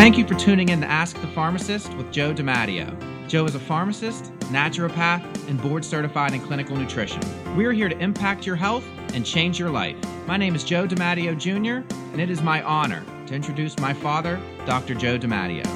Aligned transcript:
Thank 0.00 0.16
you 0.16 0.26
for 0.26 0.32
tuning 0.32 0.70
in 0.70 0.80
to 0.80 0.86
Ask 0.86 1.20
the 1.20 1.26
Pharmacist 1.26 1.92
with 1.92 2.10
Joe 2.10 2.32
DiMatteo. 2.32 3.28
Joe 3.28 3.44
is 3.44 3.54
a 3.54 3.60
pharmacist, 3.60 4.32
naturopath, 4.44 5.22
and 5.46 5.60
board 5.60 5.84
certified 5.84 6.32
in 6.32 6.40
clinical 6.40 6.74
nutrition. 6.74 7.20
We 7.54 7.66
are 7.66 7.72
here 7.72 7.90
to 7.90 7.98
impact 7.98 8.46
your 8.46 8.56
health 8.56 8.82
and 9.12 9.26
change 9.26 9.58
your 9.58 9.68
life. 9.68 9.96
My 10.26 10.38
name 10.38 10.54
is 10.54 10.64
Joe 10.64 10.88
DiMatteo 10.88 11.38
Jr., 11.38 11.86
and 12.12 12.18
it 12.18 12.30
is 12.30 12.40
my 12.40 12.62
honor 12.62 13.04
to 13.26 13.34
introduce 13.34 13.78
my 13.78 13.92
father, 13.92 14.40
Dr. 14.64 14.94
Joe 14.94 15.18
DiMatteo. 15.18 15.66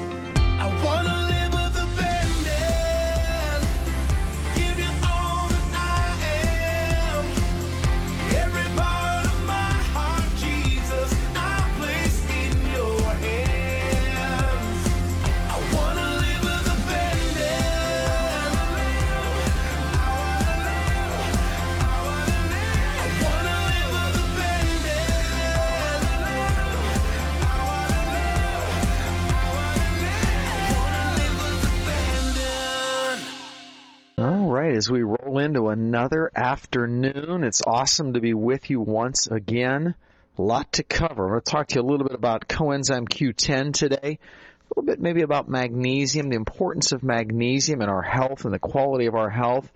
As 34.85 34.91
we 34.91 35.03
roll 35.03 35.39
into 35.39 35.69
another 35.69 36.31
afternoon, 36.37 37.43
it's 37.43 37.63
awesome 37.67 38.13
to 38.13 38.21
be 38.21 38.35
with 38.35 38.69
you 38.69 38.83
once 38.83 39.27
again. 39.27 39.95
A 40.37 40.43
lot 40.43 40.73
to 40.73 40.83
cover. 40.83 41.25
I'm 41.25 41.31
going 41.31 41.41
to 41.41 41.51
talk 41.51 41.69
to 41.69 41.77
you 41.77 41.81
a 41.81 41.89
little 41.89 42.07
bit 42.07 42.15
about 42.15 42.49
coenzyme 42.49 43.09
Q10 43.09 43.73
today. 43.73 44.19
A 44.19 44.69
little 44.69 44.83
bit 44.83 45.01
maybe 45.01 45.23
about 45.23 45.49
magnesium, 45.49 46.29
the 46.29 46.37
importance 46.37 46.93
of 46.93 47.03
magnesium 47.03 47.81
in 47.81 47.89
our 47.89 48.03
health 48.03 48.45
and 48.45 48.53
the 48.53 48.59
quality 48.59 49.07
of 49.07 49.15
our 49.15 49.31
health, 49.31 49.73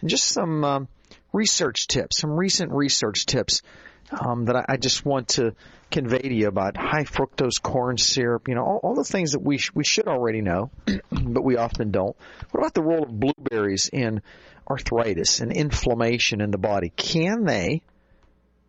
and 0.00 0.10
just 0.10 0.24
some 0.24 0.64
um, 0.64 0.88
research 1.32 1.86
tips, 1.86 2.18
some 2.18 2.32
recent 2.32 2.72
research 2.72 3.26
tips 3.26 3.62
um, 4.10 4.46
that 4.46 4.56
I, 4.56 4.64
I 4.70 4.76
just 4.76 5.04
want 5.04 5.28
to 5.28 5.54
convey 5.90 6.18
to 6.18 6.34
you 6.34 6.48
about 6.48 6.76
high 6.76 7.04
fructose 7.04 7.60
corn 7.60 7.98
syrup. 7.98 8.48
You 8.48 8.54
know, 8.54 8.64
all, 8.64 8.80
all 8.82 8.94
the 8.94 9.04
things 9.04 9.32
that 9.32 9.40
we 9.40 9.58
sh- 9.58 9.72
we 9.74 9.84
should 9.84 10.08
already 10.08 10.42
know, 10.42 10.70
but 11.10 11.42
we 11.42 11.56
often 11.56 11.90
don't. 11.90 12.16
What 12.50 12.60
about 12.60 12.74
the 12.74 12.82
role 12.82 13.04
of 13.04 13.20
blueberries 13.20 13.88
in 13.92 14.22
arthritis 14.68 15.40
and 15.40 15.52
inflammation 15.52 16.40
in 16.40 16.50
the 16.50 16.58
body? 16.58 16.90
Can 16.90 17.44
they 17.44 17.82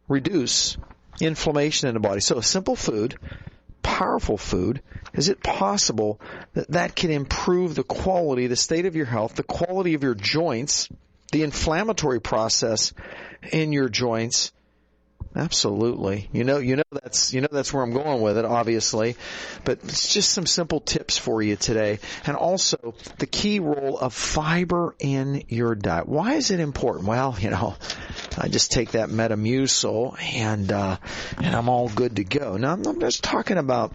reduce 0.08 0.78
inflammation 1.20 1.90
in 1.90 1.94
the 1.94 2.00
body? 2.00 2.22
So, 2.22 2.38
a 2.38 2.44
simple 2.44 2.76
food, 2.76 3.18
powerful 3.84 4.38
food. 4.38 4.82
Is 5.14 5.30
it 5.30 5.44
possible 5.44 6.22
that 6.54 6.72
that 6.72 6.96
can 6.96 7.12
improve 7.12 7.76
the 7.76 7.84
quality, 7.84 8.48
the 8.48 8.56
state 8.56 8.86
of 8.86 8.96
your 8.96 9.06
health, 9.06 9.36
the 9.36 9.44
quality 9.44 9.96
of 9.96 10.04
your 10.04 10.16
joints, 10.16 10.88
the 11.32 11.44
inflammatory 11.44 12.22
process 12.22 12.94
in 13.52 13.74
your 13.74 13.90
joints? 13.90 14.52
Absolutely. 15.36 16.28
You 16.34 16.44
know, 16.44 16.58
you 16.58 16.76
know 16.76 16.84
that's 16.92 17.34
you 17.34 17.42
know 17.42 17.48
that's 17.52 17.72
where 17.72 17.84
I'm 17.84 17.94
going 17.94 18.22
with 18.22 18.38
it, 18.38 18.46
obviously. 18.46 19.16
But 19.64 19.80
it's 19.84 20.12
just 20.12 20.32
some 20.32 20.48
simple 20.48 20.80
tips 20.80 21.18
for 21.18 21.42
you 21.42 21.56
today, 21.56 22.00
and 22.26 22.36
also 22.36 22.96
the 23.20 23.28
key 23.28 23.60
role 23.60 23.98
of 24.00 24.14
fiber 24.14 24.96
in 25.00 25.44
your 25.48 25.76
diet. 25.76 26.08
Why 26.08 26.34
is 26.34 26.50
it 26.50 26.60
important? 26.60 27.06
Well, 27.06 27.38
you 27.40 27.52
know, 27.52 27.76
I 28.38 28.48
just 28.48 28.72
take 28.72 28.92
that 28.92 29.10
Metamucil 29.10 30.20
and 30.20 30.72
uh, 30.72 30.98
and 31.38 31.56
I'm 31.56 31.70
all 31.70 31.90
good 31.90 32.16
to 32.16 32.24
go. 32.24 32.58
Now 32.58 32.74
I'm 32.74 33.00
just 33.00 33.24
talking 33.24 33.58
about 33.58 33.94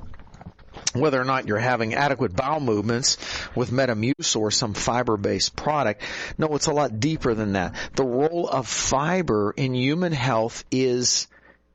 whether 0.95 1.21
or 1.21 1.25
not 1.25 1.47
you're 1.47 1.59
having 1.59 1.95
adequate 1.95 2.35
bowel 2.35 2.61
movements 2.61 3.19
with 3.55 3.71
Metamucil 3.71 4.41
or 4.41 4.51
some 4.51 4.75
fiber-based 4.75 5.57
product. 5.57 6.03
No, 6.39 6.49
it's 6.55 6.67
a 6.67 6.73
lot 6.73 7.01
deeper 7.01 7.35
than 7.35 7.53
that. 7.53 7.75
The 7.95 8.05
role 8.05 8.49
of 8.49 8.67
fiber 8.67 9.53
in 9.57 9.75
human 9.75 10.13
health 10.13 10.65
is 10.71 11.27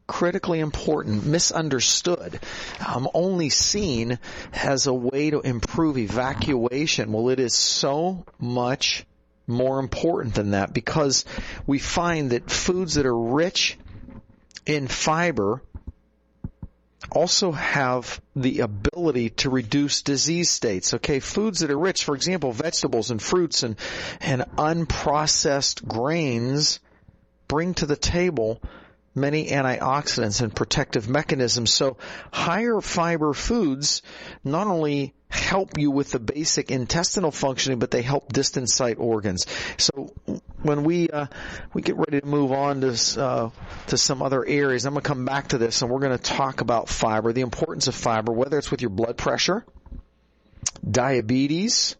critically 0.07 0.59
important, 0.59 1.23
misunderstood, 1.25 2.39
um, 2.85 3.07
only 3.13 3.49
seen 3.49 4.17
as 4.53 4.87
a 4.87 4.93
way 4.93 5.29
to 5.29 5.39
improve 5.41 5.97
evacuation. 5.97 7.11
Well, 7.11 7.29
it 7.29 7.39
is 7.39 7.55
so 7.55 8.25
much 8.39 9.05
more 9.45 9.79
important 9.79 10.33
than 10.33 10.51
that 10.51 10.73
because 10.73 11.25
we 11.67 11.77
find 11.77 12.31
that 12.31 12.49
foods 12.49 12.95
that 12.95 13.05
are 13.05 13.17
rich 13.17 13.77
in 14.65 14.87
fiber 14.87 15.61
also 17.11 17.51
have 17.51 18.21
the 18.35 18.59
ability 18.59 19.29
to 19.29 19.49
reduce 19.49 20.01
disease 20.01 20.49
states. 20.49 20.93
Okay, 20.93 21.19
foods 21.19 21.59
that 21.59 21.71
are 21.71 21.79
rich, 21.79 22.03
for 22.03 22.15
example, 22.15 22.51
vegetables 22.51 23.11
and 23.11 23.21
fruits 23.21 23.63
and, 23.63 23.75
and 24.19 24.43
unprocessed 24.57 25.87
grains 25.87 26.79
bring 27.47 27.73
to 27.75 27.85
the 27.85 27.95
table 27.95 28.61
many 29.15 29.47
antioxidants 29.47 30.41
and 30.41 30.55
protective 30.55 31.09
mechanisms. 31.09 31.73
So 31.73 31.97
higher 32.31 32.79
fiber 32.81 33.33
foods 33.33 34.01
not 34.43 34.67
only 34.67 35.13
help 35.29 35.77
you 35.77 35.91
with 35.91 36.11
the 36.11 36.19
basic 36.19 36.71
intestinal 36.71 37.31
functioning, 37.31 37.79
but 37.79 37.91
they 37.91 38.01
help 38.01 38.31
distant 38.31 38.69
site 38.69 38.97
organs. 38.99 39.45
So 39.77 40.13
when 40.61 40.83
we 40.83 41.09
uh, 41.09 41.27
we 41.73 41.81
get 41.81 41.97
ready 41.97 42.21
to 42.21 42.25
move 42.25 42.51
on 42.51 42.81
to 42.81 43.21
uh, 43.21 43.49
to 43.87 43.97
some 43.97 44.21
other 44.21 44.45
areas, 44.45 44.85
I'm 44.85 44.93
going 44.93 45.03
to 45.03 45.07
come 45.07 45.25
back 45.25 45.49
to 45.49 45.57
this, 45.57 45.81
and 45.81 45.91
we're 45.91 45.99
going 45.99 46.17
to 46.17 46.23
talk 46.23 46.61
about 46.61 46.89
fiber, 46.89 47.33
the 47.33 47.41
importance 47.41 47.87
of 47.87 47.95
fiber, 47.95 48.31
whether 48.31 48.57
it's 48.57 48.71
with 48.71 48.81
your 48.81 48.91
blood 48.91 49.17
pressure, 49.17 49.65
diabetes, 50.89 51.95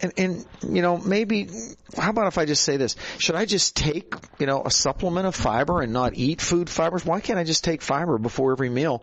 and, 0.00 0.12
and 0.16 0.46
you 0.68 0.82
know 0.82 0.96
maybe 0.96 1.48
how 1.96 2.10
about 2.10 2.28
if 2.28 2.38
I 2.38 2.44
just 2.44 2.62
say 2.62 2.76
this? 2.76 2.96
Should 3.18 3.34
I 3.34 3.44
just 3.44 3.74
take 3.74 4.14
you 4.38 4.46
know 4.46 4.62
a 4.64 4.70
supplement 4.70 5.26
of 5.26 5.34
fiber 5.34 5.80
and 5.80 5.92
not 5.92 6.14
eat 6.14 6.40
food 6.40 6.70
fibers? 6.70 7.04
Why 7.04 7.20
can't 7.20 7.38
I 7.38 7.44
just 7.44 7.64
take 7.64 7.82
fiber 7.82 8.18
before 8.18 8.52
every 8.52 8.70
meal 8.70 9.02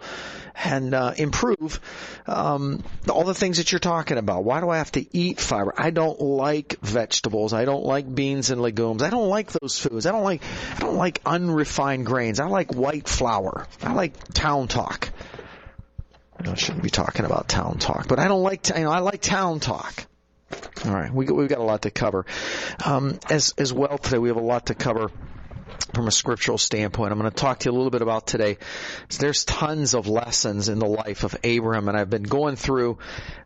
and 0.56 0.94
uh, 0.94 1.13
improve 1.17 1.81
um, 2.28 2.83
all 3.09 3.25
the 3.25 3.33
things 3.33 3.57
that 3.57 3.72
you're 3.72 3.79
talking 3.79 4.17
about? 4.17 4.44
Why 4.44 4.61
do 4.61 4.69
I 4.69 4.78
have 4.78 4.91
to 4.94 5.06
eat 5.17 5.39
fiber? 5.39 5.73
I 5.78 5.89
don't 5.89 6.19
like 6.22 6.78
vegetables. 6.81 7.53
I 7.53 7.66
don't 7.66 7.85
like 7.85 8.13
beans 8.13 8.50
and 8.50 8.62
legumes. 8.62 9.01
I 9.01 9.09
don't 9.09 9.29
like 9.29 9.51
those 9.51 9.77
foods. 9.79 10.06
I 10.06 10.12
don't 10.12 10.23
like 10.23 10.41
I 10.75 10.79
don't 10.79 10.97
like 10.97 11.22
unrefined 11.25 12.06
grains. 12.06 12.39
I 12.39 12.45
like 12.45 12.73
white 12.73 13.07
flour. 13.07 13.67
I 13.81 13.94
like 13.94 14.33
town 14.33 14.67
talk. 14.67 15.09
I 16.39 16.53
shouldn't 16.56 16.83
be 16.83 16.89
talking 16.89 17.25
about 17.25 17.47
town 17.47 17.79
talk, 17.79 18.07
but 18.07 18.19
I 18.19 18.27
don't 18.27 18.44
like 18.44 18.69
you 18.69 18.83
know 18.83 18.91
I 18.91 19.00
like 19.00 19.22
town 19.22 19.59
talk. 19.59 20.06
All 20.85 20.94
right, 20.94 21.11
we, 21.11 21.25
we've 21.25 21.50
got 21.50 21.59
a 21.59 21.63
lot 21.63 21.83
to 21.83 21.91
cover. 21.91 22.25
Um, 22.85 23.19
as 23.29 23.53
as 23.57 23.73
well 23.73 23.97
today, 23.97 24.19
we 24.19 24.29
have 24.29 24.38
a 24.38 24.41
lot 24.41 24.67
to 24.67 24.75
cover 24.75 25.11
from 25.94 26.08
a 26.08 26.12
scriptural 26.12 26.58
standpoint. 26.58 27.12
I'm 27.12 27.19
going 27.19 27.31
to 27.31 27.36
talk 27.36 27.59
to 27.59 27.69
you 27.69 27.75
a 27.75 27.78
little 27.78 27.91
bit 27.91 28.02
about 28.02 28.28
today. 28.28 28.58
There's 29.18 29.46
tons 29.46 29.94
of 29.94 30.08
lessons 30.08 30.69
in 30.69 30.80
the 30.80 30.88
life 30.88 31.24
of 31.24 31.36
Abram, 31.44 31.88
and 31.88 31.97
I've 31.97 32.09
been 32.09 32.24
going 32.24 32.56
through 32.56 32.97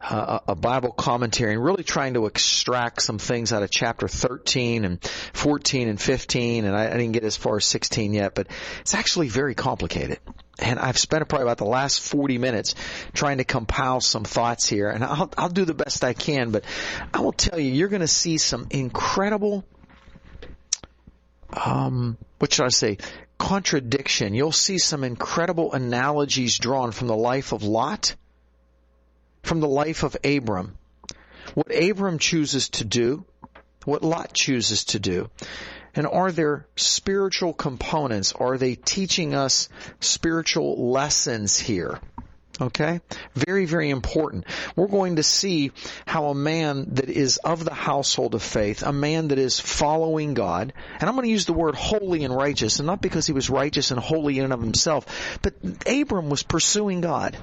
uh, 0.02 0.40
a 0.48 0.56
Bible 0.56 0.92
commentary 0.92 1.54
and 1.54 1.64
really 1.64 1.84
trying 1.84 2.16
to 2.16 2.26
extract 2.26 3.02
some 3.02 3.20
things 3.20 3.54
out 3.54 3.64
of 3.64 3.70
chapter 3.70 4.08
13 4.08 4.86
and 4.86 5.04
14 5.04 5.90
and 5.90 6.02
15, 6.02 6.66
and 6.66 6.76
I, 6.76 6.88
I 6.88 6.98
didn't 6.98 7.12
get 7.12 7.24
as 7.24 7.38
far 7.38 7.58
as 7.58 7.66
16 7.66 8.14
yet, 8.14 8.36
but 8.36 8.48
it's 8.82 8.94
actually 8.94 9.30
very 9.30 9.56
complicated. 9.56 10.20
And 10.62 10.78
I've 10.78 10.98
spent 10.98 11.28
probably 11.30 11.44
about 11.44 11.58
the 11.58 11.66
last 11.66 12.02
40 12.02 12.38
minutes 12.38 12.76
trying 13.14 13.38
to 13.38 13.46
compile 13.46 14.02
some 14.02 14.24
thoughts 14.24 14.68
here, 14.68 14.90
and 14.90 15.04
I'll, 15.04 15.32
I'll 15.38 15.50
do 15.50 15.66
the 15.66 15.74
best 15.74 16.04
I 16.04 16.14
can, 16.14 16.52
but 16.52 16.66
I 17.14 17.22
will 17.22 17.32
tell 17.32 17.60
you, 17.60 17.72
you're 17.72 17.88
going 17.88 18.02
to 18.02 18.08
see 18.08 18.38
some 18.38 18.68
incredible 18.72 19.64
um, 21.54 22.18
what 22.40 22.54
should 22.54 22.66
I 22.66 22.70
say, 22.70 22.98
contradiction. 23.38 24.34
You'll 24.34 24.52
see 24.52 24.78
some 24.78 25.04
incredible 25.04 25.74
analogies 25.74 26.58
drawn 26.60 26.92
from 26.92 27.08
the 27.08 27.16
life 27.16 27.52
of 27.52 27.64
Lot, 27.64 28.16
from 29.44 29.60
the 29.60 29.68
life 29.68 30.04
of 30.04 30.18
Abram. 30.24 30.78
What 31.56 31.74
Abram 31.74 32.20
chooses 32.20 32.70
to 32.70 32.86
do, 32.86 33.26
what 33.86 34.04
Lot 34.04 34.34
chooses 34.34 34.86
to 34.86 35.00
do. 35.00 35.30
And 35.96 36.06
are 36.06 36.32
there 36.32 36.68
spiritual 36.76 37.54
components? 37.54 38.34
Are 38.34 38.58
they 38.58 38.76
teaching 38.76 39.34
us 39.34 39.70
spiritual 40.00 40.92
lessons 40.92 41.58
here? 41.58 42.00
Okay? 42.62 43.00
Very, 43.36 43.66
very 43.66 43.90
important. 43.90 44.46
We're 44.76 44.88
going 44.88 45.18
to 45.18 45.24
see 45.24 45.72
how 46.06 46.28
a 46.28 46.36
man 46.36 46.88
that 46.94 47.10
is 47.10 47.38
of 47.38 47.64
the 47.64 47.74
household 47.74 48.36
of 48.36 48.44
faith, 48.44 48.84
a 48.84 48.92
man 48.92 49.30
that 49.30 49.40
is 49.40 49.60
following 49.60 50.34
God, 50.34 50.74
and 51.00 51.10
I'm 51.10 51.16
going 51.16 51.26
to 51.26 51.32
use 51.32 51.46
the 51.46 51.54
word 51.54 51.76
holy 51.76 52.24
and 52.24 52.36
righteous, 52.36 52.80
and 52.80 52.88
not 52.88 53.02
because 53.02 53.28
he 53.28 53.34
was 53.34 53.50
righteous 53.50 53.92
and 53.92 54.00
holy 54.00 54.38
in 54.38 54.44
and 54.44 54.54
of 54.54 54.62
himself, 54.62 55.40
but 55.42 55.54
Abram 55.88 56.30
was 56.30 56.44
pursuing 56.44 57.02
God. 57.02 57.38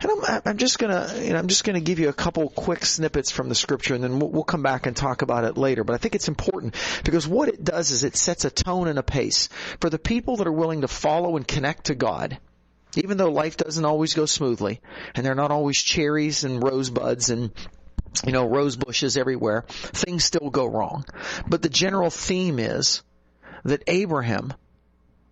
And 0.00 0.10
I'm, 0.10 0.42
I'm 0.44 0.56
just 0.58 0.78
gonna, 0.78 1.10
you 1.22 1.30
know, 1.30 1.38
I'm 1.38 1.48
just 1.48 1.64
gonna 1.64 1.80
give 1.80 1.98
you 1.98 2.08
a 2.08 2.12
couple 2.12 2.48
quick 2.50 2.84
snippets 2.84 3.30
from 3.30 3.48
the 3.48 3.54
scripture, 3.54 3.94
and 3.94 4.04
then 4.04 4.18
we'll, 4.18 4.30
we'll 4.30 4.44
come 4.44 4.62
back 4.62 4.86
and 4.86 4.94
talk 4.94 5.22
about 5.22 5.44
it 5.44 5.56
later. 5.56 5.84
But 5.84 5.94
I 5.94 5.98
think 5.98 6.14
it's 6.14 6.28
important 6.28 6.74
because 7.04 7.26
what 7.26 7.48
it 7.48 7.64
does 7.64 7.90
is 7.90 8.04
it 8.04 8.16
sets 8.16 8.44
a 8.44 8.50
tone 8.50 8.88
and 8.88 8.98
a 8.98 9.02
pace 9.02 9.48
for 9.80 9.88
the 9.88 9.98
people 9.98 10.36
that 10.36 10.46
are 10.46 10.52
willing 10.52 10.82
to 10.82 10.88
follow 10.88 11.36
and 11.36 11.48
connect 11.48 11.86
to 11.86 11.94
God 11.94 12.38
Even 12.96 13.16
though 13.16 13.30
life 13.30 13.56
doesn't 13.56 13.84
always 13.84 14.14
go 14.14 14.26
smoothly, 14.26 14.80
and 15.14 15.24
they're 15.24 15.34
not 15.34 15.50
always 15.50 15.80
cherries 15.80 16.44
and 16.44 16.62
rosebuds 16.62 17.30
and 17.30 17.50
you 18.24 18.32
know, 18.32 18.46
rose 18.46 18.76
bushes 18.76 19.16
everywhere, 19.16 19.64
things 19.68 20.24
still 20.24 20.50
go 20.50 20.66
wrong. 20.66 21.04
But 21.46 21.62
the 21.62 21.68
general 21.68 22.10
theme 22.10 22.58
is 22.58 23.02
that 23.64 23.82
Abraham 23.86 24.54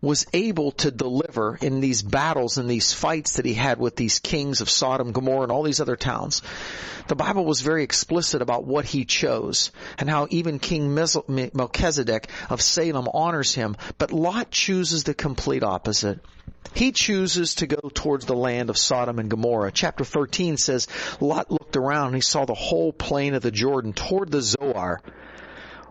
was 0.04 0.26
able 0.34 0.72
to 0.72 0.90
deliver 0.90 1.56
in 1.62 1.80
these 1.80 2.02
battles 2.02 2.58
and 2.58 2.68
these 2.68 2.92
fights 2.92 3.36
that 3.36 3.46
he 3.46 3.54
had 3.54 3.78
with 3.78 3.96
these 3.96 4.18
kings 4.18 4.60
of 4.60 4.68
Sodom, 4.68 5.12
Gomorrah, 5.12 5.44
and 5.44 5.52
all 5.52 5.62
these 5.62 5.80
other 5.80 5.96
towns. 5.96 6.42
The 7.08 7.16
Bible 7.16 7.46
was 7.46 7.62
very 7.62 7.84
explicit 7.84 8.42
about 8.42 8.66
what 8.66 8.84
he 8.84 9.06
chose 9.06 9.72
and 9.98 10.10
how 10.10 10.26
even 10.30 10.58
King 10.58 10.94
Melchizedek 10.94 12.28
of 12.50 12.60
Salem 12.60 13.08
honors 13.12 13.54
him, 13.54 13.76
but 13.96 14.12
Lot 14.12 14.50
chooses 14.50 15.04
the 15.04 15.14
complete 15.14 15.62
opposite. 15.62 16.20
He 16.74 16.92
chooses 16.92 17.56
to 17.56 17.66
go 17.66 17.88
towards 17.88 18.26
the 18.26 18.36
land 18.36 18.68
of 18.68 18.76
Sodom 18.76 19.18
and 19.18 19.30
Gomorrah. 19.30 19.70
Chapter 19.72 20.04
13 20.04 20.56
says, 20.56 20.88
Lot 21.20 21.50
looked 21.50 21.76
around 21.76 22.08
and 22.08 22.16
he 22.16 22.20
saw 22.20 22.44
the 22.44 22.54
whole 22.54 22.92
plain 22.92 23.34
of 23.34 23.42
the 23.42 23.50
Jordan 23.50 23.92
toward 23.92 24.30
the 24.30 24.42
Zoar 24.42 25.00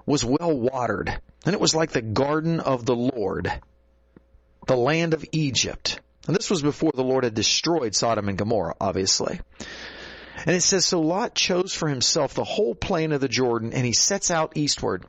was 0.06 0.26
well 0.26 0.58
watered, 0.58 1.10
and 1.46 1.54
it 1.54 1.62
was 1.62 1.74
like 1.74 1.92
the 1.92 2.02
garden 2.02 2.60
of 2.60 2.86
the 2.86 2.96
Lord, 2.96 3.52
the 4.68 4.76
land 4.76 5.14
of 5.14 5.26
Egypt. 5.32 6.00
And 6.28 6.36
this 6.36 6.50
was 6.50 6.62
before 6.62 6.92
the 6.94 7.04
Lord 7.04 7.24
had 7.24 7.34
destroyed 7.34 7.96
Sodom 7.96 8.30
and 8.30 8.38
Gomorrah, 8.38 8.76
obviously. 8.80 9.40
And 10.46 10.56
it 10.56 10.62
says, 10.62 10.86
So 10.86 11.02
Lot 11.02 11.36
chose 11.36 11.74
for 11.74 11.88
himself 11.88 12.34
the 12.34 12.44
whole 12.44 12.76
plain 12.76 13.12
of 13.12 13.22
the 13.22 13.28
Jordan, 13.28 13.74
and 13.74 13.86
he 13.86 13.94
sets 13.94 14.32
out 14.32 14.54
eastward, 14.56 15.06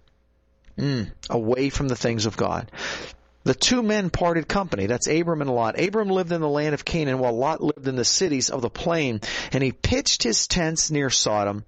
mm, 0.77 1.11
away 1.31 1.71
from 1.71 1.89
the 1.89 1.97
things 1.97 2.27
of 2.27 2.37
God. 2.37 2.71
The 3.45 3.55
two 3.55 3.83
men 3.83 4.11
parted 4.11 4.49
company. 4.49 4.87
That's 4.87 5.07
Abram 5.07 5.43
and 5.43 5.51
Lot. 5.51 5.79
Abram 5.79 6.09
lived 6.09 6.33
in 6.33 6.41
the 6.41 6.49
land 6.49 6.75
of 6.75 6.85
Canaan 6.85 7.19
while 7.19 7.37
Lot 7.37 7.63
lived 7.63 7.87
in 7.87 7.97
the 7.97 8.05
cities 8.05 8.49
of 8.51 8.63
the 8.63 8.71
plain, 8.71 9.21
and 9.53 9.63
he 9.63 9.73
pitched 9.73 10.23
his 10.23 10.47
tents 10.47 10.91
near 10.91 11.11
Sodom. 11.11 11.65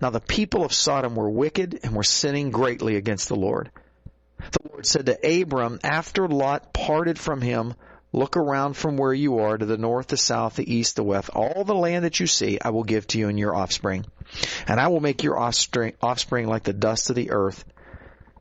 Now 0.00 0.10
the 0.10 0.20
people 0.20 0.64
of 0.64 0.72
Sodom 0.72 1.16
were 1.16 1.30
wicked 1.30 1.80
and 1.82 1.94
were 1.94 2.04
sinning 2.04 2.50
greatly 2.50 2.96
against 2.96 3.28
the 3.28 3.36
Lord. 3.36 3.70
The 4.38 4.68
Lord 4.70 4.86
said 4.86 5.06
to 5.06 5.42
Abram, 5.42 5.80
after 5.82 6.28
Lot 6.28 6.72
parted 6.74 7.18
from 7.18 7.40
him, 7.40 7.74
Look 8.12 8.36
around 8.36 8.78
from 8.78 8.96
where 8.96 9.12
you 9.12 9.40
are 9.40 9.58
to 9.58 9.66
the 9.66 9.76
north, 9.76 10.06
the 10.06 10.16
south, 10.16 10.56
the 10.56 10.74
east, 10.74 10.96
the 10.96 11.02
west. 11.02 11.28
All 11.30 11.64
the 11.64 11.74
land 11.74 12.04
that 12.04 12.18
you 12.18 12.26
see, 12.26 12.58
I 12.58 12.70
will 12.70 12.84
give 12.84 13.06
to 13.08 13.18
you 13.18 13.28
and 13.28 13.38
your 13.38 13.54
offspring. 13.54 14.06
And 14.66 14.80
I 14.80 14.88
will 14.88 15.00
make 15.00 15.22
your 15.22 15.38
offspring, 15.38 15.92
offspring 16.00 16.46
like 16.46 16.62
the 16.62 16.72
dust 16.72 17.10
of 17.10 17.16
the 17.16 17.30
earth, 17.30 17.64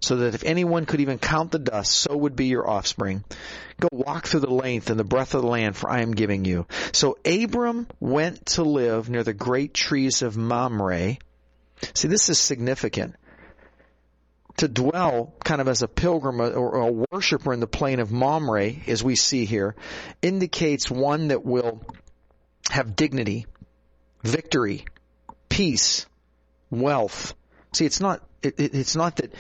so 0.02 0.18
that 0.18 0.36
if 0.36 0.44
anyone 0.44 0.86
could 0.86 1.00
even 1.00 1.18
count 1.18 1.52
the 1.52 1.60
dust, 1.60 1.92
so 1.92 2.16
would 2.16 2.36
be 2.36 2.46
your 2.46 2.70
offspring. 2.70 3.24
Go 3.80 3.90
walk 3.92 4.28
through 4.28 4.42
the 4.42 4.54
length 4.54 4.90
and 4.90 5.00
the 5.00 5.04
breadth 5.04 5.34
of 5.34 5.42
the 5.42 5.48
land, 5.48 5.76
for 5.76 5.90
I 5.90 6.02
am 6.02 6.12
giving 6.12 6.46
you. 6.46 6.68
So 6.92 7.18
Abram 7.26 7.88
went 8.00 8.46
to 8.48 8.64
live 8.64 9.10
near 9.10 9.24
the 9.24 9.34
great 9.34 9.74
trees 9.74 10.22
of 10.22 10.38
Mamre. 10.38 11.18
See, 11.94 12.08
this 12.08 12.30
is 12.30 12.40
significant 12.40 13.16
to 14.58 14.68
dwell 14.68 15.34
kind 15.44 15.60
of 15.60 15.68
as 15.68 15.82
a 15.82 15.88
pilgrim 15.88 16.40
or 16.40 16.76
a 16.78 17.06
worshiper 17.12 17.54
in 17.54 17.60
the 17.60 17.68
plain 17.68 18.00
of 18.00 18.12
Mamre, 18.12 18.74
as 18.88 19.04
we 19.04 19.16
see 19.16 19.46
here, 19.46 19.76
indicates 20.22 20.90
one 20.90 21.28
that 21.30 21.44
will 21.44 21.82
have 22.70 22.96
dignity, 22.96 23.46
victory, 24.24 24.86
peace, 25.50 26.06
wealth. 26.70 27.34
See, 27.74 27.86
it's 27.86 28.00
not, 28.00 28.24
it, 28.42 28.56
it's 28.58 28.96
not 28.96 29.18
that 29.18 29.34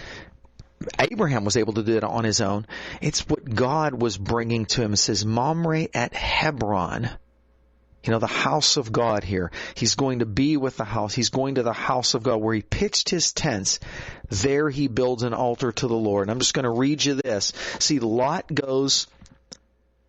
Abraham 0.99 1.45
was 1.45 1.57
able 1.57 1.73
to 1.73 1.83
do 1.83 1.97
it 1.97 2.03
on 2.03 2.23
his 2.23 2.41
own. 2.41 2.67
It's 3.01 3.27
what 3.27 3.43
God 3.45 3.99
was 4.01 4.17
bringing 4.17 4.65
to 4.67 4.81
him. 4.81 4.93
It 4.93 4.97
says, 4.97 5.25
Mamre 5.25 5.87
at 5.93 6.13
Hebron 6.13 7.09
you 8.05 8.11
know, 8.11 8.19
the 8.19 8.27
house 8.27 8.77
of 8.77 8.91
God 8.91 9.23
here. 9.23 9.51
He's 9.73 9.95
going 9.95 10.19
to 10.19 10.25
be 10.25 10.57
with 10.57 10.77
the 10.77 10.85
house. 10.85 11.13
He's 11.13 11.29
going 11.29 11.55
to 11.55 11.63
the 11.63 11.73
house 11.73 12.13
of 12.13 12.21
God 12.21 12.37
where 12.37 12.53
he 12.53 12.61
pitched 12.61 13.09
his 13.09 13.33
tents. 13.33 13.79
There 14.29 14.69
he 14.69 14.87
builds 14.87 15.23
an 15.23 15.33
altar 15.33 15.71
to 15.71 15.87
the 15.87 15.95
Lord. 15.95 16.23
And 16.23 16.31
I'm 16.31 16.39
just 16.39 16.53
going 16.53 16.65
to 16.65 16.69
read 16.69 17.03
you 17.03 17.15
this. 17.15 17.51
See, 17.79 17.99
Lot 17.99 18.53
goes 18.53 19.07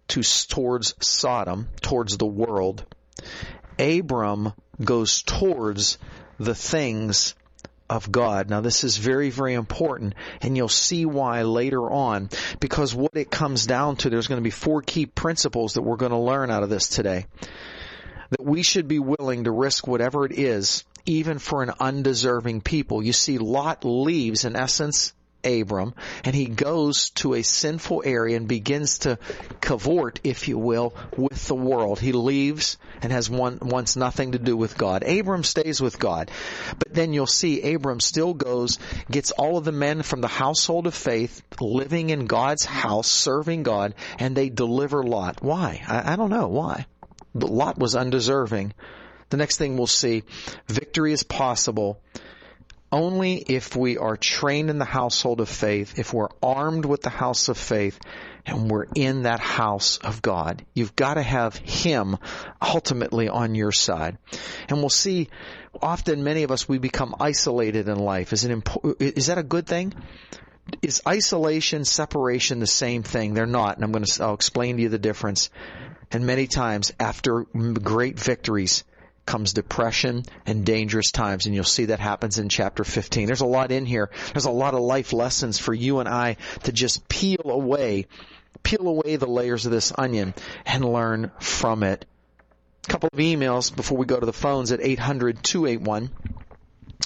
to, 0.09 0.23
towards 0.49 0.95
Sodom, 1.01 1.69
towards 1.81 2.19
the 2.19 2.27
world. 2.27 2.85
Abram 3.79 4.53
goes 4.83 5.23
towards 5.23 5.97
the 6.39 6.55
things 6.55 7.35
of 7.89 8.11
God. 8.11 8.51
Now 8.51 8.61
this 8.61 8.85
is 8.85 8.97
very, 8.97 9.31
very 9.31 9.55
important 9.55 10.15
and 10.43 10.57
you'll 10.57 10.69
see 10.69 11.05
why 11.07 11.43
later 11.43 11.91
on 11.91 12.31
because 12.61 12.95
what 12.95 13.17
it 13.17 13.31
comes 13.31 13.67
down 13.67 13.97
to, 13.97 14.11
there's 14.11 14.27
going 14.27 14.41
to 14.41 14.45
be 14.45 14.51
four 14.51 14.83
key 14.83 15.07
principles 15.07 15.75
that 15.75 15.83
we're 15.83 15.97
going 15.97 16.13
to 16.13 16.19
learn 16.19 16.51
out 16.51 16.63
of 16.63 16.71
this 16.71 16.89
today 16.89 17.27
that 18.31 18.45
we 18.45 18.63
should 18.63 18.89
be 18.89 18.99
willing 18.99 19.45
to 19.45 19.51
risk 19.51 19.87
whatever 19.87 20.25
it 20.25 20.33
is, 20.33 20.85
even 21.05 21.39
for 21.39 21.63
an 21.63 21.71
undeserving 21.79 22.61
people. 22.61 23.03
You 23.03 23.13
see, 23.13 23.39
Lot 23.39 23.85
leaves, 23.85 24.45
in 24.45 24.57
essence, 24.57 25.13
Abram, 25.45 25.95
and 26.25 26.35
he 26.35 26.47
goes 26.47 27.11
to 27.11 27.35
a 27.35 27.43
sinful 27.43 28.03
area 28.05 28.37
and 28.37 28.49
begins 28.49 28.99
to 29.01 29.19
cavort, 29.61 30.21
if 30.25 30.49
you 30.49 30.59
will, 30.59 30.95
with 31.17 31.47
the 31.47 31.55
world. 31.55 32.01
He 32.01 32.13
leaves 32.13 32.79
and 33.03 33.13
has 33.13 33.31
one, 33.31 33.59
wants 33.61 33.97
nothing 33.97 34.33
to 34.33 34.39
do 34.39 34.57
with 34.57 34.77
God. 34.77 35.03
Abram 35.03 35.45
stays 35.45 35.81
with 35.81 35.99
God. 35.99 36.31
But 36.79 36.95
then 36.95 37.13
you'll 37.13 37.27
see 37.27 37.75
Abram 37.75 38.01
still 38.01 38.35
goes, 38.35 38.79
gets 39.11 39.31
all 39.31 39.59
of 39.59 39.65
the 39.65 39.73
men 39.73 40.03
from 40.03 40.21
the 40.21 40.29
household 40.29 40.87
of 40.87 40.95
faith 40.95 41.43
living 41.61 42.11
in 42.11 42.27
God's 42.27 42.65
house, 42.65 43.09
serving 43.09 43.63
God, 43.63 43.95
and 44.19 44.37
they 44.37 44.49
deliver 44.49 45.03
Lot. 45.03 45.43
Why? 45.43 45.83
I, 45.87 46.13
I 46.13 46.17
don't 46.17 46.31
know. 46.31 46.49
Why? 46.49 46.87
but 47.39 47.51
Lot 47.51 47.79
was 47.79 47.95
undeserving. 47.95 48.73
The 49.29 49.37
next 49.37 49.59
thing 49.59 49.77
we'll 49.77 49.87
see, 49.87 50.25
victory 50.69 51.13
is 51.13 51.23
possible 51.23 52.01
only 52.93 53.37
if 53.37 53.77
we 53.77 53.99
are 53.99 54.17
trained 54.17 54.71
in 54.71 54.79
the 54.79 54.85
household 54.85 55.41
of 55.41 55.49
faith, 55.49 55.99
if 55.99 56.13
we're 56.13 56.29
armed 56.43 56.85
with 56.85 57.03
the 57.03 57.11
house 57.11 57.49
of 57.49 57.59
faith, 57.59 57.99
and 58.47 58.71
we're 58.71 58.87
in 58.95 59.25
that 59.25 59.41
house 59.41 59.99
of 59.99 60.23
God. 60.23 60.65
You've 60.73 60.95
got 60.95 61.15
to 61.15 61.23
have 61.23 61.57
Him 61.57 62.17
ultimately 62.63 63.29
on 63.29 63.55
your 63.55 63.73
side. 63.73 64.19
And 64.69 64.79
we'll 64.79 64.89
see 64.89 65.29
often 65.83 66.23
many 66.23 66.45
of 66.45 66.51
us, 66.51 66.69
we 66.69 66.79
become 66.79 67.17
isolated 67.19 67.89
in 67.89 67.99
life. 67.99 68.33
Is 68.33 68.45
it 68.45 68.53
impo- 68.53 69.01
is 69.01 69.27
that 69.27 69.39
a 69.39 69.43
good 69.43 69.67
thing? 69.67 69.93
Is 70.83 71.03
isolation, 71.07 71.85
separation 71.85 72.61
the 72.61 72.67
same 72.67 73.03
thing? 73.03 73.35
They're 73.35 73.47
not, 73.47 73.77
and 73.77 73.85
I'm 73.85 73.93
going 73.93 74.05
to, 74.05 74.23
I'll 74.23 74.35
explain 74.35 74.77
to 74.77 74.83
you 74.83 74.89
the 74.89 74.99
difference. 74.99 75.51
And 76.13 76.27
many 76.27 76.47
times 76.47 76.93
after 76.99 77.45
great 77.45 78.19
victories 78.19 78.85
comes 79.27 79.53
depression 79.53 80.25
and 80.47 80.65
dangerous 80.65 81.11
times. 81.11 81.47
And 81.47 81.55
you'll 81.55 81.65
see 81.65 81.87
that 81.87 82.01
happens 82.01 82.39
in 82.39 82.49
chapter 82.49 82.85
15. 82.85 83.27
There's 83.27 83.41
a 83.41 83.47
lot 83.47 83.73
in 83.73 83.85
here. 83.85 84.11
There's 84.33 84.47
a 84.47 84.51
lot 84.51 84.75
of 84.75 84.81
life 84.81 85.13
lessons 85.13 85.59
for 85.59 85.75
you 85.75 85.99
and 85.99 86.09
I 86.09 86.37
to 86.63 86.73
just 86.73 87.09
peel 87.09 87.43
away, 87.45 88.07
peel 88.63 88.87
away 88.87 89.17
the 89.17 89.27
layers 89.27 89.67
of 89.67 89.73
this 89.73 89.93
onion 89.97 90.33
and 90.65 90.85
learn 90.85 91.33
from 91.41 91.83
it. 91.83 92.07
A 92.85 92.89
couple 92.89 93.11
of 93.13 93.19
emails 93.19 93.75
before 93.75 93.99
we 93.99 94.07
go 94.07 94.19
to 94.19 94.27
the 94.27 94.33
phones 94.33 94.71
at 94.71 94.81
800 94.81 95.43
281 95.43 96.11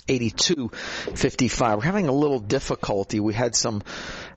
8255. 0.08 1.78
We're 1.78 1.84
having 1.84 2.08
a 2.08 2.12
little 2.12 2.40
difficulty. 2.40 3.20
We 3.20 3.34
had 3.34 3.54
some, 3.54 3.82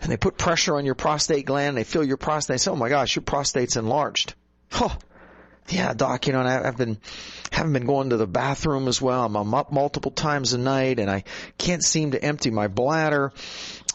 And 0.00 0.12
they 0.12 0.16
put 0.16 0.38
pressure 0.38 0.76
on 0.76 0.86
your 0.86 0.94
prostate 0.94 1.44
gland. 1.44 1.76
They 1.76 1.84
feel 1.84 2.04
your 2.04 2.18
prostate. 2.18 2.54
They 2.54 2.58
say, 2.58 2.70
"Oh 2.70 2.76
my 2.76 2.88
gosh, 2.88 3.16
your 3.16 3.24
prostate's 3.24 3.76
enlarged." 3.76 4.34
Huh. 4.70 4.90
Yeah, 5.68 5.92
doc. 5.94 6.26
You 6.26 6.32
know, 6.32 6.40
and 6.40 6.48
I, 6.48 6.68
I've 6.68 6.76
been 6.76 6.98
haven't 7.50 7.72
been 7.72 7.86
going 7.86 8.10
to 8.10 8.16
the 8.16 8.26
bathroom 8.26 8.88
as 8.88 9.00
well. 9.00 9.24
I'm, 9.24 9.36
I'm 9.36 9.54
up 9.54 9.72
multiple 9.72 10.10
times 10.10 10.52
a 10.52 10.58
night, 10.58 10.98
and 10.98 11.10
I 11.10 11.24
can't 11.58 11.82
seem 11.82 12.12
to 12.12 12.22
empty 12.22 12.50
my 12.50 12.68
bladder, 12.68 13.32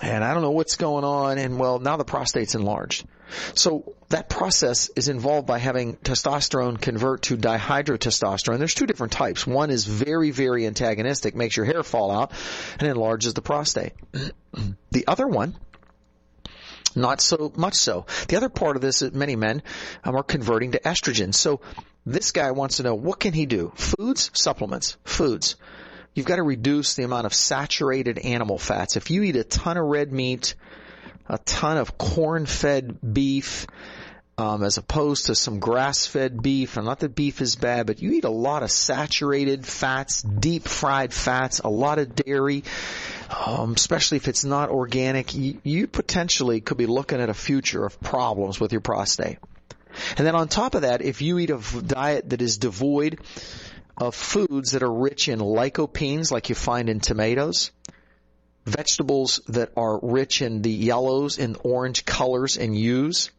and 0.02 0.24
I 0.24 0.34
don't 0.34 0.44
know 0.44 0.52
what's 0.52 0.76
going 0.76 1.04
on. 1.04 1.38
And 1.38 1.60
well, 1.60 1.80
now 1.80 1.98
the 1.98 2.06
prostate's 2.06 2.56
enlarged. 2.56 3.06
So 3.56 3.96
that 4.10 4.30
process 4.30 4.90
is 4.96 5.08
involved 5.08 5.48
by 5.48 5.58
having 5.58 5.96
testosterone 5.96 6.80
convert 6.82 7.24
to 7.24 7.38
dihydrotestosterone. 7.38 8.58
There's 8.58 8.74
two 8.74 8.86
different 8.86 9.14
types. 9.14 9.48
One 9.48 9.70
is 9.70 9.86
very, 9.86 10.32
very 10.32 10.68
antagonistic, 10.68 11.36
makes 11.36 11.56
your 11.56 11.66
hair 11.66 11.84
fall 11.84 12.12
out, 12.12 12.32
and 12.80 12.90
enlarges 12.90 13.34
the 13.34 13.42
prostate. 13.42 13.94
the 14.92 15.08
other 15.08 15.28
one 15.28 15.56
not 16.96 17.22
so 17.22 17.52
much 17.56 17.76
so. 17.76 18.06
The 18.28 18.38
other 18.38 18.50
part 18.50 18.76
of 18.76 18.82
this 18.82 19.02
is 19.02 19.14
many 19.14 19.36
men 19.36 19.64
um, 20.04 20.16
are 20.16 20.24
converting 20.24 20.74
to 20.74 20.80
estrogen. 20.80 21.34
So 21.34 21.62
this 22.06 22.32
guy 22.32 22.52
wants 22.52 22.78
to 22.78 22.84
know 22.84 22.96
what 22.96 23.20
can 23.20 23.34
he 23.34 23.46
do? 23.46 23.72
Foods, 23.76 24.32
supplements, 24.34 24.98
foods. 25.04 25.56
You've 26.14 26.26
got 26.26 26.38
to 26.38 26.44
reduce 26.44 26.96
the 26.96 27.04
amount 27.04 27.26
of 27.26 27.34
saturated 27.34 28.20
animal 28.20 28.58
fats. 28.58 28.98
If 28.98 29.12
you 29.12 29.24
eat 29.24 29.36
a 29.36 29.44
ton 29.44 29.78
of 29.78 29.86
red 29.86 30.12
meat, 30.12 30.56
a 31.28 31.38
ton 31.38 31.78
of 31.78 31.98
corn-fed 31.98 33.14
beef, 33.14 33.68
um, 34.38 34.64
as 34.64 34.78
opposed 34.78 35.28
to 35.28 35.36
some 35.36 35.60
grass-fed 35.60 36.42
beef, 36.42 36.76
and 36.76 36.86
not 36.86 37.00
that 37.00 37.16
beef 37.16 37.42
is 37.42 37.56
bad, 37.56 37.86
but 37.86 38.02
you 38.02 38.12
eat 38.12 38.26
a 38.26 38.30
lot 38.30 38.64
of 38.64 38.72
saturated 38.72 39.66
fats, 39.66 40.22
deep 40.22 40.68
fried 40.68 41.14
fats, 41.14 41.60
a 41.60 41.70
lot 41.70 42.00
of 42.00 42.16
dairy, 42.16 42.64
um, 43.32 43.74
especially 43.74 44.18
if 44.18 44.28
it's 44.28 44.44
not 44.44 44.70
organic, 44.70 45.34
you, 45.34 45.60
you 45.64 45.88
potentially 45.88 46.60
could 46.60 46.78
be 46.78 46.86
looking 46.86 47.22
at 47.22 47.30
a 47.30 47.34
future 47.34 47.86
of 47.86 48.00
problems 48.02 48.60
with 48.60 48.72
your 48.72 48.82
prostate. 48.82 49.38
And 50.18 50.26
then 50.28 50.36
on 50.36 50.48
top 50.48 50.76
of 50.76 50.82
that, 50.82 51.02
if 51.02 51.22
you 51.22 51.38
eat 51.40 51.50
a 51.50 51.60
diet 51.82 52.30
that 52.30 52.42
is 52.42 52.58
devoid 52.58 53.20
of 53.98 54.16
foods 54.16 54.72
that 54.72 54.84
are 54.84 54.92
rich 54.92 55.28
in 55.28 55.40
lycopenes, 55.40 56.32
like 56.32 56.50
you 56.50 56.56
find 56.56 56.90
in 56.90 57.00
tomatoes, 57.00 57.72
vegetables 58.66 59.42
that 59.48 59.72
are 59.76 60.00
rich 60.02 60.42
in 60.42 60.62
the 60.62 60.72
yellows 60.72 61.40
and 61.40 61.58
orange 61.64 62.06
colors 62.06 62.58
and 62.58 62.76
hues, 62.76 63.32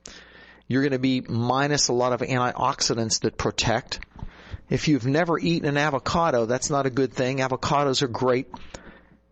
you're 0.68 0.82
going 0.82 0.92
to 0.92 0.99
be 0.99 1.20
minus 1.20 1.88
a 1.88 1.92
lot 1.92 2.12
of 2.12 2.20
antioxidants 2.20 3.20
that 3.20 3.37
protect. 3.37 4.00
If 4.70 4.88
you've 4.88 5.06
never 5.06 5.38
eaten 5.38 5.68
an 5.68 5.76
avocado, 5.76 6.46
that's 6.46 6.70
not 6.70 6.87
a 6.87 6.90
good 6.90 7.12
thing. 7.12 7.38
Avocados 7.38 8.02
are 8.02 8.08
great 8.08 8.46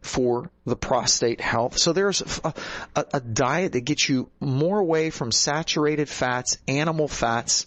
for 0.00 0.50
the 0.64 0.76
prostate 0.76 1.40
health. 1.40 1.78
So 1.78 1.92
there's 1.92 2.22
a, 2.42 2.54
a, 2.96 3.04
a, 3.14 3.20
diet 3.20 3.72
that 3.72 3.82
gets 3.82 4.08
you 4.08 4.30
more 4.40 4.78
away 4.78 5.10
from 5.10 5.30
saturated 5.30 6.08
fats, 6.08 6.56
animal 6.66 7.06
fats, 7.06 7.66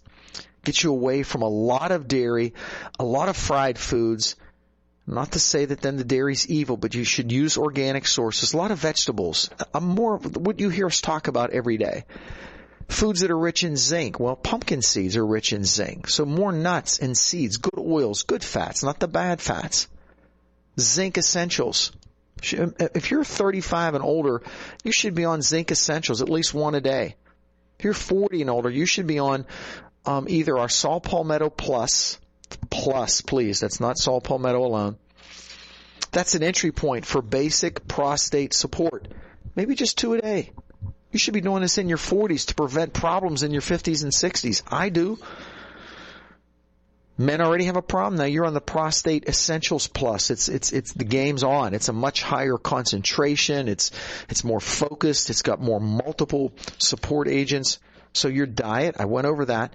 gets 0.64 0.84
you 0.84 0.92
away 0.92 1.24
from 1.24 1.44
a 1.44 1.48
lot 1.48 1.92
of 1.92 2.08
dairy, 2.08 2.54
a 3.00 3.04
lot 3.04 3.30
of 3.30 3.38
fried 3.38 3.78
foods. 3.78 4.36
Not 5.06 5.34
to 5.34 5.40
say 5.40 5.66
that 5.66 5.82
then 5.82 5.98
the 5.98 6.06
dairy's 6.06 6.48
evil, 6.48 6.78
but 6.78 6.96
you 6.96 7.04
should 7.04 7.32
use 7.32 7.58
organic 7.58 8.08
sources. 8.08 8.54
A 8.54 8.58
lot 8.58 8.72
of 8.72 8.80
vegetables. 8.80 9.50
I'm 9.74 9.86
more 9.86 10.18
what 10.18 10.60
you 10.60 10.70
hear 10.70 10.88
us 10.88 11.02
talk 11.02 11.28
about 11.28 11.52
every 11.52 11.78
day. 11.78 12.06
Foods 12.88 13.20
that 13.20 13.32
are 13.32 13.38
rich 13.38 13.64
in 13.64 13.76
zinc. 13.76 14.20
Well, 14.20 14.36
pumpkin 14.36 14.82
seeds 14.82 15.18
are 15.18 15.26
rich 15.26 15.52
in 15.52 15.66
zinc. 15.66 16.10
So 16.10 16.26
more 16.26 16.52
nuts 16.52 17.00
and 17.00 17.18
seeds, 17.18 17.58
good 17.58 17.80
oils, 17.80 18.24
good 18.24 18.44
fats, 18.44 18.82
not 18.82 19.00
the 19.00 19.08
bad 19.08 19.42
fats. 19.42 19.88
Zinc 20.80 21.18
essentials. 21.18 21.92
If 22.42 23.12
you're 23.12 23.24
35 23.24 23.96
and 23.96 24.04
older, 24.04 24.42
you 24.84 24.92
should 24.92 25.16
be 25.16 25.26
on 25.26 25.42
zinc 25.42 25.72
essentials 25.72 26.22
at 26.22 26.30
least 26.30 26.54
one 26.54 26.76
a 26.76 26.82
day. 26.82 27.16
If 27.80 27.86
you're 27.86 27.94
40 27.94 28.42
and 28.42 28.50
older, 28.50 28.70
you 28.70 28.86
should 28.86 29.08
be 29.08 29.20
on 29.20 29.46
um, 30.06 30.28
either 30.30 30.58
our 30.58 30.70
Saw 30.70 31.00
Palmetto 31.00 31.50
Plus, 31.50 32.20
Plus, 32.70 33.22
please. 33.22 33.60
That's 33.60 33.80
not 33.80 33.98
Saw 33.98 34.20
Palmetto 34.20 34.64
alone. 34.64 34.98
That's 36.12 36.36
an 36.36 36.44
entry 36.44 36.72
point 36.72 37.06
for 37.06 37.22
basic 37.22 37.88
prostate 37.88 38.54
support. 38.54 39.08
Maybe 39.56 39.76
just 39.76 39.98
two 39.98 40.14
a 40.14 40.22
day. 40.22 40.52
You 41.12 41.20
should 41.20 41.34
be 41.34 41.42
doing 41.42 41.62
this 41.62 41.78
in 41.78 41.90
your 41.90 41.98
40s 41.98 42.48
to 42.48 42.56
prevent 42.56 42.94
problems 42.94 43.44
in 43.44 43.52
your 43.52 43.62
50s 43.62 44.04
and 44.04 44.12
60s. 44.12 44.64
I 44.72 44.90
do. 44.90 45.20
Men 47.18 47.42
already 47.42 47.66
have 47.66 47.78
a 47.78 47.82
problem 47.82 48.18
now. 48.18 48.24
You're 48.26 48.46
on 48.46 48.56
the 48.56 48.62
Prostate 48.62 49.26
Essentials 49.26 49.88
Plus. 49.88 50.32
It's 50.32 50.50
it's 50.50 50.72
it's 50.72 50.94
the 50.94 51.04
game's 51.04 51.44
on. 51.44 51.76
It's 51.76 51.90
a 51.90 51.94
much 51.94 52.24
higher 52.24 52.58
concentration. 52.58 53.68
It's 53.68 53.92
it's 54.30 54.44
more 54.44 54.60
focused. 54.60 55.30
It's 55.30 55.44
got 55.44 55.62
more 55.62 55.80
multiple 55.80 56.54
support 56.80 57.28
agents. 57.28 57.80
So 58.14 58.28
your 58.28 58.46
diet, 58.46 58.96
I 59.00 59.06
went 59.06 59.28
over 59.28 59.46
that. 59.46 59.74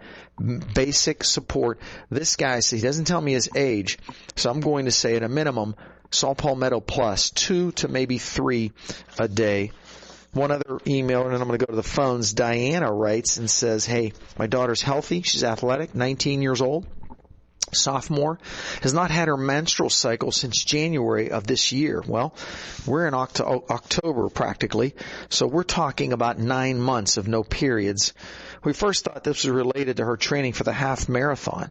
Basic 0.74 1.24
support. 1.24 1.80
This 2.10 2.36
guy, 2.36 2.60
he 2.60 2.80
doesn't 2.80 3.06
tell 3.06 3.20
me 3.20 3.32
his 3.32 3.50
age, 3.54 3.98
so 4.36 4.50
I'm 4.50 4.60
going 4.60 4.84
to 4.84 4.92
say 4.92 5.16
at 5.16 5.24
a 5.24 5.28
minimum, 5.28 5.74
Saw 6.12 6.34
Palmetto 6.34 6.80
Plus, 6.80 7.30
two 7.30 7.72
to 7.72 7.88
maybe 7.88 8.18
three 8.18 8.72
a 9.18 9.26
day. 9.26 9.72
One 10.32 10.52
other 10.52 10.78
email, 10.86 11.22
and 11.22 11.32
then 11.32 11.40
I'm 11.40 11.48
going 11.48 11.58
to 11.58 11.66
go 11.66 11.72
to 11.72 11.76
the 11.76 11.82
phones. 11.82 12.32
Diana 12.32 12.92
writes 12.92 13.38
and 13.38 13.50
says, 13.50 13.86
"Hey, 13.86 14.12
my 14.38 14.46
daughter's 14.46 14.82
healthy. 14.82 15.22
She's 15.22 15.42
athletic, 15.42 15.94
19 15.94 16.42
years 16.42 16.60
old." 16.60 16.86
Sophomore, 17.72 18.38
has 18.82 18.94
not 18.94 19.10
had 19.10 19.28
her 19.28 19.36
menstrual 19.36 19.90
cycle 19.90 20.32
since 20.32 20.64
January 20.64 21.30
of 21.30 21.46
this 21.46 21.72
year. 21.72 22.02
Well, 22.06 22.34
we're 22.86 23.06
in 23.06 23.14
Octo- 23.14 23.64
October 23.68 24.28
practically, 24.28 24.94
so 25.28 25.46
we're 25.46 25.64
talking 25.64 26.12
about 26.12 26.38
nine 26.38 26.80
months 26.80 27.16
of 27.16 27.28
no 27.28 27.42
periods. 27.42 28.14
We 28.64 28.72
first 28.72 29.04
thought 29.04 29.24
this 29.24 29.44
was 29.44 29.50
related 29.50 29.98
to 29.98 30.04
her 30.04 30.16
training 30.16 30.54
for 30.54 30.64
the 30.64 30.72
half 30.72 31.08
marathon 31.08 31.70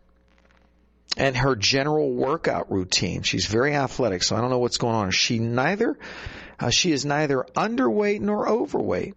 and 1.18 1.36
her 1.36 1.56
general 1.56 2.12
workout 2.12 2.72
routine. 2.72 3.24
She's 3.24 3.46
very 3.46 3.76
athletic, 3.76 4.24
so 4.24 4.36
I 4.36 4.42
don't 4.42 4.52
know 4.52 4.60
what's 4.60 4.78
going 4.78 4.96
on. 4.96 5.12
She 5.12 5.40
neither, 5.40 5.98
uh, 6.60 6.70
she 6.70 6.92
is 6.92 7.06
neither 7.06 7.46
underweight 7.56 8.22
nor 8.22 8.48
overweight. 8.48 9.16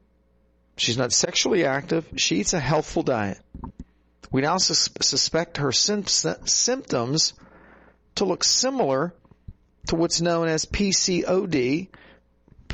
She's 0.77 0.97
not 0.97 1.12
sexually 1.12 1.67
active. 1.67 2.09
She 2.17 2.37
eats 2.37 2.55
a 2.55 2.61
healthful 2.61 3.03
diet. 3.03 3.39
We 4.30 4.42
now 4.42 4.58
sus- 4.58 4.90
suspect 5.00 5.58
her 5.58 5.72
sim- 5.72 6.06
symptoms 6.06 7.34
to 8.16 8.25
look 8.25 8.44
similar 8.44 9.12
to 9.88 9.96
what's 9.96 10.20
known 10.20 10.49
as 10.49 10.66
PCOD 10.66 11.88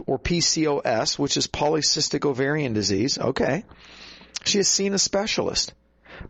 or 0.07 0.19
PCOS, 0.19 1.19
which 1.19 1.37
is 1.37 1.47
polycystic 1.47 2.25
ovarian 2.27 2.75
disease. 2.75 3.19
Okay. 3.19 3.65
She 4.45 4.59
has 4.59 4.69
seen 4.69 4.93
a 4.93 4.99
specialist, 4.99 5.73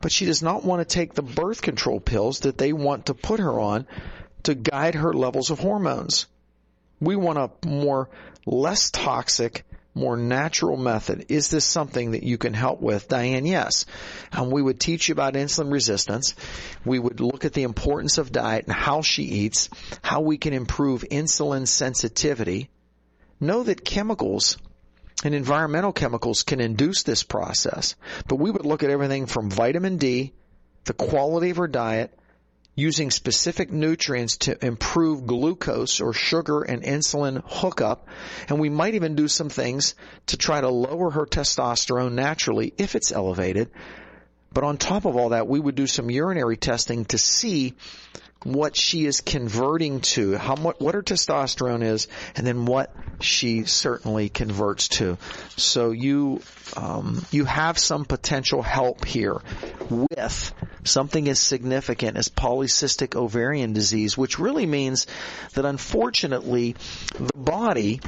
but 0.00 0.12
she 0.12 0.26
does 0.26 0.42
not 0.42 0.64
want 0.64 0.87
to 0.87 0.95
take 0.95 1.14
the 1.14 1.23
birth 1.23 1.61
control 1.61 2.00
pills 2.00 2.40
that 2.40 2.59
they 2.59 2.73
want 2.73 3.06
to 3.06 3.14
put 3.14 3.40
her 3.40 3.59
on 3.59 3.87
to 4.45 4.54
guide 4.54 4.95
her 4.95 5.12
levels 5.12 5.50
of 5.50 5.59
hormones. 5.59 6.26
We 7.00 7.16
want 7.16 7.38
a 7.38 7.66
more 7.66 8.09
less 8.47 8.90
toxic 8.90 9.64
more 9.97 10.17
natural 10.17 10.76
method. 10.76 11.26
Is 11.31 11.49
this 11.49 11.65
something 11.65 12.11
that 12.11 12.23
you 12.23 12.37
can 12.37 12.53
help 12.53 12.83
with? 12.83 13.09
Diane, 13.09 13.47
yes. 13.47 13.87
And 14.31 14.53
we 14.53 14.61
would 14.61 14.79
teach 14.79 15.09
you 15.09 15.12
about 15.12 15.35
insulin 15.35 15.73
resistance. 15.73 16.35
We 16.85 16.99
would 16.99 17.21
look 17.21 17.47
at 17.47 17.55
the 17.55 17.62
importance 17.62 18.19
of 18.19 18.31
diet 18.31 18.67
and 18.67 18.75
how 18.75 19.00
she 19.00 19.23
eats, 19.23 19.71
how 20.03 20.21
we 20.21 20.37
can 20.37 20.53
improve 20.53 21.03
insulin 21.11 21.67
sensitivity. 21.67 22.69
Know 23.41 23.62
that 23.62 23.85
chemicals 23.85 24.59
and 25.25 25.35
environmental 25.35 25.95
chemicals 25.95 26.43
can 26.43 26.61
induce 26.61 27.03
this 27.03 27.23
process, 27.23 27.95
but 28.29 28.37
we 28.37 28.50
would 28.50 28.67
look 28.67 28.83
at 28.83 28.91
everything 28.91 29.25
from 29.25 29.50
vitamin 29.50 29.97
D, 29.97 30.35
the 30.85 30.93
quality 30.93 31.50
of 31.50 31.57
her 31.57 31.69
diet, 31.69 32.17
using 32.76 33.11
specific 33.11 33.73
nutrients 33.73 34.37
to 34.37 34.64
improve 34.64 35.26
glucose 35.26 36.00
or 36.00 36.12
sugar 36.12 36.62
and 36.62 36.83
insulin 36.83 37.42
hookup. 37.45 38.06
And 38.49 38.61
we 38.61 38.68
might 38.68 38.95
even 38.95 39.16
do 39.16 39.26
some 39.26 39.49
things 39.49 39.95
to 40.26 40.37
try 40.37 40.61
to 40.61 40.68
lower 40.68 41.11
her 41.11 41.26
testosterone 41.26 42.12
naturally 42.12 42.75
if 42.76 42.95
it's 42.95 43.11
elevated. 43.11 43.71
But 44.52 44.64
on 44.64 44.76
top 44.76 45.06
of 45.06 45.16
all 45.16 45.30
that, 45.30 45.49
we 45.49 45.59
would 45.59 45.75
do 45.75 45.87
some 45.87 46.11
urinary 46.11 46.56
testing 46.56 47.06
to 47.06 47.18
see 47.18 47.75
what 48.53 48.76
she 48.76 49.07
is 49.07 49.21
converting 49.21 50.00
to, 50.00 50.37
how 50.37 50.55
much, 50.55 50.76
what 50.79 50.95
her 50.95 51.03
testosterone 51.03 51.83
is, 51.83 52.09
and 52.37 52.47
then 52.47 52.65
what 52.65 52.95
she 53.21 53.65
certainly 53.65 54.29
converts 54.29 54.88
to. 54.88 55.19
So 55.57 55.91
you, 55.91 56.43
um, 56.76 57.25
you 57.31 57.45
have 57.45 57.79
some 57.79 58.05
potential 58.05 58.62
help 58.62 59.05
here 59.05 59.41
with 59.91 60.55
something 60.85 61.29
as 61.29 61.41
significant 61.41 62.17
as 62.17 62.29
polycystic 62.29 63.17
ovarian 63.17 63.73
disease, 63.73 64.17
which 64.17 64.38
really 64.38 64.67
means 64.67 65.07
that 65.55 65.65
unfortunately 65.65 66.76
the 67.19 67.37
body, 67.37 68.00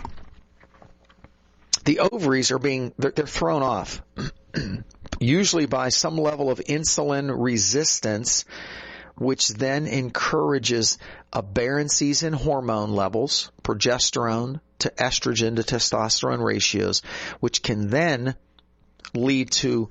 the 1.85 2.01
ovaries 2.01 2.51
are 2.51 2.59
being, 2.59 2.93
they're, 2.99 3.11
they're 3.11 3.27
thrown 3.27 3.63
off. 3.63 4.03
Usually 5.21 5.67
by 5.67 5.89
some 5.89 6.17
level 6.17 6.51
of 6.51 6.59
insulin 6.61 7.33
resistance, 7.37 8.45
which 9.19 9.49
then 9.49 9.87
encourages 9.87 10.99
aberrancies 11.33 12.23
in 12.23 12.33
hormone 12.33 12.93
levels, 12.93 13.51
progesterone 13.63 14.61
to 14.81 14.91
estrogen 14.91 15.57
to 15.57 15.63
testosterone 15.63 16.43
ratios, 16.43 17.03
which 17.41 17.63
can 17.63 17.91
then 17.91 18.35
lead 19.15 19.51
to 19.51 19.89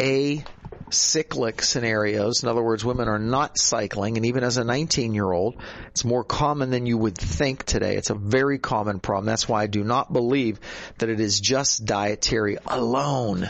a 0.00 0.44
cyclic 0.90 1.62
scenarios. 1.62 2.42
In 2.42 2.48
other 2.48 2.62
words, 2.62 2.84
women 2.84 3.08
are 3.08 3.18
not 3.18 3.58
cycling, 3.58 4.16
and 4.16 4.26
even 4.26 4.44
as 4.44 4.56
a 4.58 4.64
19 4.64 5.14
year 5.14 5.30
old, 5.30 5.56
it's 5.88 6.04
more 6.04 6.24
common 6.24 6.70
than 6.70 6.86
you 6.86 6.98
would 6.98 7.16
think 7.16 7.64
today. 7.64 7.96
It's 7.96 8.10
a 8.10 8.14
very 8.14 8.58
common 8.58 9.00
problem. 9.00 9.26
That's 9.26 9.48
why 9.48 9.62
I 9.62 9.66
do 9.66 9.84
not 9.84 10.12
believe 10.12 10.60
that 10.98 11.08
it 11.08 11.20
is 11.20 11.40
just 11.40 11.84
dietary 11.84 12.58
alone 12.66 13.48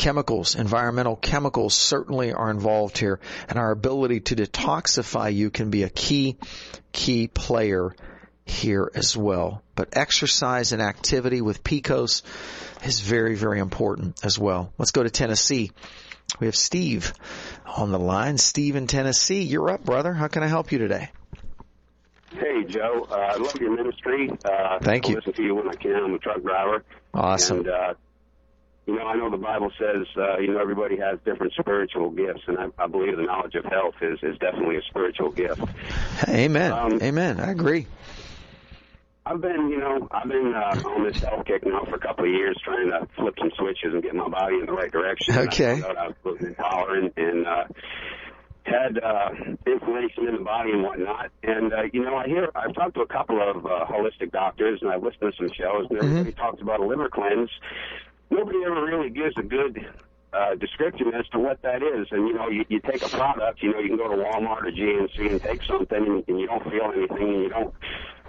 chemicals, 0.00 0.54
environmental 0.54 1.14
chemicals 1.14 1.74
certainly 1.74 2.32
are 2.32 2.50
involved 2.50 2.96
here 2.96 3.20
and 3.50 3.58
our 3.58 3.70
ability 3.70 4.20
to 4.20 4.34
detoxify 4.34 5.32
you 5.32 5.50
can 5.50 5.68
be 5.68 5.82
a 5.82 5.90
key, 5.90 6.38
key 6.90 7.28
player 7.28 7.94
here 8.46 8.90
as 8.94 9.14
well. 9.14 9.62
But 9.74 9.90
exercise 9.92 10.72
and 10.72 10.80
activity 10.80 11.42
with 11.42 11.62
PCOS 11.62 12.22
is 12.82 13.00
very, 13.00 13.34
very 13.34 13.60
important 13.60 14.24
as 14.24 14.38
well. 14.38 14.72
Let's 14.78 14.90
go 14.90 15.02
to 15.02 15.10
Tennessee. 15.10 15.70
We 16.38 16.46
have 16.46 16.56
Steve 16.56 17.12
on 17.66 17.92
the 17.92 17.98
line. 17.98 18.38
Steve 18.38 18.76
in 18.76 18.86
Tennessee, 18.86 19.42
you're 19.42 19.68
up, 19.68 19.84
brother. 19.84 20.14
How 20.14 20.28
can 20.28 20.42
I 20.42 20.46
help 20.46 20.72
you 20.72 20.78
today? 20.78 21.10
Hey, 22.32 22.64
Joe. 22.64 23.06
Uh, 23.10 23.14
I 23.14 23.36
love 23.36 23.56
your 23.60 23.76
ministry. 23.76 24.30
Uh, 24.46 24.78
Thank 24.80 25.06
I 25.06 25.10
you. 25.10 25.16
listen 25.16 25.34
to 25.34 25.42
you 25.42 25.56
when 25.56 25.68
I 25.68 25.74
can. 25.74 25.92
I'm 25.92 26.14
a 26.14 26.18
truck 26.18 26.40
driver. 26.40 26.84
Awesome. 27.12 27.58
And, 27.58 27.68
uh, 27.68 27.94
you 28.90 28.98
know, 28.98 29.06
I 29.06 29.14
know 29.14 29.30
the 29.30 29.36
Bible 29.36 29.70
says, 29.78 30.06
uh, 30.16 30.38
you 30.38 30.52
know, 30.52 30.60
everybody 30.60 30.96
has 30.96 31.18
different 31.24 31.52
spiritual 31.58 32.10
gifts, 32.10 32.42
and 32.48 32.58
I, 32.58 32.66
I 32.76 32.86
believe 32.88 33.16
the 33.16 33.22
knowledge 33.22 33.54
of 33.54 33.64
health 33.64 33.94
is, 34.02 34.18
is 34.22 34.36
definitely 34.38 34.76
a 34.76 34.82
spiritual 34.88 35.30
gift. 35.30 35.62
Amen. 36.28 36.72
Um, 36.72 37.00
Amen. 37.00 37.38
I 37.38 37.52
agree. 37.52 37.86
I've 39.24 39.40
been, 39.40 39.68
you 39.68 39.78
know, 39.78 40.08
I've 40.10 40.28
been 40.28 40.52
uh, 40.54 40.88
on 40.88 41.04
this 41.04 41.22
health 41.22 41.46
kick 41.46 41.64
now 41.64 41.84
for 41.84 41.94
a 41.94 42.00
couple 42.00 42.24
of 42.24 42.30
years, 42.32 42.58
trying 42.64 42.88
to 42.88 43.06
flip 43.16 43.34
some 43.38 43.50
switches 43.56 43.94
and 43.94 44.02
get 44.02 44.14
my 44.14 44.28
body 44.28 44.56
in 44.56 44.66
the 44.66 44.72
right 44.72 44.90
direction. 44.90 45.36
Okay. 45.36 45.82
I 45.82 46.06
I 46.06 46.08
was 46.24 46.40
intolerant 46.40 47.12
and 47.16 47.46
uh, 47.46 47.64
had 48.64 48.98
uh, 48.98 49.28
inflammation 49.66 50.26
in 50.26 50.36
the 50.36 50.42
body 50.42 50.72
and 50.72 50.82
whatnot. 50.82 51.30
And 51.42 51.72
uh, 51.72 51.82
you 51.92 52.02
know, 52.02 52.16
I 52.16 52.26
hear 52.26 52.50
I've 52.54 52.74
talked 52.74 52.94
to 52.94 53.02
a 53.02 53.06
couple 53.06 53.40
of 53.40 53.64
uh, 53.64 53.86
holistic 53.86 54.32
doctors, 54.32 54.80
and 54.82 54.90
I've 54.90 55.02
listened 55.02 55.32
to 55.32 55.32
some 55.36 55.50
shows, 55.56 55.86
and 55.90 55.98
everybody 55.98 56.32
talks 56.32 56.60
about 56.60 56.80
a 56.80 56.86
liver 56.86 57.08
cleanse. 57.08 57.50
Nobody 58.30 58.58
ever 58.64 58.84
really 58.84 59.10
gives 59.10 59.36
a 59.36 59.42
good 59.42 59.84
uh, 60.32 60.54
description 60.54 61.12
as 61.14 61.26
to 61.28 61.38
what 61.38 61.60
that 61.62 61.82
is. 61.82 62.06
And 62.10 62.28
you 62.28 62.34
know, 62.34 62.48
you, 62.48 62.64
you 62.68 62.80
take 62.80 63.02
a 63.02 63.08
product, 63.08 63.62
you 63.62 63.72
know, 63.72 63.80
you 63.80 63.88
can 63.88 63.96
go 63.96 64.08
to 64.08 64.16
Walmart 64.16 64.62
or 64.62 64.70
GNC 64.70 65.30
and 65.30 65.42
take 65.42 65.62
something, 65.64 65.98
and, 65.98 66.24
and 66.28 66.40
you 66.40 66.46
don't 66.46 66.62
feel 66.70 66.92
anything, 66.94 67.34
and 67.34 67.42
you 67.42 67.48
don't 67.48 67.74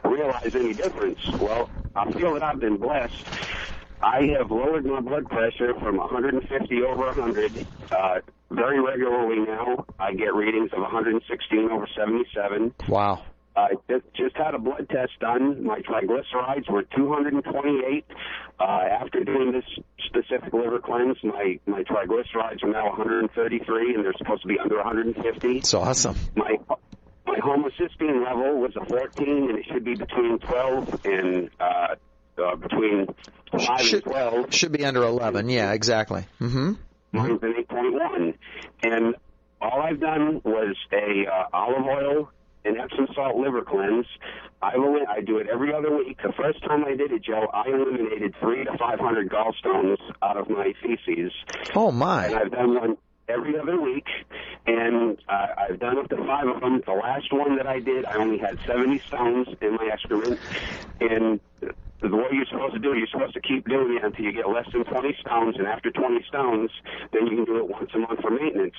realize 0.03 0.55
any 0.55 0.74
difference. 0.74 1.20
Well, 1.39 1.70
I 1.96 2.12
feel 2.12 2.34
that 2.34 2.43
I've 2.43 2.60
been 2.60 2.77
blessed. 2.77 3.25
I 4.01 4.24
have 4.38 4.50
lowered 4.50 4.86
my 4.86 5.00
blood 5.00 5.29
pressure 5.29 5.75
from 5.75 5.98
150 5.98 6.81
over 6.84 7.05
100 7.05 7.67
uh, 7.91 8.20
very 8.50 8.79
regularly 8.81 9.46
now. 9.46 9.86
I 10.00 10.13
get 10.13 10.34
readings 10.34 10.72
of 10.74 10.81
116 10.81 11.69
over 11.71 11.88
77. 11.95 12.73
Wow. 12.88 13.23
I 13.56 13.73
just, 13.89 14.06
just 14.15 14.36
had 14.38 14.56
a 14.56 14.60
blood 14.60 14.88
test 14.89 15.12
done. 15.19 15.63
My 15.63 15.80
triglycerides 15.82 16.69
were 16.69 16.84
228. 16.95 18.06
Uh, 18.62 18.84
after 19.02 19.24
doing 19.24 19.52
this 19.52 19.63
specific 20.06 20.54
liver 20.54 20.78
cleanse, 20.78 21.17
my, 21.24 21.60
my 21.65 21.82
triglycerides 21.84 22.63
are 22.63 22.69
now 22.69 22.89
133, 22.89 23.95
and 23.95 24.06
they're 24.06 24.13
supposed 24.19 24.43
to 24.43 24.47
be 24.47 24.60
under 24.60 24.76
150. 24.76 25.58
It's 25.58 25.74
awesome. 25.74 26.15
My 26.36 26.58
my 27.26 27.38
homocysteine 27.38 28.24
level 28.24 28.60
was 28.60 28.76
a 28.76 28.86
14, 28.86 29.50
and 29.50 29.58
it 29.58 29.65
should 29.65 29.84
be 29.84 29.95
between 29.95 30.38
12 30.39 31.06
and 31.06 31.50
uh, 31.60 31.95
uh, 32.38 32.56
between 32.58 33.08
5 33.52 33.82
Should, 33.82 34.06
and 34.06 34.13
12. 34.13 34.54
should 34.54 34.71
be 34.71 34.86
under 34.86 35.04
11. 35.04 35.50
Yeah, 35.50 35.71
exactly. 35.71 36.26
hmm 36.38 36.74
Mine's 37.13 37.41
an 37.41 37.54
8.1. 37.69 38.34
And 38.84 39.15
all 39.60 39.82
I've 39.82 40.00
done 40.00 40.41
was 40.43 40.76
a 40.93 41.26
uh, 41.28 41.45
olive 41.54 41.86
oil 41.86 42.32
and 42.63 42.78
Epsom 42.78 43.08
salt 43.15 43.38
liver 43.38 43.63
cleanse. 43.63 44.06
I 44.63 44.78
will, 44.78 45.00
I 45.10 45.21
do 45.21 45.38
it 45.38 45.47
every 45.52 45.74
other 45.74 45.95
week. 45.95 46.19
The 46.21 46.34
first 46.34 46.63
time 46.63 46.86
I 46.86 46.95
did 46.95 47.12
it, 47.12 47.24
Joe, 47.24 47.47
I 47.54 47.67
eliminated 47.67 48.36
three 48.39 48.63
to 48.63 48.78
500 48.78 49.30
gallstones 49.30 49.97
out 50.21 50.38
of 50.38 50.50
my 50.50 50.74
feces. 50.84 51.32
Oh 51.76 51.89
And 51.89 51.97
my. 51.97 52.28
I've 52.28 52.52
done 52.52 52.76
one 52.76 52.97
every 53.32 53.58
other 53.58 53.80
week, 53.80 54.08
and 54.67 55.17
uh, 55.30 55.48
I've 55.70 55.80
done 55.80 55.98
up 55.98 56.10
to 56.10 56.17
five 56.17 56.48
of 56.48 56.62
them. 56.62 56.82
The 56.86 56.94
last 56.94 57.32
one 57.32 57.58
that 57.58 57.67
I 57.67 57.80
did, 57.80 58.06
I 58.06 58.17
only 58.17 58.38
had 58.38 58.58
70 58.67 59.02
stones 59.08 59.48
in 59.62 59.76
my 59.76 59.89
excrement, 59.91 60.39
and 61.00 61.39
the 62.02 62.17
way 62.17 62.34
you're 62.34 62.50
supposed 62.50 62.74
to 62.74 62.80
do 62.80 62.94
it, 62.94 62.98
you're 62.98 63.13
supposed 63.13 63.34
to 63.36 63.41
keep 63.41 63.67
doing 63.70 63.98
it 63.98 64.04
until 64.04 64.26
you 64.26 64.34
get 64.34 64.50
less 64.50 64.65
than 64.74 64.84
20 64.84 65.15
stones, 65.22 65.56
and 65.58 65.67
after 65.67 65.91
20 65.91 66.26
stones, 66.28 66.72
then 67.13 67.28
you 67.28 67.38
can 67.38 67.46
do 67.46 67.58
it 67.58 67.70
once 67.70 67.91
a 67.94 68.00
month 68.00 68.20
for 68.22 68.32
maintenance. 68.32 68.76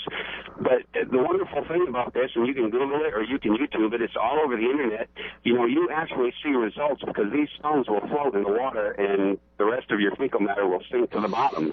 But 0.59 0.83
the 0.93 1.23
wonderful 1.23 1.62
thing 1.71 1.87
about 1.88 2.15
this, 2.15 2.31
and 2.35 2.47
you 2.47 2.55
can 2.55 2.71
Google 2.71 2.99
it 3.07 3.15
or 3.15 3.23
you 3.23 3.38
can 3.38 3.55
YouTube 3.55 3.95
it, 3.95 4.03
it's 4.03 4.19
all 4.21 4.41
over 4.45 4.57
the 4.57 4.67
internet. 4.67 5.09
You 5.45 5.55
know, 5.55 5.67
you 5.67 5.88
actually 5.95 6.35
see 6.43 6.51
results 6.51 7.03
because 7.07 7.31
these 7.33 7.49
stones 7.59 7.87
will 7.88 8.03
float 8.11 8.35
in 8.35 8.43
the 8.43 8.51
water, 8.51 8.91
and 8.99 9.38
the 9.59 9.65
rest 9.65 9.91
of 9.91 10.01
your 10.01 10.15
fecal 10.17 10.41
matter 10.41 10.67
will 10.67 10.83
sink 10.91 11.11
to 11.12 11.21
the 11.21 11.29
bottom. 11.29 11.73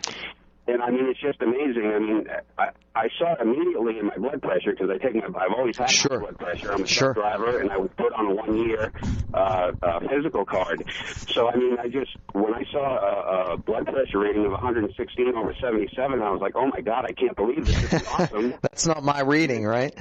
And 0.71 0.81
I 0.83 0.89
mean, 0.91 1.07
it's 1.09 1.19
just 1.19 1.41
amazing. 1.41 1.91
I 1.95 1.99
mean, 1.99 2.27
I, 2.57 2.69
I 2.95 3.07
saw 3.17 3.33
it 3.33 3.39
immediately 3.41 3.97
in 3.99 4.05
my 4.05 4.17
blood 4.17 4.41
pressure 4.41 4.71
because 4.71 4.89
I 4.89 4.97
take 4.97 5.15
my, 5.15 5.25
I've 5.41 5.51
always 5.57 5.77
had 5.77 5.89
Sure. 5.89 6.19
high 6.19 6.25
blood 6.25 6.37
pressure. 6.37 6.71
I'm 6.73 6.83
a 6.83 6.87
Sure. 6.87 7.13
truck 7.13 7.25
driver, 7.37 7.59
and 7.59 7.71
I 7.71 7.77
was 7.77 7.89
put 7.97 8.13
on 8.13 8.27
a 8.27 8.35
one 8.35 8.55
year 8.57 8.91
uh, 9.33 9.71
uh, 9.81 9.99
physical 10.09 10.45
card. 10.45 10.83
So 11.27 11.49
I 11.49 11.55
mean, 11.55 11.77
I 11.79 11.87
just 11.87 12.11
when 12.33 12.53
I 12.53 12.63
saw 12.71 13.49
a, 13.49 13.53
a 13.53 13.57
blood 13.57 13.85
pressure 13.87 14.19
rating 14.19 14.45
of 14.45 14.51
116 14.51 15.33
over 15.35 15.53
77, 15.59 16.21
I 16.21 16.29
was 16.31 16.41
like, 16.41 16.53
oh 16.55 16.67
my 16.67 16.81
god, 16.81 17.05
I 17.05 17.13
can't 17.13 17.35
believe 17.35 17.65
this. 17.65 17.81
This 17.89 18.01
is 18.01 18.07
awesome. 18.19 18.53
That's 18.61 18.85
not 18.85 19.03
my 19.03 19.21
reading, 19.21 19.65
right? 19.65 19.93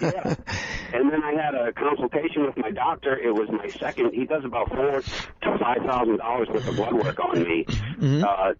yeah. 0.00 0.34
And 0.92 1.10
then 1.12 1.22
I 1.22 1.32
had 1.32 1.54
a 1.54 1.72
consultation 1.72 2.44
with 2.46 2.56
my 2.56 2.70
doctor. 2.70 3.16
It 3.18 3.32
was 3.34 3.48
my 3.50 3.68
second. 3.70 4.12
He 4.14 4.24
does 4.26 4.44
about 4.44 4.68
four 4.68 5.00
to 5.02 5.58
five 5.58 5.78
thousand 5.86 6.18
dollars 6.18 6.48
worth 6.48 6.66
of 6.68 6.76
blood 6.76 6.92
work 6.94 7.18
on 7.20 7.42
me. 7.42 7.66
Uh, 8.22 8.54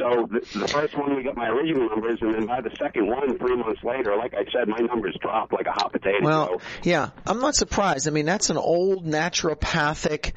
So 0.00 0.26
the, 0.30 0.40
the 0.58 0.68
first 0.68 0.96
one 0.96 1.14
we 1.14 1.22
got 1.22 1.36
my 1.36 1.48
original 1.48 1.88
numbers, 1.88 2.18
and 2.22 2.34
then 2.34 2.46
by 2.46 2.62
the 2.62 2.74
second 2.78 3.06
one, 3.06 3.36
three 3.38 3.56
months 3.56 3.84
later, 3.84 4.16
like 4.16 4.32
I 4.32 4.50
said, 4.50 4.66
my 4.66 4.78
numbers 4.78 5.14
dropped 5.20 5.52
like 5.52 5.66
a 5.66 5.72
hot 5.72 5.92
potato. 5.92 6.24
Well, 6.24 6.62
yeah, 6.82 7.10
I'm 7.26 7.40
not 7.40 7.54
surprised. 7.54 8.08
I 8.08 8.10
mean, 8.10 8.24
that's 8.24 8.48
an 8.48 8.56
old 8.56 9.04
naturopathic 9.04 10.32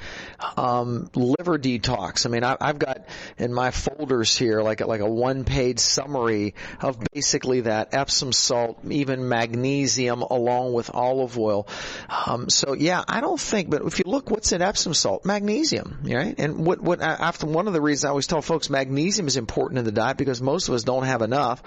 um, 0.57 1.09
liver 1.15 1.57
detox. 1.57 2.25
I 2.25 2.29
mean, 2.29 2.43
I, 2.43 2.57
I've 2.59 2.77
got 2.77 3.07
in 3.37 3.53
my 3.53 3.71
folders 3.71 4.35
here 4.35 4.61
like 4.61 4.81
a, 4.81 4.85
like 4.85 4.99
a 4.99 5.09
one 5.09 5.45
page 5.45 5.79
summary 5.79 6.55
of 6.81 6.97
basically 7.13 7.61
that 7.61 7.93
Epsom 7.93 8.33
salt, 8.33 8.79
even 8.89 9.29
magnesium, 9.29 10.23
along 10.23 10.73
with 10.73 10.93
olive 10.93 11.39
oil. 11.39 11.67
Um, 12.09 12.49
so 12.49 12.73
yeah, 12.73 13.01
I 13.07 13.21
don't 13.21 13.39
think. 13.39 13.69
But 13.69 13.83
if 13.83 13.99
you 13.99 14.05
look, 14.07 14.29
what's 14.29 14.51
in 14.51 14.61
Epsom 14.61 14.93
salt? 14.93 15.25
Magnesium, 15.25 15.99
right? 16.03 16.35
And 16.37 16.65
what 16.65 16.81
what 16.81 17.01
after 17.01 17.45
one 17.45 17.67
of 17.67 17.73
the 17.73 17.81
reasons 17.81 18.03
I 18.03 18.09
always 18.09 18.27
tell 18.27 18.41
folks 18.41 18.69
magnesium 18.69 19.27
is 19.27 19.37
important 19.37 19.52
in 19.57 19.85
the 19.85 19.91
diet 19.91 20.17
because 20.17 20.41
most 20.41 20.67
of 20.67 20.75
us 20.75 20.83
don't 20.83 21.03
have 21.05 21.21
enough. 21.21 21.61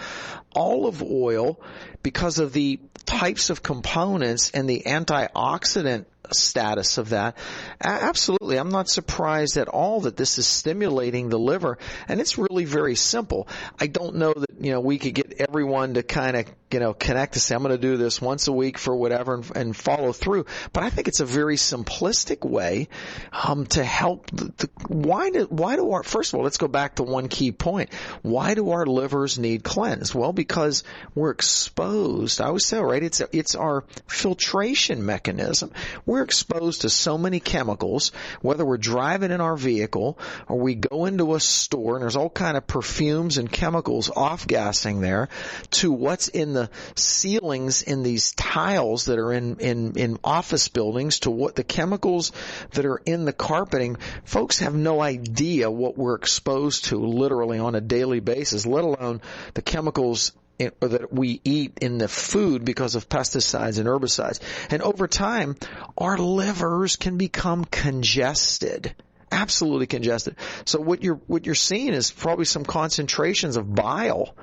Olive 0.54 1.02
oil, 1.02 1.60
because 2.02 2.38
of 2.38 2.52
the 2.52 2.80
types 3.04 3.50
of 3.50 3.62
components 3.62 4.50
and 4.50 4.68
the 4.68 4.82
antioxidant 4.86 6.06
status 6.34 6.98
of 6.98 7.10
that. 7.10 7.36
A- 7.80 7.88
Absolutely. 7.88 8.56
I'm 8.58 8.70
not 8.70 8.88
surprised 8.88 9.56
at 9.56 9.68
all 9.68 10.00
that 10.02 10.16
this 10.16 10.38
is 10.38 10.46
stimulating 10.46 11.28
the 11.28 11.38
liver 11.38 11.78
and 12.08 12.20
it's 12.20 12.38
really 12.38 12.64
very 12.64 12.96
simple. 12.96 13.48
I 13.80 13.86
don't 13.86 14.16
know 14.16 14.32
that, 14.34 14.50
you 14.60 14.72
know, 14.72 14.80
we 14.80 14.98
could 14.98 15.14
get 15.14 15.34
everyone 15.40 15.94
to 15.94 16.02
kind 16.02 16.36
of, 16.36 16.46
you 16.72 16.80
know, 16.80 16.94
connect 16.94 17.34
to 17.34 17.40
say, 17.40 17.54
I'm 17.54 17.62
going 17.62 17.74
to 17.74 17.78
do 17.78 17.96
this 17.96 18.20
once 18.20 18.48
a 18.48 18.52
week 18.52 18.78
for 18.78 18.96
whatever 18.96 19.34
and, 19.34 19.56
and 19.56 19.76
follow 19.76 20.12
through. 20.12 20.46
But 20.72 20.82
I 20.82 20.90
think 20.90 21.08
it's 21.08 21.20
a 21.20 21.24
very 21.24 21.56
simplistic 21.56 22.48
way, 22.48 22.88
um, 23.32 23.66
to 23.66 23.84
help 23.84 24.30
the, 24.30 24.52
the, 24.56 24.70
why 24.88 25.30
do, 25.30 25.44
why 25.44 25.76
do 25.76 25.92
our, 25.92 26.02
first 26.02 26.32
of 26.32 26.38
all, 26.38 26.44
let's 26.44 26.58
go 26.58 26.68
back 26.68 26.96
to 26.96 27.02
one 27.04 27.28
key 27.28 27.52
point. 27.52 27.92
Why 28.22 28.54
do 28.54 28.70
our 28.70 28.84
livers 28.84 29.38
need 29.38 29.62
cleansed? 29.62 30.14
Well, 30.14 30.32
because 30.32 30.82
we're 31.14 31.30
exposed. 31.30 32.40
I 32.40 32.46
always 32.46 32.66
say, 32.66 32.78
right, 32.80 33.02
it's, 33.02 33.22
it's 33.32 33.54
our 33.54 33.84
filtration 34.08 35.06
mechanism. 35.06 35.70
We're 36.04 36.15
we're 36.16 36.22
exposed 36.22 36.80
to 36.80 36.88
so 36.88 37.18
many 37.18 37.40
chemicals, 37.40 38.10
whether 38.40 38.64
we're 38.64 38.78
driving 38.78 39.30
in 39.30 39.42
our 39.42 39.54
vehicle 39.54 40.18
or 40.48 40.58
we 40.58 40.74
go 40.74 41.04
into 41.04 41.34
a 41.34 41.40
store 41.40 41.96
and 41.96 42.02
there's 42.02 42.16
all 42.16 42.30
kind 42.30 42.56
of 42.56 42.66
perfumes 42.66 43.36
and 43.36 43.52
chemicals 43.52 44.10
off 44.16 44.46
gassing 44.46 45.02
there 45.02 45.28
to 45.70 45.92
what's 45.92 46.28
in 46.28 46.54
the 46.54 46.70
ceilings 46.94 47.82
in 47.82 48.02
these 48.02 48.32
tiles 48.32 49.04
that 49.04 49.18
are 49.18 49.30
in, 49.30 49.58
in, 49.60 49.92
in 49.98 50.18
office 50.24 50.68
buildings 50.68 51.20
to 51.20 51.30
what 51.30 51.54
the 51.54 51.64
chemicals 51.64 52.32
that 52.70 52.86
are 52.86 53.02
in 53.04 53.26
the 53.26 53.34
carpeting. 53.34 53.98
Folks 54.24 54.60
have 54.60 54.74
no 54.74 55.02
idea 55.02 55.70
what 55.70 55.98
we're 55.98 56.14
exposed 56.14 56.86
to 56.86 56.96
literally 56.96 57.58
on 57.58 57.74
a 57.74 57.80
daily 57.82 58.20
basis, 58.20 58.64
let 58.64 58.84
alone 58.84 59.20
the 59.52 59.60
chemicals 59.60 60.32
in, 60.58 60.72
or 60.80 60.88
that 60.88 61.12
we 61.12 61.40
eat 61.44 61.78
in 61.80 61.98
the 61.98 62.08
food 62.08 62.64
because 62.64 62.94
of 62.94 63.08
pesticides 63.08 63.78
and 63.78 63.86
herbicides. 63.86 64.40
And 64.70 64.82
over 64.82 65.06
time, 65.08 65.56
our 65.96 66.18
livers 66.18 66.96
can 66.96 67.16
become 67.16 67.64
congested. 67.64 68.94
Absolutely 69.30 69.86
congested. 69.86 70.36
So 70.64 70.80
what 70.80 71.02
you're 71.02 71.20
what 71.26 71.46
you're 71.46 71.54
seeing 71.54 71.92
is 71.92 72.10
probably 72.10 72.44
some 72.44 72.64
concentrations 72.64 73.56
of 73.56 73.74
bile. 73.74 74.34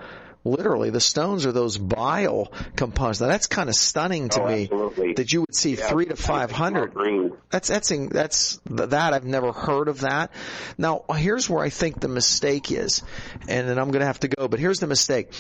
Literally, 0.46 0.90
the 0.90 1.00
stones 1.00 1.46
are 1.46 1.52
those 1.54 1.78
bile 1.78 2.52
components. 2.76 3.22
Now 3.22 3.28
that's 3.28 3.48
kind 3.48 3.70
of 3.70 3.76
stunning 3.76 4.30
to 4.30 4.42
Oh, 4.42 4.48
me 4.48 4.64
absolutely. 4.64 5.14
that 5.14 5.32
you 5.32 5.42
would 5.42 5.56
see 5.56 5.76
Yeah, 5.76 5.88
three 5.88 6.06
to 6.06 6.16
five 6.16 6.52
hundred. 6.52 6.52
five 6.52 6.52
they 6.52 6.56
hundred. 6.56 6.92
smell 6.94 7.04
green. 7.04 7.38
That's 7.50 7.68
that's 7.70 7.92
that's 8.10 8.60
that 8.72 9.14
I've 9.14 9.24
never 9.26 9.52
heard 9.54 9.88
of 9.88 10.02
that. 10.02 10.32
Now 10.78 11.06
here's 11.16 11.50
where 11.50 11.64
I 11.64 11.70
think 11.70 12.00
the 12.02 12.08
mistake 12.10 12.72
is, 12.72 13.04
and 13.48 13.70
then 13.70 13.78
I'm 13.80 13.92
going 13.92 14.02
to 14.02 14.06
have 14.08 14.20
to 14.22 14.28
go. 14.28 14.48
But 14.48 14.60
here's 14.60 14.80
the 14.80 14.88
mistake. 14.88 15.32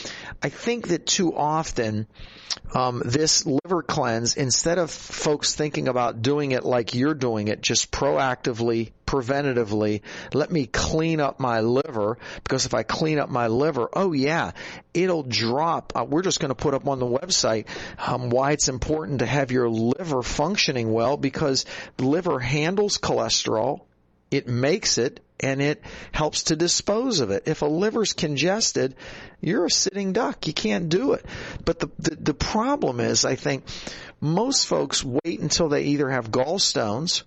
I 0.41 0.49
think 0.49 0.87
that 0.87 1.05
too 1.05 1.35
often 1.35 2.07
um, 2.73 3.01
this 3.03 3.45
liver 3.45 3.81
cleanse, 3.83 4.35
instead 4.37 4.77
of 4.77 4.89
folks 4.91 5.53
thinking 5.53 5.87
about 5.87 6.21
doing 6.21 6.51
it 6.51 6.63
like 6.63 6.93
you're 6.95 7.13
doing 7.15 7.47
it, 7.49 7.61
just 7.61 7.91
proactively, 7.91 8.91
preventatively, 9.13 10.01
let 10.33 10.51
me 10.51 10.65
clean 10.65 11.19
up 11.19 11.39
my 11.39 11.59
liver 11.59 12.17
because 12.43 12.65
if 12.65 12.73
I 12.73 12.81
clean 12.81 13.19
up 13.19 13.29
my 13.29 13.45
liver, 13.45 13.89
oh 13.93 14.11
yeah, 14.11 14.51
it'll 14.91 15.21
drop. 15.21 15.93
Uh, 15.95 16.03
we're 16.03 16.23
just 16.23 16.39
going 16.39 16.49
to 16.49 16.55
put 16.55 16.73
up 16.73 16.87
on 16.87 16.97
the 16.97 17.05
website 17.05 17.67
um, 17.99 18.31
why 18.31 18.53
it's 18.53 18.69
important 18.69 19.19
to 19.19 19.27
have 19.27 19.51
your 19.51 19.69
liver 19.69 20.23
functioning 20.23 20.91
well 20.91 21.15
because 21.15 21.65
the 21.97 22.07
liver 22.07 22.39
handles 22.39 22.97
cholesterol, 22.97 23.81
it 24.31 24.47
makes 24.47 24.97
it 24.97 25.19
and 25.39 25.61
it 25.61 25.83
helps 26.11 26.43
to 26.43 26.55
dispose 26.55 27.19
of 27.19 27.29
it. 27.29 27.43
If 27.45 27.61
a 27.61 27.67
liver's 27.67 28.13
congested, 28.13 28.95
you're 29.41 29.65
a 29.65 29.69
sitting 29.69 30.13
duck. 30.13 30.47
You 30.47 30.53
can't 30.53 30.89
do 30.89 31.13
it. 31.13 31.25
But 31.63 31.79
the, 31.79 31.91
the, 31.99 32.15
the 32.15 32.33
problem 32.33 32.99
is, 32.99 33.25
I 33.25 33.35
think 33.35 33.65
most 34.19 34.65
folks 34.67 35.03
wait 35.03 35.39
until 35.39 35.69
they 35.69 35.83
either 35.83 36.09
have 36.09 36.31
gallstones 36.31 37.23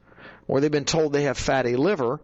or 0.48 0.60
they've 0.60 0.70
been 0.70 0.84
told 0.84 1.12
they 1.12 1.24
have 1.24 1.38
fatty 1.38 1.76
liver 1.76 2.20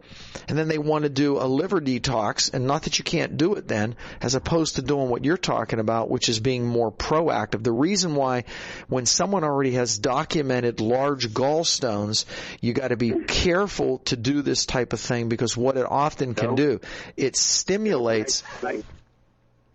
and 0.48 0.56
then 0.56 0.68
they 0.68 0.78
want 0.78 1.04
to 1.04 1.08
do 1.08 1.38
a 1.38 1.46
liver 1.46 1.80
detox 1.80 2.52
and 2.52 2.66
not 2.66 2.82
that 2.82 2.98
you 2.98 3.04
can't 3.04 3.36
do 3.36 3.54
it 3.54 3.66
then 3.66 3.96
as 4.20 4.34
opposed 4.34 4.76
to 4.76 4.82
doing 4.82 5.08
what 5.08 5.24
you're 5.24 5.36
talking 5.36 5.78
about 5.78 6.10
which 6.10 6.28
is 6.28 6.40
being 6.40 6.66
more 6.66 6.90
proactive. 6.92 7.62
The 7.62 7.72
reason 7.72 8.14
why 8.14 8.44
when 8.88 9.06
someone 9.06 9.44
already 9.44 9.72
has 9.72 9.98
documented 9.98 10.80
large 10.80 11.28
gallstones 11.28 12.24
you 12.60 12.72
got 12.72 12.88
to 12.88 12.96
be 12.96 13.12
careful 13.26 13.98
to 13.98 14.16
do 14.16 14.42
this 14.42 14.66
type 14.66 14.92
of 14.92 15.00
thing 15.00 15.28
because 15.28 15.56
what 15.56 15.76
it 15.76 15.86
often 15.88 16.34
can 16.34 16.54
do 16.54 16.80
it 17.16 17.36
stimulates 17.36 18.42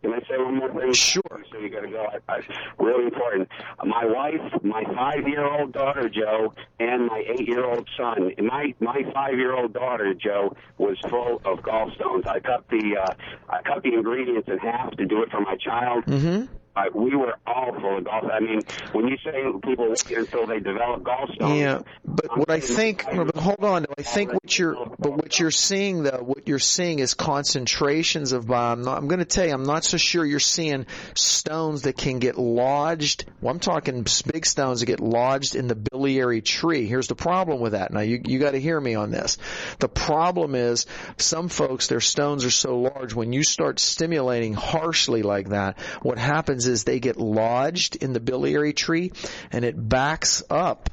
Can 0.01 0.13
I, 0.13 0.19
say 0.19 0.37
one 0.37 0.55
more 0.57 0.71
thing? 0.73 0.93
Sure. 0.93 1.21
So 1.51 1.57
you 1.57 1.69
got 1.69 1.81
to 1.81 1.89
go. 1.89 2.05
I, 2.05 2.33
I, 2.33 2.41
really 2.77 3.05
important. 3.05 3.49
My 3.83 4.05
wife, 4.05 4.63
my 4.63 4.83
five-year-old 4.95 5.73
daughter 5.73 6.07
Joe, 6.07 6.53
and 6.79 7.07
my 7.07 7.23
eight-year-old 7.27 7.89
son. 7.97 8.31
My 8.39 8.73
my 8.79 9.01
five-year-old 9.13 9.73
daughter 9.73 10.13
Joe 10.13 10.55
was 10.77 10.97
full 11.09 11.41
of 11.45 11.59
gallstones. 11.59 12.27
I 12.27 12.39
cut 12.39 12.67
the 12.69 12.97
uh, 13.01 13.13
I 13.49 13.61
cut 13.63 13.83
the 13.83 13.93
ingredients 13.93 14.47
in 14.47 14.59
half 14.59 14.91
to 14.97 15.05
do 15.05 15.23
it 15.23 15.31
for 15.31 15.41
my 15.41 15.55
child. 15.55 16.05
Mm-hmm. 16.05 16.53
Uh, 16.77 16.83
we 16.93 17.15
were 17.15 17.33
all 17.47 17.73
full 17.73 17.97
of 17.97 18.03
gall. 18.03 18.29
I 18.31 18.39
mean, 18.39 18.61
when 18.91 19.07
you 19.07 19.17
say 19.23 19.31
people 19.63 19.89
wait 19.89 20.11
until 20.11 20.45
they 20.45 20.59
develop 20.59 21.01
gallstones, 21.01 21.59
Yeah, 21.59 21.81
but 22.05 22.31
I'm 22.31 22.39
what 22.39 22.51
I 22.51 22.59
think, 22.59 23.03
but 23.03 23.35
hold 23.35 23.63
on, 23.63 23.87
I 23.97 24.03
think 24.03 24.31
what 24.31 24.59
you're, 24.59 24.75
but 24.99 25.13
what 25.13 25.39
you're 25.39 25.49
seeing 25.49 26.03
though, 26.03 26.21
what 26.23 26.47
you're 26.47 26.59
seeing 26.59 26.99
is 26.99 27.15
concentrations 27.15 28.31
of 28.31 28.45
bomb. 28.45 28.83
Now, 28.83 28.95
I'm 28.95 29.07
going 29.07 29.19
to 29.19 29.25
tell 29.25 29.47
you, 29.47 29.53
I'm 29.53 29.63
not 29.63 29.85
so 29.85 29.97
sure 29.97 30.23
you're 30.23 30.39
seeing 30.39 30.85
stones 31.15 31.81
that 31.83 31.97
can 31.97 32.19
get 32.19 32.37
lodged. 32.37 33.25
Well, 33.41 33.51
I'm 33.51 33.59
talking 33.59 34.05
big 34.31 34.45
stones 34.45 34.81
that 34.81 34.85
get 34.85 34.99
lodged 34.99 35.55
in 35.55 35.67
the 35.67 35.75
biliary 35.75 36.41
tree. 36.41 36.85
Here's 36.85 37.07
the 37.07 37.15
problem 37.15 37.59
with 37.59 37.71
that. 37.71 37.91
Now, 37.91 38.01
you 38.01 38.21
you 38.23 38.37
got 38.37 38.51
to 38.51 38.59
hear 38.59 38.79
me 38.79 38.93
on 38.93 39.09
this. 39.09 39.39
The 39.79 39.89
problem 39.89 40.53
is 40.53 40.85
some 41.17 41.49
folks, 41.49 41.87
their 41.87 42.01
stones 42.01 42.45
are 42.45 42.51
so 42.51 42.77
large. 42.81 43.15
When 43.15 43.33
you 43.33 43.43
start 43.43 43.79
stimulating 43.79 44.53
harshly 44.53 45.23
like 45.23 45.49
that, 45.49 45.79
what 46.03 46.19
happens 46.19 46.66
is 46.67 46.83
they 46.83 46.99
get 46.99 47.17
lodged 47.17 47.95
in 47.97 48.13
the 48.13 48.19
biliary 48.19 48.73
tree, 48.73 49.11
and 49.51 49.65
it 49.65 49.75
backs 49.77 50.43
up 50.49 50.89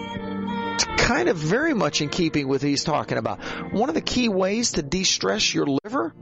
kind 0.97 1.29
of 1.29 1.37
very 1.37 1.75
much 1.75 2.01
in 2.01 2.09
keeping 2.09 2.49
with 2.49 2.63
what 2.63 2.69
he's 2.69 2.85
talking 2.85 3.19
about. 3.19 3.41
One 3.73 3.89
of 3.89 3.95
the 3.95 4.01
key 4.01 4.29
ways 4.29 4.73
to 4.73 4.83
de-stress 4.83 5.55
your 5.55 5.67
liver, 5.85 6.15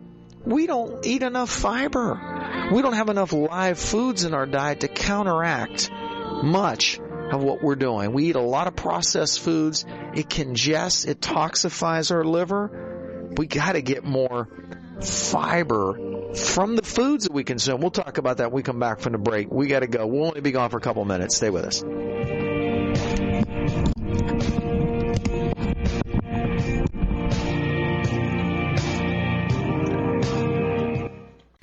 we 0.44 0.66
don't 0.66 1.04
eat 1.04 1.22
enough 1.22 1.50
fiber. 1.50 2.68
We 2.72 2.82
don't 2.82 2.92
have 2.92 3.08
enough 3.08 3.32
live 3.32 3.78
foods 3.78 4.24
in 4.24 4.34
our 4.34 4.46
diet 4.46 4.80
to 4.80 4.88
counteract 4.88 5.90
much 6.42 7.00
of 7.32 7.42
what 7.42 7.62
we're 7.62 7.74
doing. 7.74 8.12
We 8.12 8.26
eat 8.26 8.36
a 8.36 8.40
lot 8.40 8.68
of 8.68 8.76
processed 8.76 9.40
foods. 9.40 9.84
It 10.14 10.30
congests, 10.30 11.04
it 11.04 11.20
toxifies 11.20 12.12
our 12.12 12.24
liver. 12.24 13.32
We 13.36 13.46
gotta 13.46 13.80
get 13.80 14.04
more 14.04 14.48
fiber 15.02 16.34
from 16.34 16.76
the 16.76 16.82
foods 16.82 17.24
that 17.24 17.32
we 17.32 17.44
consume. 17.44 17.80
We'll 17.80 17.90
talk 17.90 18.18
about 18.18 18.38
that 18.38 18.50
when 18.50 18.56
we 18.56 18.62
come 18.62 18.78
back 18.78 19.00
from 19.00 19.12
the 19.12 19.18
break. 19.18 19.50
We 19.50 19.66
got 19.66 19.80
to 19.80 19.86
go. 19.86 20.06
We'll 20.06 20.26
only 20.26 20.40
be 20.40 20.52
gone 20.52 20.70
for 20.70 20.78
a 20.78 20.80
couple 20.80 21.04
minutes. 21.04 21.36
Stay 21.36 21.50
with 21.50 21.64
us. 21.64 21.82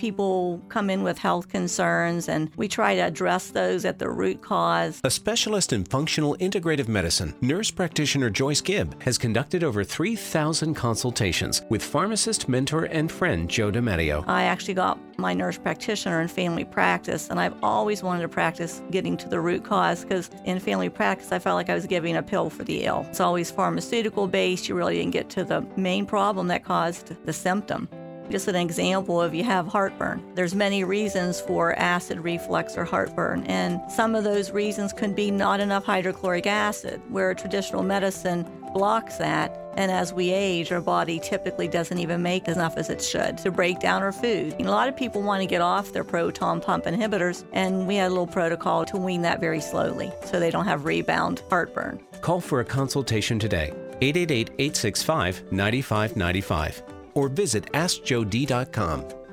People 0.03 0.61
come 0.67 0.89
in 0.89 1.01
with 1.01 1.17
health 1.17 1.47
concerns, 1.47 2.27
and 2.27 2.51
we 2.57 2.67
try 2.67 2.93
to 2.93 2.99
address 2.99 3.51
those 3.51 3.85
at 3.85 3.99
the 3.99 4.09
root 4.09 4.41
cause. 4.41 4.99
A 5.05 5.09
specialist 5.09 5.71
in 5.71 5.85
functional 5.85 6.35
integrative 6.41 6.89
medicine, 6.89 7.33
nurse 7.39 7.71
practitioner 7.71 8.29
Joyce 8.29 8.59
Gibb 8.59 9.01
has 9.03 9.17
conducted 9.17 9.63
over 9.63 9.81
3,000 9.81 10.73
consultations 10.73 11.61
with 11.69 11.81
pharmacist, 11.81 12.49
mentor, 12.49 12.83
and 12.83 13.09
friend 13.09 13.49
Joe 13.49 13.71
DiMatteo. 13.71 14.25
I 14.27 14.43
actually 14.43 14.73
got 14.73 14.99
my 15.17 15.33
nurse 15.33 15.57
practitioner 15.57 16.19
in 16.19 16.27
family 16.27 16.65
practice, 16.65 17.29
and 17.29 17.39
I've 17.39 17.55
always 17.63 18.03
wanted 18.03 18.23
to 18.23 18.27
practice 18.27 18.81
getting 18.91 19.15
to 19.15 19.29
the 19.29 19.39
root 19.39 19.63
cause 19.63 20.03
because 20.03 20.29
in 20.43 20.59
family 20.59 20.89
practice, 20.89 21.31
I 21.31 21.39
felt 21.39 21.55
like 21.55 21.69
I 21.69 21.75
was 21.75 21.87
giving 21.87 22.17
a 22.17 22.23
pill 22.23 22.49
for 22.49 22.65
the 22.65 22.83
ill. 22.83 23.05
It's 23.09 23.21
always 23.21 23.49
pharmaceutical 23.51 24.27
based. 24.27 24.67
You 24.67 24.75
really 24.75 24.95
didn't 24.95 25.11
get 25.11 25.29
to 25.29 25.45
the 25.45 25.65
main 25.77 26.05
problem 26.05 26.49
that 26.49 26.65
caused 26.65 27.15
the 27.23 27.31
symptom. 27.31 27.87
Just 28.29 28.47
an 28.47 28.55
example 28.55 29.21
if 29.21 29.33
you 29.33 29.43
have 29.43 29.67
heartburn. 29.67 30.23
There's 30.33 30.55
many 30.55 30.83
reasons 30.83 31.41
for 31.41 31.77
acid 31.77 32.19
reflux 32.19 32.77
or 32.77 32.86
heartburn, 32.86 33.45
and 33.47 33.79
some 33.91 34.15
of 34.15 34.23
those 34.23 34.51
reasons 34.51 34.93
could 34.93 35.15
be 35.15 35.29
not 35.29 35.59
enough 35.59 35.83
hydrochloric 35.83 36.47
acid, 36.47 37.01
where 37.09 37.33
traditional 37.33 37.83
medicine 37.83 38.47
blocks 38.73 39.17
that. 39.17 39.59
And 39.75 39.91
as 39.91 40.13
we 40.13 40.31
age, 40.31 40.71
our 40.71 40.81
body 40.81 41.19
typically 41.19 41.67
doesn't 41.67 41.97
even 41.97 42.21
make 42.21 42.47
enough 42.47 42.77
as 42.77 42.89
it 42.89 43.01
should 43.01 43.38
to 43.39 43.51
break 43.51 43.79
down 43.79 44.03
our 44.03 44.12
food. 44.12 44.53
And 44.59 44.67
a 44.67 44.71
lot 44.71 44.88
of 44.88 44.95
people 44.95 45.21
want 45.21 45.41
to 45.41 45.47
get 45.47 45.62
off 45.62 45.93
their 45.93 46.03
proton 46.03 46.62
pump 46.62 46.86
inhibitors, 46.86 47.43
and 47.53 47.88
we 47.88 47.95
had 47.95 48.07
a 48.07 48.09
little 48.09 48.27
protocol 48.27 48.86
to 48.86 48.97
wean 48.97 49.21
that 49.23 49.39
very 49.39 49.62
slowly 49.62 50.12
so 50.25 50.39
they 50.39 50.51
don't 50.51 50.65
have 50.65 50.86
rebound 50.86 51.41
heartburn. 51.49 51.99
Call 52.21 52.39
for 52.39 52.59
a 52.59 52.65
consultation 52.65 53.39
today. 53.39 53.73
888 54.01 54.49
865 54.59 55.51
9595 55.51 56.92
or 57.13 57.30
visit 57.30 57.71
AskJoeD.com. 57.73 59.23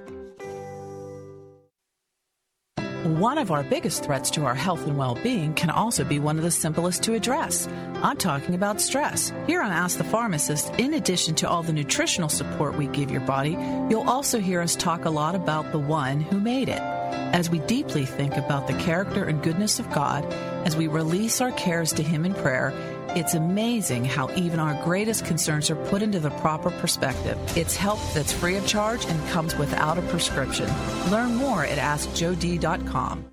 One 3.18 3.38
of 3.38 3.50
our 3.50 3.62
biggest 3.62 4.04
threats 4.04 4.30
to 4.32 4.44
our 4.44 4.54
health 4.54 4.86
and 4.86 4.98
well 4.98 5.14
being 5.22 5.54
can 5.54 5.70
also 5.70 6.04
be 6.04 6.18
one 6.18 6.36
of 6.36 6.44
the 6.44 6.50
simplest 6.50 7.02
to 7.04 7.14
address. 7.14 7.66
I'm 8.02 8.16
talking 8.16 8.54
about 8.54 8.80
stress. 8.80 9.30
Here 9.46 9.60
on 9.60 9.72
Ask 9.72 9.98
the 9.98 10.04
Pharmacist, 10.04 10.72
in 10.78 10.94
addition 10.94 11.34
to 11.36 11.48
all 11.48 11.62
the 11.62 11.74
nutritional 11.74 12.30
support 12.30 12.78
we 12.78 12.86
give 12.86 13.10
your 13.10 13.20
body, 13.20 13.50
you'll 13.90 14.08
also 14.08 14.40
hear 14.40 14.62
us 14.62 14.74
talk 14.74 15.04
a 15.04 15.10
lot 15.10 15.34
about 15.34 15.70
the 15.70 15.78
one 15.78 16.22
who 16.22 16.40
made 16.40 16.70
it. 16.70 16.80
As 16.80 17.50
we 17.50 17.58
deeply 17.60 18.06
think 18.06 18.38
about 18.38 18.66
the 18.66 18.78
character 18.78 19.24
and 19.24 19.42
goodness 19.42 19.78
of 19.78 19.90
God, 19.92 20.24
as 20.64 20.78
we 20.78 20.86
release 20.86 21.42
our 21.42 21.52
cares 21.52 21.92
to 21.92 22.02
Him 22.02 22.24
in 22.24 22.32
prayer, 22.32 22.72
it's 23.10 23.34
amazing 23.34 24.06
how 24.06 24.30
even 24.34 24.60
our 24.60 24.82
greatest 24.82 25.26
concerns 25.26 25.70
are 25.70 25.86
put 25.88 26.00
into 26.00 26.20
the 26.20 26.30
proper 26.30 26.70
perspective. 26.70 27.38
It's 27.54 27.76
help 27.76 27.98
that's 28.14 28.32
free 28.32 28.56
of 28.56 28.66
charge 28.66 29.04
and 29.04 29.28
comes 29.28 29.54
without 29.56 29.98
a 29.98 30.02
prescription. 30.02 30.70
Learn 31.10 31.34
more 31.34 31.66
at 31.66 31.76
AskJoeD.com. 31.78 33.26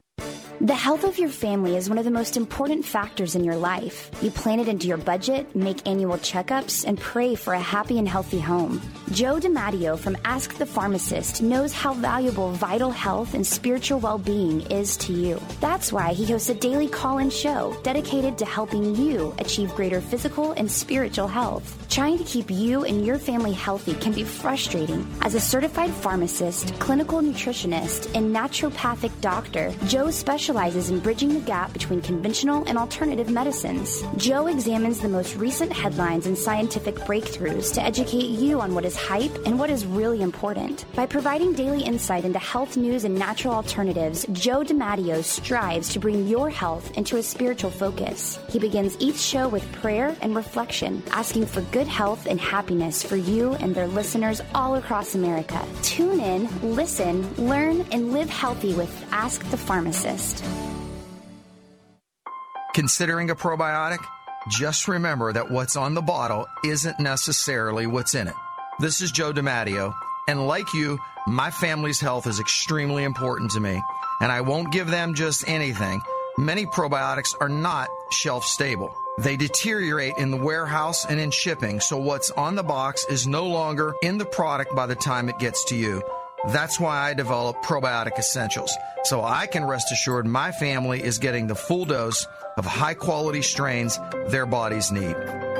The 0.59 0.73
health 0.73 1.03
of 1.03 1.19
your 1.19 1.29
family 1.29 1.77
is 1.77 1.87
one 1.87 1.99
of 1.99 2.03
the 2.03 2.09
most 2.09 2.35
important 2.35 2.83
factors 2.83 3.35
in 3.35 3.43
your 3.43 3.55
life. 3.55 4.09
You 4.23 4.31
plan 4.31 4.59
it 4.59 4.67
into 4.67 4.87
your 4.87 4.97
budget, 4.97 5.55
make 5.55 5.87
annual 5.87 6.17
checkups, 6.17 6.83
and 6.83 6.99
pray 6.99 7.35
for 7.35 7.53
a 7.53 7.59
happy 7.59 7.99
and 7.99 8.09
healthy 8.09 8.39
home. 8.39 8.81
Joe 9.11 9.35
DiMatteo 9.35 9.99
from 9.99 10.17
Ask 10.25 10.55
the 10.55 10.65
Pharmacist 10.65 11.43
knows 11.43 11.73
how 11.73 11.93
valuable 11.93 12.51
vital 12.53 12.89
health 12.89 13.35
and 13.35 13.45
spiritual 13.45 13.99
well 13.99 14.17
being 14.17 14.61
is 14.71 14.97
to 14.97 15.13
you. 15.13 15.39
That's 15.61 15.93
why 15.93 16.13
he 16.13 16.25
hosts 16.25 16.49
a 16.49 16.55
daily 16.55 16.87
call 16.87 17.19
in 17.19 17.29
show 17.29 17.77
dedicated 17.83 18.39
to 18.39 18.45
helping 18.45 18.95
you 18.95 19.35
achieve 19.37 19.75
greater 19.75 20.01
physical 20.01 20.53
and 20.53 20.69
spiritual 20.69 21.27
health. 21.27 21.85
Trying 21.91 22.17
to 22.17 22.23
keep 22.23 22.49
you 22.49 22.83
and 22.83 23.05
your 23.05 23.19
family 23.19 23.53
healthy 23.53 23.93
can 23.93 24.11
be 24.11 24.23
frustrating. 24.23 25.07
As 25.21 25.35
a 25.35 25.39
certified 25.39 25.91
pharmacist, 25.91 26.77
clinical 26.79 27.19
nutritionist, 27.19 28.13
and 28.15 28.35
naturopathic 28.35 29.11
doctor, 29.21 29.71
Joe 29.85 30.09
specializes 30.09 30.46
in 30.47 30.99
bridging 30.99 31.33
the 31.33 31.41
gap 31.41 31.73
between 31.73 32.01
conventional 32.01 32.63
and 32.67 32.77
alternative 32.77 33.29
medicines. 33.29 34.01
Joe 34.15 34.47
examines 34.47 34.99
the 34.99 35.09
most 35.09 35.35
recent 35.35 35.73
headlines 35.73 36.25
and 36.25 36.37
scientific 36.37 36.95
breakthroughs 36.95 37.73
to 37.73 37.83
educate 37.83 38.29
you 38.29 38.61
on 38.61 38.73
what 38.73 38.85
is 38.85 38.95
hype 38.95 39.35
and 39.45 39.59
what 39.59 39.69
is 39.69 39.85
really 39.85 40.21
important. 40.21 40.85
By 40.95 41.05
providing 41.05 41.53
daily 41.53 41.83
insight 41.83 42.23
into 42.23 42.39
health 42.39 42.77
news 42.77 43.03
and 43.03 43.13
natural 43.13 43.53
alternatives, 43.55 44.25
Joe 44.31 44.63
DiMatteo 44.63 45.21
strives 45.23 45.89
to 45.89 45.99
bring 45.99 46.27
your 46.27 46.49
health 46.49 46.91
into 46.97 47.17
a 47.17 47.23
spiritual 47.23 47.71
focus. 47.71 48.39
He 48.49 48.57
begins 48.57 48.95
each 48.99 49.17
show 49.19 49.49
with 49.49 49.69
prayer 49.73 50.15
and 50.21 50.35
reflection, 50.35 51.03
asking 51.11 51.47
for 51.47 51.61
good 51.71 51.87
health 51.87 52.25
and 52.25 52.39
happiness 52.39 53.03
for 53.03 53.17
you 53.17 53.53
and 53.55 53.75
their 53.75 53.87
listeners 53.87 54.41
all 54.55 54.75
across 54.75 55.13
America. 55.13 55.61
Tune 55.81 56.21
in, 56.21 56.75
listen, 56.75 57.27
learn, 57.35 57.85
and 57.91 58.13
live 58.13 58.29
healthy 58.29 58.73
with 58.73 59.05
Ask 59.11 59.43
the 59.49 59.57
Pharmacist. 59.57 60.36
Considering 62.73 63.29
a 63.29 63.35
probiotic? 63.35 64.05
Just 64.49 64.87
remember 64.87 65.33
that 65.33 65.51
what's 65.51 65.75
on 65.75 65.93
the 65.93 66.01
bottle 66.01 66.47
isn't 66.63 66.99
necessarily 66.99 67.87
what's 67.87 68.15
in 68.15 68.27
it. 68.27 68.35
This 68.79 69.01
is 69.01 69.11
Joe 69.11 69.33
DiMatteo, 69.33 69.93
and 70.27 70.47
like 70.47 70.73
you, 70.73 70.99
my 71.25 71.51
family's 71.51 71.99
health 71.99 72.27
is 72.27 72.39
extremely 72.39 73.03
important 73.03 73.51
to 73.51 73.59
me, 73.59 73.81
and 74.21 74.31
I 74.31 74.41
won't 74.41 74.71
give 74.71 74.87
them 74.87 75.15
just 75.15 75.47
anything. 75.49 76.01
Many 76.37 76.65
probiotics 76.65 77.33
are 77.41 77.49
not 77.49 77.89
shelf 78.11 78.45
stable. 78.45 78.95
They 79.17 79.35
deteriorate 79.35 80.13
in 80.19 80.29
the 80.29 80.37
warehouse 80.37 81.05
and 81.05 81.19
in 81.19 81.31
shipping, 81.31 81.79
so 81.79 81.97
what's 81.97 82.29
on 82.29 82.53
the 82.53 82.61
box 82.61 83.03
is 83.09 83.25
no 83.25 83.47
longer 83.47 83.95
in 84.03 84.19
the 84.19 84.25
product 84.25 84.75
by 84.75 84.85
the 84.85 84.95
time 84.95 85.27
it 85.27 85.39
gets 85.39 85.65
to 85.65 85.75
you. 85.75 86.03
That's 86.47 86.79
why 86.79 87.09
I 87.09 87.13
developed 87.13 87.65
Probiotic 87.65 88.17
Essentials, 88.17 88.73
so 89.03 89.21
I 89.21 89.47
can 89.47 89.65
rest 89.65 89.91
assured 89.91 90.25
my 90.25 90.53
family 90.53 91.03
is 91.03 91.17
getting 91.17 91.47
the 91.47 91.55
full 91.55 91.83
dose 91.83 92.25
of 92.55 92.65
high 92.65 92.93
quality 92.93 93.41
strains 93.41 93.99
their 94.29 94.45
bodies 94.45 94.91
need. 94.91 95.15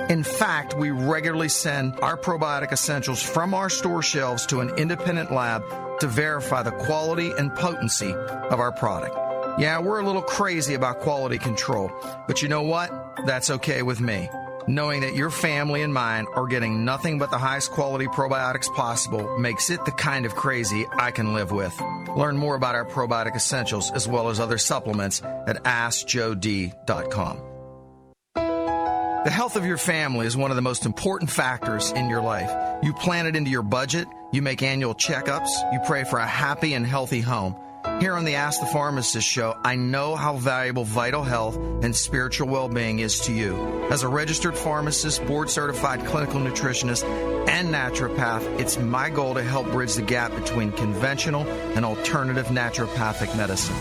In 0.09 0.23
fact, 0.23 0.77
we 0.77 0.91
regularly 0.91 1.49
send 1.49 1.99
our 1.99 2.15
probiotic 2.15 2.71
essentials 2.71 3.21
from 3.21 3.53
our 3.53 3.69
store 3.69 4.01
shelves 4.01 4.45
to 4.45 4.61
an 4.61 4.69
independent 4.77 5.29
lab 5.29 5.61
to 5.99 6.07
verify 6.07 6.63
the 6.63 6.71
quality 6.71 7.31
and 7.37 7.53
potency 7.53 8.13
of 8.13 8.61
our 8.61 8.71
product. 8.71 9.13
Yeah, 9.59 9.79
we're 9.79 9.99
a 9.99 10.05
little 10.05 10.21
crazy 10.21 10.75
about 10.75 10.99
quality 10.99 11.37
control, 11.37 11.91
but 12.27 12.41
you 12.41 12.47
know 12.47 12.61
what? 12.61 12.91
That's 13.25 13.49
okay 13.49 13.81
with 13.81 13.99
me. 13.99 14.29
Knowing 14.69 14.99
that 14.99 15.15
your 15.15 15.29
family 15.29 15.81
and 15.81 15.93
mine 15.93 16.25
are 16.35 16.45
getting 16.45 16.83
nothing 16.83 17.17
but 17.17 17.31
the 17.31 17.37
highest 17.37 17.71
quality 17.71 18.05
probiotics 18.07 18.73
possible 18.75 19.37
makes 19.37 19.69
it 19.69 19.83
the 19.85 19.91
kind 19.91 20.25
of 20.25 20.35
crazy 20.35 20.85
I 20.91 21.11
can 21.11 21.33
live 21.33 21.51
with. 21.51 21.73
Learn 22.17 22.35
more 22.35 22.55
about 22.55 22.75
our 22.75 22.83
probiotic 22.83 23.33
essentials 23.33 23.91
as 23.91 24.09
well 24.09 24.27
as 24.27 24.41
other 24.41 24.57
supplements 24.57 25.21
at 25.21 25.63
AskJoeD.com. 25.63 27.43
The 28.35 29.31
health 29.31 29.55
of 29.55 29.65
your 29.65 29.77
family 29.77 30.27
is 30.27 30.35
one 30.35 30.51
of 30.51 30.55
the 30.55 30.61
most 30.61 30.85
important 30.85 31.31
factors 31.31 31.91
in 31.91 32.09
your 32.09 32.21
life. 32.21 32.51
You 32.83 32.93
plan 32.93 33.25
it 33.25 33.35
into 33.35 33.49
your 33.49 33.63
budget, 33.63 34.07
you 34.33 34.41
make 34.41 34.61
annual 34.63 34.95
checkups, 34.95 35.49
you 35.71 35.79
pray 35.85 36.03
for 36.03 36.19
a 36.19 36.27
happy 36.27 36.73
and 36.73 36.85
healthy 36.85 37.21
home. 37.21 37.55
Here 37.99 38.13
on 38.13 38.25
the 38.25 38.35
Ask 38.35 38.59
the 38.59 38.67
Pharmacist 38.67 39.27
show, 39.27 39.57
I 39.63 39.75
know 39.75 40.15
how 40.15 40.37
valuable 40.37 40.83
vital 40.83 41.23
health 41.23 41.55
and 41.55 41.95
spiritual 41.95 42.47
well 42.47 42.69
being 42.69 42.99
is 42.99 43.21
to 43.21 43.33
you. 43.33 43.87
As 43.89 44.03
a 44.03 44.07
registered 44.07 44.55
pharmacist, 44.55 45.25
board 45.25 45.49
certified 45.49 46.05
clinical 46.05 46.39
nutritionist, 46.39 47.03
and 47.49 47.73
naturopath, 47.73 48.43
it's 48.59 48.77
my 48.77 49.09
goal 49.09 49.33
to 49.33 49.41
help 49.41 49.71
bridge 49.71 49.95
the 49.95 50.03
gap 50.03 50.31
between 50.35 50.71
conventional 50.73 51.41
and 51.75 51.83
alternative 51.83 52.47
naturopathic 52.47 53.35
medicine. 53.35 53.75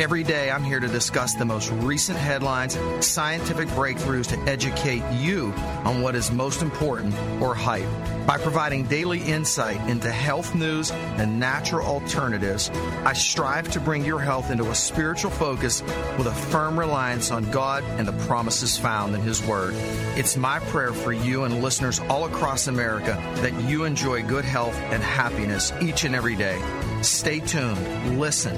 Every 0.00 0.24
day, 0.24 0.50
I'm 0.50 0.64
here 0.64 0.80
to 0.80 0.88
discuss 0.88 1.34
the 1.34 1.44
most 1.44 1.70
recent 1.70 2.18
headlines, 2.18 2.76
scientific 3.06 3.68
breakthroughs 3.68 4.26
to 4.30 4.50
educate 4.50 5.04
you 5.12 5.52
on 5.84 6.02
what 6.02 6.16
is 6.16 6.32
most 6.32 6.60
important 6.60 7.14
or 7.40 7.54
hype. 7.54 7.86
By 8.26 8.38
providing 8.38 8.84
daily 8.84 9.20
insight 9.20 9.80
into 9.88 10.10
health 10.10 10.54
news 10.54 10.90
and 10.90 11.40
natural 11.40 11.86
alternatives, 11.86 12.70
I 13.04 13.12
strive 13.12 13.70
to 13.72 13.80
bring 13.80 14.04
your 14.04 14.20
health 14.20 14.50
into 14.50 14.70
a 14.70 14.74
spiritual 14.74 15.30
focus 15.30 15.82
with 16.16 16.26
a 16.26 16.34
firm 16.34 16.78
reliance 16.78 17.30
on 17.30 17.50
God 17.50 17.82
and 17.84 18.06
the 18.06 18.12
promises 18.26 18.76
found 18.76 19.14
in 19.14 19.20
His 19.22 19.44
Word. 19.44 19.74
It's 20.16 20.36
my 20.36 20.58
prayer 20.58 20.92
for 20.92 21.12
you 21.12 21.44
and 21.44 21.62
listeners 21.62 21.98
all 22.08 22.26
across 22.26 22.66
America 22.66 23.18
that 23.36 23.68
you 23.68 23.84
enjoy 23.84 24.22
good 24.22 24.44
health 24.44 24.76
and 24.76 25.02
happiness 25.02 25.72
each 25.80 26.04
and 26.04 26.14
every 26.14 26.36
day. 26.36 26.60
Stay 27.02 27.40
tuned, 27.40 28.20
listen, 28.20 28.54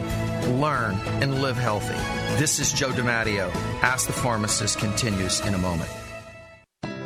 learn, 0.60 0.94
and 1.22 1.40
live 1.40 1.56
healthy. 1.56 1.94
This 2.38 2.58
is 2.58 2.72
Joe 2.72 2.90
DiMatteo. 2.90 3.50
Ask 3.82 4.06
the 4.06 4.12
Pharmacist 4.12 4.78
continues 4.78 5.40
in 5.40 5.54
a 5.54 5.58
moment. 5.58 5.90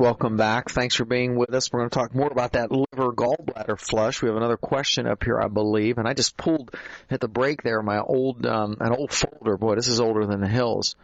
Welcome 0.00 0.38
back. 0.38 0.70
Thanks 0.70 0.94
for 0.94 1.04
being 1.04 1.36
with 1.36 1.52
us. 1.52 1.70
We're 1.70 1.80
going 1.80 1.90
to 1.90 1.98
talk 1.98 2.14
more 2.14 2.32
about 2.32 2.52
that 2.52 2.72
liver 2.72 3.12
gallbladder 3.12 3.78
flush. 3.78 4.22
We 4.22 4.28
have 4.28 4.36
another 4.36 4.56
question 4.56 5.06
up 5.06 5.22
here, 5.22 5.38
I 5.38 5.48
believe, 5.48 5.98
and 5.98 6.08
I 6.08 6.14
just 6.14 6.38
pulled 6.38 6.74
at 7.10 7.20
the 7.20 7.28
break 7.28 7.62
there 7.62 7.82
my 7.82 8.00
old 8.00 8.46
um, 8.46 8.78
an 8.80 8.92
old 8.92 9.12
folder. 9.12 9.58
Boy, 9.58 9.74
this 9.74 9.88
is 9.88 10.00
older 10.00 10.24
than 10.24 10.40
the 10.40 10.48
hills. 10.48 10.96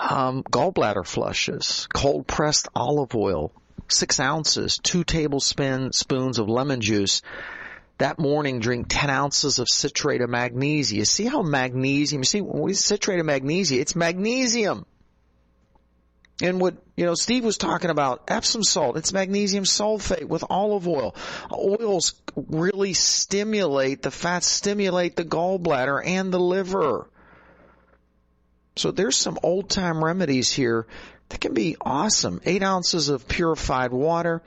Um, 0.00 0.42
gallbladder 0.42 1.06
flushes, 1.06 1.86
cold 1.92 2.26
pressed 2.26 2.66
olive 2.74 3.14
oil, 3.14 3.52
six 3.88 4.18
ounces, 4.18 4.78
two 4.82 5.04
tablespoons 5.04 6.38
of 6.38 6.48
lemon 6.48 6.80
juice. 6.80 7.20
That 7.98 8.18
morning, 8.18 8.58
drink 8.58 8.86
10 8.88 9.10
ounces 9.10 9.58
of 9.58 9.68
citrate 9.68 10.22
of 10.22 10.30
magnesia. 10.30 11.04
See 11.04 11.26
how 11.26 11.42
magnesium, 11.42 12.22
you 12.22 12.24
see, 12.24 12.40
when 12.40 12.62
we 12.62 12.72
citrate 12.72 13.20
of 13.20 13.26
magnesia, 13.26 13.78
it's 13.78 13.94
magnesium. 13.94 14.86
And 16.42 16.60
what, 16.60 16.74
you 16.96 17.04
know, 17.04 17.14
Steve 17.14 17.44
was 17.44 17.58
talking 17.58 17.90
about 17.90 18.24
Epsom 18.28 18.64
salt, 18.64 18.96
it's 18.96 19.12
magnesium 19.12 19.64
sulfate 19.64 20.24
with 20.24 20.44
olive 20.50 20.88
oil. 20.88 21.14
Oils 21.52 22.14
really 22.36 22.92
stimulate, 22.92 24.02
the 24.02 24.10
fats 24.10 24.48
stimulate 24.48 25.14
the 25.14 25.24
gallbladder 25.24 26.04
and 26.04 26.32
the 26.32 26.40
liver. 26.40 27.08
So 28.76 28.90
there's 28.90 29.16
some 29.16 29.38
old 29.44 29.70
time 29.70 30.04
remedies 30.04 30.50
here 30.50 30.86
that 31.28 31.40
can 31.40 31.54
be 31.54 31.76
awesome. 31.80 32.40
Eight 32.44 32.62
ounces 32.62 33.08
of 33.08 33.28
purified 33.28 33.92
water, 33.92 34.42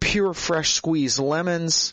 pure 0.00 0.32
fresh 0.32 0.72
squeezed 0.72 1.18
lemons, 1.18 1.92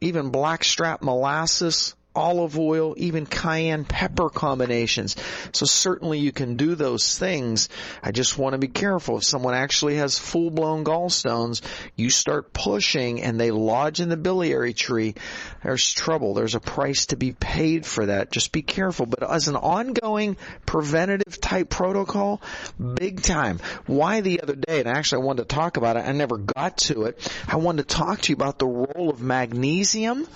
even 0.00 0.30
blackstrap 0.30 1.02
molasses, 1.02 1.94
olive 2.16 2.58
oil, 2.58 2.94
even 2.96 3.26
cayenne 3.26 3.84
pepper 3.84 4.30
combinations. 4.30 5.16
So 5.52 5.66
certainly 5.66 6.18
you 6.18 6.32
can 6.32 6.56
do 6.56 6.74
those 6.74 7.18
things. 7.18 7.68
I 8.02 8.10
just 8.10 8.38
want 8.38 8.54
to 8.54 8.58
be 8.58 8.68
careful. 8.68 9.18
If 9.18 9.24
someone 9.24 9.54
actually 9.54 9.96
has 9.96 10.18
full 10.18 10.50
blown 10.50 10.84
gallstones, 10.84 11.60
you 11.94 12.10
start 12.10 12.52
pushing 12.52 13.22
and 13.22 13.38
they 13.38 13.50
lodge 13.50 14.00
in 14.00 14.08
the 14.08 14.16
biliary 14.16 14.72
tree, 14.72 15.14
there's 15.62 15.92
trouble. 15.92 16.34
There's 16.34 16.54
a 16.54 16.60
price 16.60 17.06
to 17.06 17.16
be 17.16 17.32
paid 17.32 17.84
for 17.84 18.06
that. 18.06 18.32
Just 18.32 18.52
be 18.52 18.62
careful. 18.62 19.06
But 19.06 19.28
as 19.30 19.48
an 19.48 19.56
ongoing 19.56 20.36
preventative 20.64 21.40
type 21.40 21.68
protocol, 21.68 22.40
big 22.94 23.22
time. 23.22 23.60
Why 23.86 24.22
the 24.22 24.40
other 24.40 24.56
day, 24.56 24.80
and 24.80 24.88
actually 24.88 25.22
I 25.22 25.26
wanted 25.26 25.48
to 25.48 25.54
talk 25.54 25.76
about 25.76 25.96
it, 25.96 26.00
I 26.06 26.12
never 26.12 26.38
got 26.38 26.78
to 26.78 27.04
it. 27.04 27.30
I 27.46 27.56
wanted 27.56 27.88
to 27.88 27.94
talk 27.94 28.22
to 28.22 28.32
you 28.32 28.36
about 28.36 28.58
the 28.58 28.66
role 28.66 29.10
of 29.10 29.20
magnesium 29.20 30.26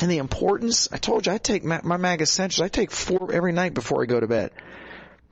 and 0.00 0.10
the 0.10 0.18
importance. 0.18 0.88
I 0.92 0.98
told 0.98 1.26
you 1.26 1.32
I 1.32 1.38
take 1.38 1.64
my, 1.64 1.80
my 1.82 1.96
Mag 1.96 2.22
Essentials. 2.22 2.64
I 2.64 2.68
take 2.68 2.90
four 2.90 3.32
every 3.32 3.52
night 3.52 3.74
before 3.74 4.02
I 4.02 4.06
go 4.06 4.20
to 4.20 4.26
bed. 4.26 4.52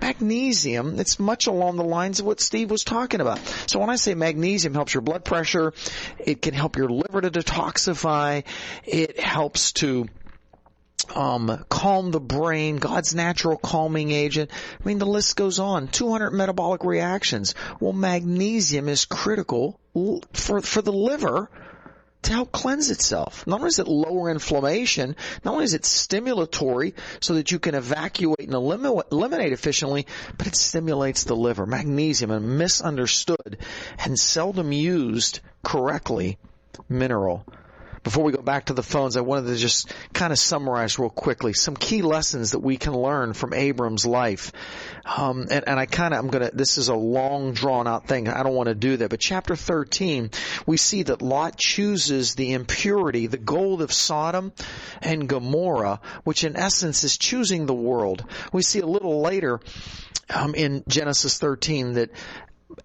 Magnesium, 0.01 0.99
it's 0.99 1.19
much 1.19 1.47
along 1.47 1.77
the 1.77 1.85
lines 1.85 2.21
of 2.21 2.27
what 2.27 2.41
Steve 2.41 2.71
was 2.71 2.85
talking 2.85 3.21
about. 3.21 3.39
So 3.67 3.79
when 3.79 3.91
I 3.91 3.97
say 3.97 4.15
magnesium 4.15 4.73
helps 4.73 4.95
your 4.95 5.03
blood 5.03 5.25
pressure, 5.25 5.75
it 6.19 6.41
can 6.41 6.55
help 6.55 6.77
your 6.77 6.89
liver 6.89 7.21
to 7.21 7.31
detoxify, 7.31 8.45
it 8.85 9.21
helps 9.21 9.73
to 9.73 10.09
um, 11.15 11.65
calm 11.69 12.11
the 12.11 12.21
brain, 12.21 12.77
God's 12.77 13.15
natural 13.15 13.57
calming 13.57 14.11
agent. 14.11 14.51
I 14.53 14.89
mean, 14.89 14.99
the 14.99 15.07
list 15.07 15.37
goes 15.37 15.59
on. 15.59 15.89
200 15.89 16.31
metabolic 16.31 16.85
reactions. 16.85 17.55
Well, 17.79 17.93
magnesium 17.93 18.89
is 18.89 19.05
critical 19.05 19.79
for, 20.33 20.61
for 20.61 20.83
the 20.83 20.93
liver 20.93 21.51
to 22.23 22.33
help 22.33 22.53
cleanse 22.53 22.91
itself. 22.91 23.47
Not 23.47 23.61
only 23.61 23.69
does 23.69 23.79
it 23.79 23.89
lower 23.89 24.31
inflammation, 24.31 25.17
not 25.45 25.53
only 25.53 25.65
is 25.65 25.75
it 25.75 25.83
stimulatory 25.83 26.95
so 27.21 27.35
that 27.35 27.51
you 27.51 27.59
can 27.59 27.75
evacuate 27.75 28.41
and 28.41 28.55
eliminate 28.55 29.53
efficiently, 29.53 30.07
but 30.37 30.47
it 30.47 30.57
stimulates 30.57 31.25
the 31.25 31.37
liver. 31.37 31.67
Magnesium, 31.67 32.31
a 32.31 32.41
misunderstood 32.41 33.59
and 33.99 34.19
seldom 34.19 34.73
used 34.73 35.41
correctly 35.63 36.39
mineral. 36.89 37.47
Before 38.03 38.25
we 38.25 38.33
go 38.33 38.41
back 38.41 38.67
to 38.67 38.73
the 38.73 38.83
phones, 38.83 39.19
I 39.19 39.21
wanted 39.21 39.49
to 39.49 39.57
just 39.57 39.93
kind 40.15 40.33
of 40.33 40.39
summarize 40.39 40.99
real 40.99 41.11
quickly 41.11 41.53
some 41.53 41.77
key 41.77 42.01
lessons 42.01 42.53
that 42.53 42.61
we 42.61 42.79
can 42.79 42.95
learn 42.95 43.35
from 43.35 43.53
Abram's 43.53 44.07
life. 44.07 44.53
Um, 45.05 45.49
and, 45.51 45.69
and 45.69 45.79
I 45.79 45.85
kind 45.85 46.15
of, 46.15 46.21
I'm 46.21 46.31
gonna, 46.31 46.51
this 46.53 46.79
is 46.79 46.89
a 46.89 46.95
long 46.95 47.53
drawn 47.53 47.87
out 47.87 48.07
thing. 48.07 48.29
I 48.29 48.43
don't 48.43 48.55
want 48.55 48.69
to 48.69 48.75
do 48.75 48.97
that. 48.97 49.11
But 49.11 49.21
chapter 49.21 49.55
13, 49.55 50.31
we 50.67 50.79
see 50.79 51.03
that 51.03 51.21
Lot 51.21 51.59
chooses 51.59 52.35
the 52.35 52.53
impurity, 52.55 53.27
the 53.27 53.37
gold 53.37 53.83
of 53.83 53.93
Sodom 53.93 54.53
and 55.03 55.29
Gomorrah, 55.29 56.01
which 56.25 56.43
in 56.45 56.57
essence 56.57 57.05
is 57.05 57.19
choosing 57.19 57.67
the 57.67 57.75
world. 57.75 58.25
We 58.51 58.63
see 58.63 58.81
a 58.81 58.87
little 58.87 59.21
later, 59.21 59.61
um, 60.35 60.55
in 60.55 60.85
Genesis 60.89 61.39
13 61.39 61.95
that 61.95 62.11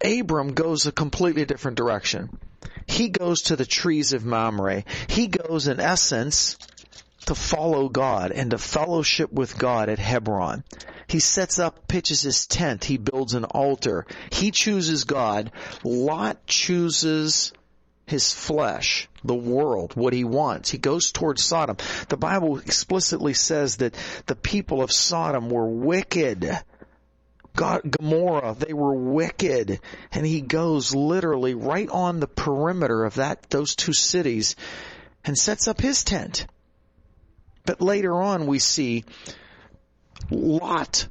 Abram 0.04 0.54
goes 0.54 0.88
a 0.88 0.92
completely 0.92 1.46
different 1.46 1.78
direction. 1.78 2.38
He 2.88 3.10
goes 3.10 3.44
to 3.44 3.56
the 3.56 3.66
trees 3.66 4.14
of 4.14 4.26
Mamre. 4.26 4.84
He 5.08 5.28
goes 5.28 5.68
in 5.68 5.80
essence 5.80 6.58
to 7.26 7.36
follow 7.36 7.90
God 7.90 8.32
and 8.32 8.52
to 8.52 8.58
fellowship 8.58 9.32
with 9.32 9.58
God 9.58 9.90
at 9.90 10.00
Hebron. 10.00 10.64
He 11.08 11.20
sets 11.20 11.60
up, 11.60 11.88
pitches 11.88 12.22
his 12.22 12.48
tent. 12.48 12.84
He 12.84 12.98
builds 12.98 13.34
an 13.34 13.46
altar. 13.46 14.06
He 14.32 14.52
chooses 14.52 15.04
God. 15.04 15.52
Lot 15.84 16.46
chooses 16.48 17.54
his 18.08 18.32
flesh, 18.32 19.08
the 19.24 19.36
world, 19.36 19.96
what 19.96 20.14
he 20.14 20.24
wants. 20.24 20.70
He 20.70 20.78
goes 20.78 21.12
towards 21.12 21.44
Sodom. 21.44 21.78
The 22.08 22.18
Bible 22.18 22.60
explicitly 22.60 23.34
says 23.34 23.78
that 23.78 23.96
the 24.28 24.36
people 24.36 24.82
of 24.82 24.92
Sodom 24.92 25.50
were 25.50 25.68
wicked. 25.68 26.50
God, 27.56 27.82
Gomorrah, 27.90 28.56
they 28.58 28.74
were 28.74 28.94
wicked. 28.94 29.80
And 30.12 30.26
he 30.26 30.42
goes 30.42 30.94
literally 30.94 31.56
right 31.56 31.90
on 31.90 32.20
the 32.20 32.28
perimeter 32.28 33.06
of 33.06 33.16
that, 33.16 33.50
those 33.50 33.76
two 33.76 33.94
cities 33.94 34.56
and 35.24 35.38
sets 35.38 35.68
up 35.68 35.82
his 35.82 36.04
tent. 36.04 36.46
But 37.66 37.82
later 37.82 38.22
on 38.22 38.48
we 38.48 38.60
see 38.60 39.06
Lot 40.30 41.08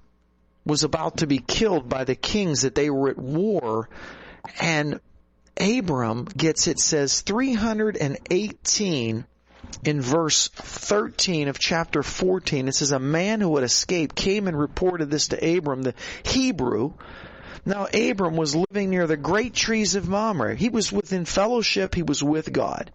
was 0.64 0.84
about 0.84 1.18
to 1.18 1.26
be 1.26 1.38
killed 1.38 1.88
by 1.88 2.04
the 2.04 2.14
kings 2.14 2.62
that 2.62 2.74
they 2.74 2.90
were 2.90 3.10
at 3.10 3.18
war 3.18 3.88
and 4.60 5.00
Abram 5.56 6.24
gets, 6.24 6.66
it 6.66 6.80
says 6.80 7.20
318 7.20 9.24
in 9.84 10.00
verse 10.00 10.48
13 10.48 11.48
of 11.48 11.58
chapter 11.58 12.02
14, 12.02 12.68
it 12.68 12.74
says, 12.74 12.92
A 12.92 12.98
man 12.98 13.40
who 13.40 13.56
had 13.56 13.64
escaped 13.64 14.14
came 14.14 14.48
and 14.48 14.58
reported 14.58 15.10
this 15.10 15.28
to 15.28 15.56
Abram, 15.56 15.82
the 15.82 15.94
Hebrew. 16.24 16.92
Now, 17.66 17.86
Abram 17.92 18.36
was 18.36 18.54
living 18.54 18.90
near 18.90 19.06
the 19.06 19.16
great 19.16 19.54
trees 19.54 19.94
of 19.94 20.08
Mamre. 20.08 20.54
He 20.54 20.68
was 20.68 20.92
within 20.92 21.24
fellowship, 21.24 21.94
he 21.94 22.02
was 22.02 22.22
with 22.22 22.52
God. 22.52 22.92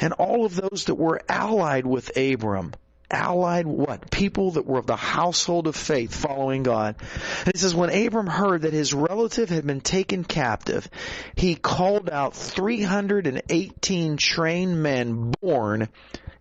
And 0.00 0.12
all 0.14 0.44
of 0.44 0.56
those 0.56 0.84
that 0.86 0.94
were 0.94 1.22
allied 1.28 1.86
with 1.86 2.16
Abram, 2.16 2.72
allied 3.10 3.66
what? 3.66 4.10
People 4.10 4.52
that 4.52 4.66
were 4.66 4.78
of 4.78 4.86
the 4.86 4.96
household 4.96 5.66
of 5.66 5.76
faith 5.76 6.14
following 6.14 6.62
God. 6.62 6.96
And 7.40 7.54
it 7.54 7.58
says, 7.58 7.74
when 7.74 7.90
Abram 7.90 8.26
heard 8.26 8.62
that 8.62 8.72
his 8.72 8.92
relative 8.92 9.48
had 9.48 9.66
been 9.66 9.80
taken 9.80 10.24
captive, 10.24 10.88
he 11.36 11.54
called 11.54 12.10
out 12.10 12.34
318 12.34 14.16
trained 14.16 14.82
men 14.82 15.32
born 15.40 15.88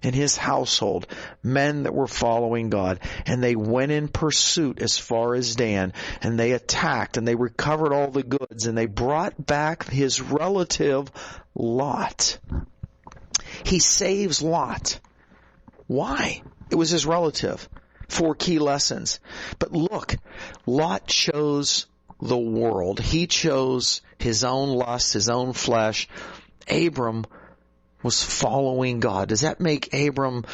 in 0.01 0.13
his 0.13 0.37
household, 0.37 1.07
men 1.41 1.83
that 1.83 1.93
were 1.93 2.07
following 2.07 2.69
God, 2.69 2.99
and 3.25 3.41
they 3.41 3.55
went 3.55 3.91
in 3.91 4.07
pursuit 4.07 4.79
as 4.79 4.97
far 4.99 5.33
as 5.33 5.55
Dan, 5.55 5.93
and 6.21 6.39
they 6.39 6.51
attacked, 6.51 7.17
and 7.17 7.27
they 7.27 7.33
recovered 7.33 7.91
all 7.91 8.11
the 8.11 8.21
goods, 8.21 8.67
and 8.67 8.77
they 8.77 8.85
brought 8.85 9.43
back 9.43 9.87
his 9.87 10.21
relative 10.21 11.11
Lot. 11.55 12.37
He 13.63 13.79
saves 13.79 14.43
Lot. 14.43 14.99
Why? 15.87 16.43
It 16.69 16.75
was 16.75 16.89
his 16.89 17.05
relative. 17.05 17.67
Four 18.07 18.35
key 18.35 18.59
lessons. 18.59 19.19
But 19.59 19.71
look, 19.71 20.15
Lot 20.65 21.07
chose 21.07 21.87
the 22.21 22.37
world. 22.37 22.99
He 22.99 23.27
chose 23.27 24.01
his 24.19 24.43
own 24.43 24.69
lust, 24.69 25.13
his 25.13 25.29
own 25.29 25.53
flesh. 25.53 26.07
Abram 26.69 27.25
was 28.03 28.23
following 28.23 28.99
God. 28.99 29.29
Does 29.29 29.41
that 29.41 29.59
make 29.59 29.93
Abram, 29.93 30.45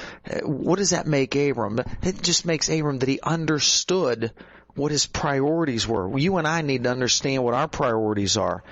what 0.44 0.78
does 0.78 0.92
that 0.92 1.06
make 1.06 1.36
Abram? 1.36 1.80
It 2.02 2.22
just 2.22 2.46
makes 2.46 2.70
Abram 2.70 3.00
that 3.00 3.10
he 3.10 3.20
understood 3.22 4.32
what 4.76 4.92
his 4.92 5.06
priorities 5.06 5.88
were. 5.88 6.18
You 6.18 6.38
and 6.38 6.48
I 6.48 6.62
need 6.62 6.84
to 6.84 6.92
understand 6.92 7.44
what 7.44 7.54
our 7.54 7.68
priorities 7.68 8.38
are. 8.38 8.64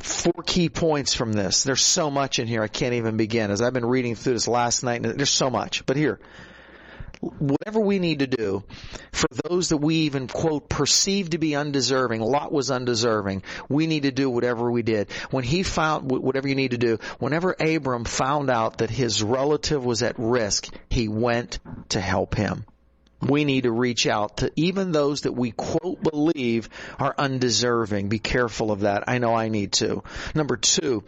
Four 0.00 0.42
key 0.44 0.68
points 0.68 1.14
from 1.14 1.32
this. 1.32 1.62
There's 1.62 1.82
so 1.82 2.10
much 2.10 2.38
in 2.38 2.46
here 2.46 2.62
I 2.62 2.68
can't 2.68 2.94
even 2.94 3.16
begin. 3.16 3.50
As 3.50 3.62
I've 3.62 3.72
been 3.72 3.86
reading 3.86 4.14
through 4.14 4.34
this 4.34 4.48
last 4.48 4.82
night, 4.82 5.02
there's 5.02 5.30
so 5.30 5.50
much. 5.50 5.84
But 5.86 5.96
here, 5.96 6.18
whatever 7.20 7.80
we 7.80 7.98
need 7.98 8.20
to 8.20 8.26
do 8.26 8.64
for 9.12 9.28
those 9.48 9.68
that 9.68 9.76
we 9.76 9.96
even 9.96 10.26
quote 10.26 10.68
perceive 10.68 11.30
to 11.30 11.38
be 11.38 11.54
undeserving 11.54 12.20
lot 12.20 12.50
was 12.50 12.70
undeserving 12.70 13.42
we 13.68 13.86
need 13.86 14.04
to 14.04 14.10
do 14.10 14.30
whatever 14.30 14.70
we 14.70 14.82
did 14.82 15.10
when 15.30 15.44
he 15.44 15.62
found 15.62 16.10
whatever 16.10 16.48
you 16.48 16.54
need 16.54 16.70
to 16.70 16.78
do 16.78 16.98
whenever 17.18 17.54
abram 17.60 18.04
found 18.04 18.48
out 18.48 18.78
that 18.78 18.90
his 18.90 19.22
relative 19.22 19.84
was 19.84 20.02
at 20.02 20.14
risk 20.18 20.68
he 20.88 21.08
went 21.08 21.58
to 21.90 22.00
help 22.00 22.34
him 22.34 22.64
we 23.20 23.44
need 23.44 23.62
to 23.62 23.72
reach 23.72 24.06
out 24.06 24.38
to 24.38 24.50
even 24.56 24.92
those 24.92 25.22
that 25.22 25.32
we 25.32 25.50
quote 25.50 26.02
believe 26.02 26.68
are 26.98 27.14
undeserving. 27.16 28.08
Be 28.08 28.18
careful 28.18 28.70
of 28.70 28.80
that. 28.80 29.04
I 29.08 29.18
know 29.18 29.34
i 29.34 29.48
need 29.48 29.72
to. 29.74 30.02
Number 30.34 30.56
two 30.56 31.04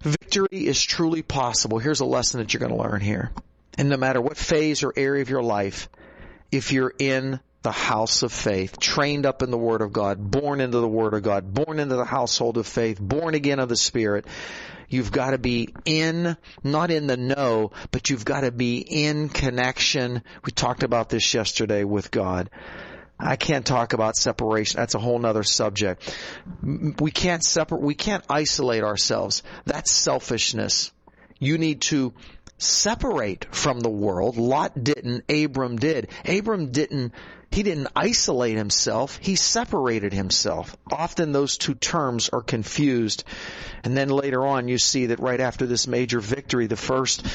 victory 0.00 0.66
is 0.66 0.82
truly 0.82 1.22
possible. 1.22 1.78
Here's 1.78 2.00
a 2.00 2.04
lesson 2.04 2.40
that 2.40 2.52
you're 2.52 2.60
going 2.60 2.76
to 2.76 2.82
learn 2.82 3.00
here. 3.00 3.32
And 3.78 3.88
no 3.88 3.96
matter 3.96 4.20
what 4.20 4.36
phase 4.36 4.82
or 4.82 4.92
area 4.96 5.22
of 5.22 5.30
your 5.30 5.42
life, 5.42 5.88
if 6.50 6.72
you're 6.72 6.92
in 6.98 7.40
the 7.62 7.72
house 7.72 8.22
of 8.22 8.32
faith, 8.32 8.78
trained 8.78 9.26
up 9.26 9.42
in 9.42 9.50
the 9.50 9.58
Word 9.58 9.82
of 9.82 9.92
God, 9.92 10.30
born 10.30 10.60
into 10.60 10.78
the 10.78 10.88
Word 10.88 11.14
of 11.14 11.22
God, 11.22 11.52
born 11.52 11.80
into 11.80 11.96
the 11.96 12.04
household 12.04 12.58
of 12.58 12.66
faith, 12.66 13.00
born 13.00 13.34
again 13.34 13.58
of 13.58 13.68
the 13.68 13.76
Spirit, 13.76 14.26
you've 14.88 15.12
got 15.12 15.30
to 15.30 15.38
be 15.38 15.74
in, 15.84 16.36
not 16.62 16.90
in 16.90 17.06
the 17.06 17.16
know, 17.16 17.72
but 17.90 18.10
you've 18.10 18.24
got 18.24 18.40
to 18.40 18.50
be 18.50 18.78
in 18.78 19.28
connection. 19.28 20.22
We 20.44 20.52
talked 20.52 20.82
about 20.82 21.08
this 21.08 21.34
yesterday 21.34 21.84
with 21.84 22.10
God. 22.10 22.50
I 23.18 23.36
can't 23.36 23.64
talk 23.64 23.92
about 23.92 24.16
separation. 24.16 24.78
That's 24.78 24.94
a 24.94 24.98
whole 24.98 25.18
nother 25.18 25.42
subject. 25.42 26.14
We 26.62 27.10
can't 27.10 27.42
separate, 27.42 27.80
we 27.80 27.94
can't 27.94 28.24
isolate 28.28 28.82
ourselves. 28.82 29.42
That's 29.64 29.90
selfishness. 29.90 30.92
You 31.38 31.58
need 31.58 31.82
to 31.82 32.14
separate 32.58 33.54
from 33.54 33.80
the 33.80 33.90
world. 33.90 34.36
Lot 34.36 34.82
didn't, 34.82 35.24
Abram 35.30 35.76
did. 35.76 36.08
Abram 36.26 36.72
didn't, 36.72 37.12
he 37.56 37.62
didn't 37.62 37.88
isolate 37.96 38.54
himself, 38.58 39.18
he 39.22 39.34
separated 39.34 40.12
himself. 40.12 40.76
Often 40.92 41.32
those 41.32 41.56
two 41.56 41.74
terms 41.74 42.28
are 42.28 42.42
confused. 42.42 43.24
And 43.82 43.96
then 43.96 44.10
later 44.10 44.46
on 44.46 44.68
you 44.68 44.76
see 44.76 45.06
that 45.06 45.20
right 45.20 45.40
after 45.40 45.64
this 45.64 45.86
major 45.86 46.20
victory, 46.20 46.66
the 46.66 46.76
first 46.76 47.26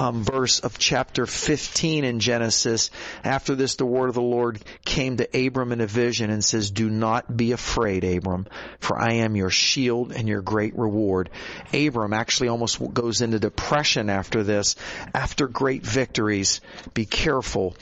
um, 0.00 0.24
verse 0.24 0.60
of 0.60 0.78
chapter 0.78 1.26
15 1.26 2.04
in 2.04 2.20
Genesis, 2.20 2.90
after 3.22 3.54
this 3.54 3.74
the 3.74 3.84
word 3.84 4.08
of 4.08 4.14
the 4.14 4.22
Lord 4.22 4.62
came 4.86 5.18
to 5.18 5.46
Abram 5.46 5.72
in 5.72 5.82
a 5.82 5.86
vision 5.86 6.30
and 6.30 6.42
says, 6.42 6.70
Do 6.70 6.88
not 6.88 7.36
be 7.36 7.52
afraid, 7.52 8.02
Abram, 8.02 8.46
for 8.80 8.98
I 8.98 9.16
am 9.16 9.36
your 9.36 9.50
shield 9.50 10.10
and 10.10 10.26
your 10.26 10.40
great 10.40 10.74
reward. 10.78 11.28
Abram 11.74 12.14
actually 12.14 12.48
almost 12.48 12.80
goes 12.94 13.20
into 13.20 13.38
depression 13.38 14.08
after 14.08 14.42
this. 14.42 14.74
After 15.12 15.46
great 15.46 15.84
victories, 15.84 16.62
be 16.94 17.04
careful 17.04 17.76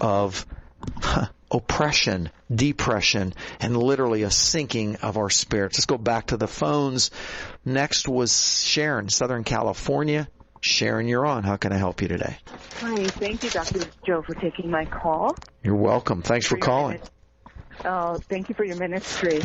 of 0.00 0.46
oppression, 1.50 2.30
depression, 2.54 3.34
and 3.60 3.76
literally 3.76 4.22
a 4.22 4.30
sinking 4.30 4.96
of 4.96 5.16
our 5.16 5.30
spirits. 5.30 5.78
Let's 5.78 5.86
go 5.86 5.98
back 5.98 6.28
to 6.28 6.36
the 6.36 6.48
phones. 6.48 7.10
Next 7.64 8.08
was 8.08 8.64
Sharon, 8.64 9.08
Southern 9.08 9.44
California. 9.44 10.28
Sharon, 10.60 11.06
you're 11.06 11.26
on. 11.26 11.44
How 11.44 11.56
can 11.56 11.72
I 11.72 11.76
help 11.76 12.02
you 12.02 12.08
today? 12.08 12.38
Hi, 12.80 13.06
thank 13.06 13.44
you, 13.44 13.50
Dr. 13.50 13.80
Joe, 14.06 14.22
for 14.22 14.34
taking 14.34 14.70
my 14.70 14.84
call. 14.84 15.36
You're 15.62 15.76
welcome. 15.76 16.22
Thanks 16.22 16.46
for 16.46 16.56
your 16.56 16.64
calling. 16.64 17.00
Oh, 17.84 18.18
thank 18.28 18.48
you 18.48 18.54
for 18.54 18.64
your 18.64 18.76
ministry. 18.76 19.40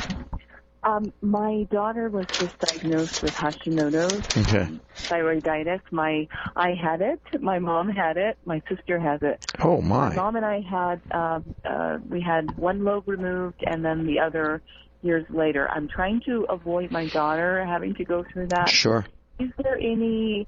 Um, 0.84 1.14
my 1.22 1.68
daughter 1.72 2.10
was 2.10 2.26
just 2.40 2.58
diagnosed 2.60 3.22
with 3.22 3.34
Hashimoto's 3.34 4.24
Okay. 4.36 4.68
thyroiditis. 5.10 5.82
My 5.92 6.28
I 6.56 6.72
had 6.74 7.02
it. 7.02 7.20
My 7.42 7.60
mom 7.60 7.90
had 7.90 8.18
it. 8.18 8.38
My 8.46 8.62
sister 8.70 9.00
has 9.00 9.20
it. 9.22 9.40
Oh 9.60 9.82
my. 9.82 10.16
Mom 10.16 10.36
and 10.36 10.46
I 10.46 10.62
had 10.62 11.02
um, 11.12 11.56
uh, 11.64 12.00
we 12.10 12.22
had 12.22 12.58
one 12.58 12.84
lobe 12.84 13.08
removed, 13.08 13.64
and 13.66 13.84
then 13.86 14.06
the 14.06 14.20
other 14.20 14.62
years 15.02 15.26
later. 15.30 15.70
I'm 15.70 15.88
trying 15.88 16.22
to 16.26 16.46
avoid 16.50 16.92
my 16.92 17.08
daughter 17.08 17.66
having 17.66 17.94
to 17.96 18.06
go 18.06 18.24
through 18.32 18.48
that. 18.48 18.70
Sure. 18.70 19.06
Is 19.40 19.50
there 19.64 19.78
any 19.78 20.46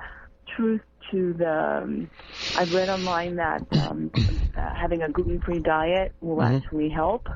truth 0.55 0.81
to 1.11 1.33
the? 1.33 1.81
Um, 1.83 2.09
I've 2.57 2.73
read 2.73 2.89
online 2.89 3.35
that 3.37 3.65
um, 3.71 4.11
uh, 4.55 4.73
having 4.75 5.01
a 5.01 5.09
gluten-free 5.09 5.59
diet 5.59 6.13
will 6.21 6.37
Mhm. 6.37 6.57
actually 6.63 6.89
help. 6.89 7.27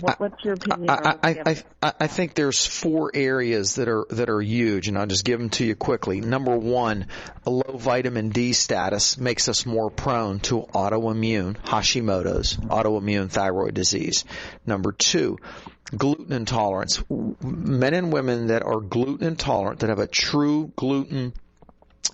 What, 0.00 0.20
what's 0.20 0.44
your 0.44 0.54
opinion? 0.54 0.90
I, 0.90 1.16
I, 1.22 1.42
I, 1.44 1.56
I, 1.82 1.92
I 2.00 2.06
think 2.06 2.34
there's 2.34 2.64
four 2.64 3.10
areas 3.14 3.76
that 3.76 3.88
are 3.88 4.06
that 4.10 4.28
are 4.28 4.40
huge, 4.40 4.88
and 4.88 4.96
I'll 4.96 5.06
just 5.06 5.24
give 5.24 5.40
them 5.40 5.50
to 5.50 5.64
you 5.64 5.74
quickly. 5.74 6.20
Number 6.20 6.56
one, 6.56 7.06
a 7.44 7.50
low 7.50 7.76
vitamin 7.76 8.28
D 8.28 8.52
status 8.52 9.18
makes 9.18 9.48
us 9.48 9.66
more 9.66 9.90
prone 9.90 10.38
to 10.40 10.62
autoimmune 10.72 11.56
Hashimoto's, 11.56 12.56
autoimmune 12.56 13.30
thyroid 13.30 13.74
disease. 13.74 14.24
Number 14.66 14.92
two, 14.92 15.38
gluten 15.96 16.32
intolerance. 16.32 17.02
Men 17.42 17.94
and 17.94 18.12
women 18.12 18.48
that 18.48 18.62
are 18.62 18.80
gluten 18.80 19.26
intolerant, 19.26 19.80
that 19.80 19.88
have 19.88 19.98
a 19.98 20.06
true 20.06 20.72
gluten 20.76 21.32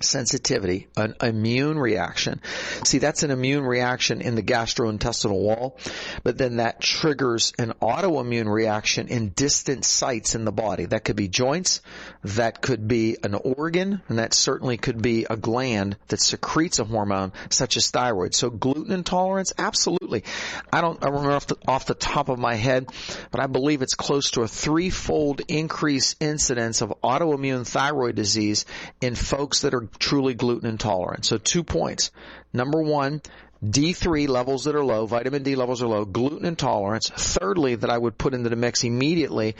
sensitivity, 0.00 0.88
an 0.96 1.14
immune 1.22 1.78
reaction. 1.78 2.40
See, 2.84 2.98
that's 2.98 3.22
an 3.22 3.30
immune 3.30 3.64
reaction 3.64 4.20
in 4.20 4.34
the 4.34 4.42
gastrointestinal 4.42 5.38
wall, 5.38 5.78
but 6.22 6.36
then 6.38 6.56
that 6.56 6.80
triggers 6.80 7.52
an 7.58 7.74
autoimmune 7.80 8.52
reaction 8.52 9.08
in 9.08 9.30
distant 9.30 9.84
sites 9.84 10.34
in 10.34 10.44
the 10.44 10.52
body. 10.52 10.86
That 10.86 11.04
could 11.04 11.16
be 11.16 11.28
joints, 11.28 11.80
that 12.22 12.60
could 12.60 12.88
be 12.88 13.16
an 13.22 13.34
organ, 13.34 14.02
and 14.08 14.18
that 14.18 14.34
certainly 14.34 14.76
could 14.76 15.00
be 15.00 15.26
a 15.28 15.36
gland 15.36 15.96
that 16.08 16.20
secretes 16.20 16.78
a 16.78 16.84
hormone 16.84 17.32
such 17.50 17.76
as 17.76 17.90
thyroid. 17.90 18.34
So 18.34 18.50
gluten 18.50 18.92
intolerance, 18.92 19.52
absolutely. 19.58 20.24
I 20.72 20.80
don't 20.80 21.02
I 21.04 21.08
remember 21.08 21.32
off 21.32 21.46
the, 21.46 21.56
off 21.66 21.86
the 21.86 21.94
top 21.94 22.28
of 22.28 22.38
my 22.38 22.54
head, 22.54 22.88
but 23.30 23.40
I 23.40 23.46
believe 23.46 23.82
it's 23.82 23.94
close 23.94 24.32
to 24.32 24.42
a 24.42 24.48
threefold 24.48 25.42
increase 25.48 26.16
incidence 26.20 26.80
of 26.82 26.94
autoimmune 27.02 27.66
thyroid 27.66 28.16
disease 28.16 28.66
in 29.00 29.14
folks 29.14 29.60
that 29.60 29.73
are 29.74 29.88
truly 29.98 30.34
gluten 30.34 30.68
intolerant. 30.68 31.24
So 31.24 31.38
two 31.38 31.64
points. 31.64 32.10
Number 32.52 32.82
one, 32.82 33.20
D3 33.64 34.28
levels 34.28 34.64
that 34.64 34.74
are 34.74 34.84
low, 34.84 35.06
vitamin 35.06 35.42
D 35.42 35.54
levels 35.54 35.82
are 35.82 35.86
low, 35.86 36.04
gluten 36.04 36.44
intolerance. 36.44 37.08
Thirdly, 37.08 37.76
that 37.76 37.88
I 37.88 37.96
would 37.96 38.18
put 38.18 38.34
into 38.34 38.50
the 38.50 38.56
mix 38.56 38.84
immediately, 38.84 39.56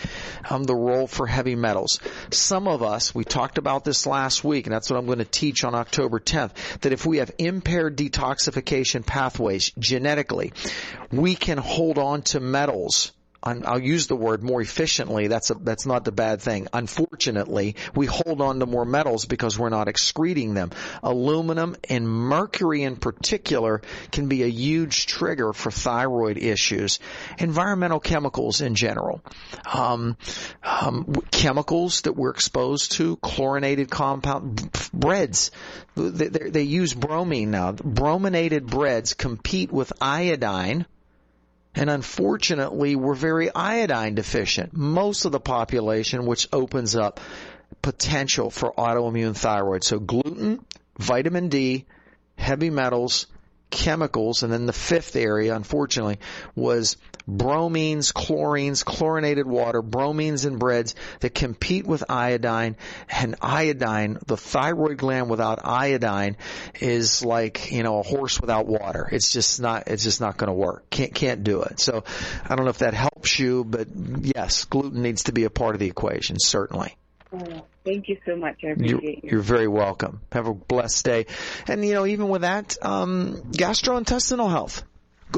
um, 0.51 0.65
the 0.65 0.75
role 0.75 1.07
for 1.07 1.27
heavy 1.27 1.55
metals. 1.55 2.01
Some 2.31 2.69
of 2.69 2.83
us, 2.83 3.15
we 3.15 3.25
talked 3.25 3.57
about 3.57 3.85
this 3.85 4.07
last 4.07 4.45
week, 4.45 4.67
and 4.67 4.75
that's 4.75 4.91
what 4.91 4.99
I'm 4.99 5.07
going 5.07 5.19
to 5.19 5.25
teach 5.25 5.65
on 5.65 5.75
October 5.75 6.21
10th, 6.21 6.81
that 6.81 6.93
if 6.93 7.07
we 7.07 7.19
have 7.19 7.31
impaired 7.39 7.97
detoxification 7.97 9.07
pathways 9.07 9.73
genetically, 9.79 10.53
we 11.11 11.35
can 11.35 11.57
hold 11.57 11.97
on 11.97 12.23
to 12.23 12.41
metals 12.41 13.13
I'll 13.45 13.83
use 13.83 14.07
the 14.07 14.17
word 14.17 14.43
more 14.43 14.63
efficiently. 14.63 15.27
That's 15.29 15.51
a, 15.51 15.55
that's 15.55 15.85
not 15.85 16.05
the 16.05 16.13
bad 16.13 16.41
thing. 16.41 16.69
Unfortunately, 16.73 17.77
we 17.95 18.07
hold 18.07 18.41
on 18.41 18.61
to 18.61 18.67
more 18.67 18.87
metals 18.87 19.27
because 19.27 19.59
we're 19.59 19.69
not 19.69 19.87
excreting 19.87 20.55
them. 20.55 20.71
Aluminum 21.03 21.77
and 21.91 22.09
mercury 22.09 22.83
in 22.83 22.97
particular 22.97 23.83
can 24.11 24.29
be 24.29 24.43
a 24.43 24.49
huge 24.49 25.07
trigger 25.07 25.53
for 25.53 25.71
thyroid 25.71 26.39
issues. 26.39 27.01
Environmental 27.39 28.01
chemicals 28.01 28.63
in 28.63 28.75
general. 28.75 29.21
Um, 29.73 30.17
um, 30.63 31.15
chemicals 31.31 32.03
that 32.03 32.15
we're 32.15 32.31
exposed 32.31 32.93
to, 32.93 33.17
chlorinated 33.17 33.91
compound, 33.91 34.71
breads. 34.93 35.51
They, 35.97 36.29
they, 36.29 36.51
they 36.51 36.63
use 36.63 36.95
bromine 36.95 37.51
now. 37.51 37.73
Brominated 37.73 38.67
breads 38.67 39.13
compete 39.13 39.71
with 39.71 39.93
iodine 40.01 40.87
and 41.75 41.91
unfortunately, 41.91 42.95
we're 42.95 43.15
very 43.15 43.53
iodine 43.55 44.15
deficient. 44.15 44.77
Most 44.77 45.25
of 45.25 45.33
the 45.33 45.41
population, 45.41 46.27
which 46.27 46.49
opens 46.53 46.95
up 46.95 47.21
potential 47.83 48.51
for 48.51 48.73
autoimmune 48.73 49.37
thyroid. 49.37 49.83
So 49.83 49.99
gluten, 49.99 50.65
vitamin 50.99 51.49
D, 51.49 51.87
heavy 52.37 52.71
metals, 52.71 53.27
chemicals. 53.71 54.43
And 54.43 54.53
then 54.53 54.67
the 54.67 54.73
fifth 54.73 55.17
area, 55.17 55.55
unfortunately, 55.55 56.19
was 56.55 56.97
bromines, 57.29 58.13
chlorines, 58.13 58.85
chlorinated 58.85 59.47
water, 59.47 59.83
bromines 59.83 60.47
in 60.47 60.59
breads 60.59 60.95
that 61.21 61.35
compete 61.35 61.87
with 61.87 62.05
iodine. 62.09 62.77
And 63.09 63.37
iodine, 63.41 64.19
the 64.27 64.37
thyroid 64.37 64.99
gland 64.99 65.31
without 65.31 65.61
iodine 65.65 66.37
is 66.81 67.25
like, 67.25 67.73
you 67.73 67.83
know, 67.83 68.01
a 68.01 68.03
horse 68.03 68.41
without 68.41 68.67
water. 68.67 69.09
It's 69.11 69.31
just 69.31 69.61
not, 69.61 69.89
it's 69.89 70.03
just 70.03 70.21
not 70.21 70.37
going 70.37 70.49
to 70.49 70.55
work. 70.55 70.91
Can't, 70.91 71.15
can't 71.15 71.45
do 71.45 71.63
it. 71.63 71.81
So 71.81 72.05
I 72.45 72.55
don't 72.57 72.65
know 72.65 72.71
if 72.71 72.79
that 72.79 72.95
helps 72.95 73.39
you, 73.39 73.65
but 73.65 73.89
yes, 73.95 74.65
gluten 74.65 75.03
needs 75.03 75.25
to 75.25 75.33
be 75.33 75.45
a 75.45 75.51
part 75.51 75.75
of 75.75 75.81
the 75.81 75.87
equation, 75.87 76.39
certainly. 76.39 76.97
Oh, 77.33 77.67
thank 77.85 78.09
you 78.09 78.17
so 78.25 78.37
much. 78.37 78.59
I 78.63 78.69
You're, 78.69 78.75
appreciate 78.75 79.25
you. 79.25 79.31
you're 79.33 79.41
very 79.41 79.67
welcome. 79.67 80.21
Have 80.31 80.47
a 80.47 80.55
blessed 80.55 81.05
day. 81.05 81.27
And 81.67 81.85
you 81.85 81.95
know, 81.95 82.07
even 82.07 82.29
with 82.29 82.43
that, 82.43 82.77
um, 82.83 83.43
gastrointestinal 83.51 84.49
health. 84.51 84.85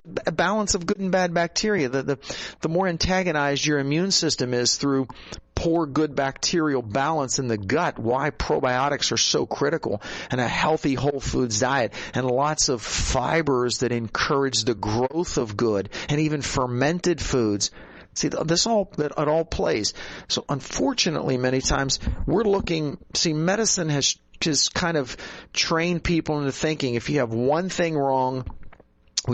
Good, 0.04 0.20
a 0.26 0.32
balance 0.32 0.74
of 0.74 0.86
good 0.86 0.98
and 0.98 1.12
bad 1.12 1.34
bacteria. 1.34 1.88
The, 1.88 2.02
the, 2.02 2.18
the 2.60 2.68
more 2.68 2.88
antagonized 2.88 3.64
your 3.64 3.78
immune 3.78 4.10
system 4.10 4.54
is 4.54 4.76
through 4.76 5.08
poor 5.54 5.86
good 5.86 6.14
bacterial 6.14 6.82
balance 6.82 7.38
in 7.38 7.48
the 7.48 7.56
gut, 7.56 7.98
why 7.98 8.30
probiotics 8.30 9.10
are 9.12 9.16
so 9.16 9.46
critical 9.46 10.02
and 10.30 10.40
a 10.40 10.48
healthy 10.48 10.94
whole 10.94 11.20
foods 11.20 11.60
diet 11.60 11.94
and 12.14 12.26
lots 12.26 12.68
of 12.68 12.82
fibers 12.82 13.78
that 13.78 13.90
encourage 13.90 14.64
the 14.64 14.74
growth 14.74 15.38
of 15.38 15.56
good 15.56 15.88
and 16.08 16.20
even 16.20 16.42
fermented 16.42 17.20
foods 17.20 17.70
See, 18.16 18.28
this 18.28 18.66
all 18.66 18.90
that 18.96 19.12
it 19.18 19.28
all 19.28 19.44
plays. 19.44 19.92
So, 20.28 20.46
unfortunately, 20.48 21.36
many 21.36 21.60
times 21.60 22.00
we're 22.26 22.44
looking. 22.44 22.96
See, 23.12 23.34
medicine 23.34 23.90
has 23.90 24.16
just 24.40 24.72
kind 24.72 24.96
of 24.96 25.18
trained 25.52 26.02
people 26.02 26.38
into 26.38 26.52
thinking 26.52 26.94
if 26.94 27.10
you 27.10 27.18
have 27.20 27.34
one 27.34 27.68
thing 27.68 27.94
wrong, 27.94 28.46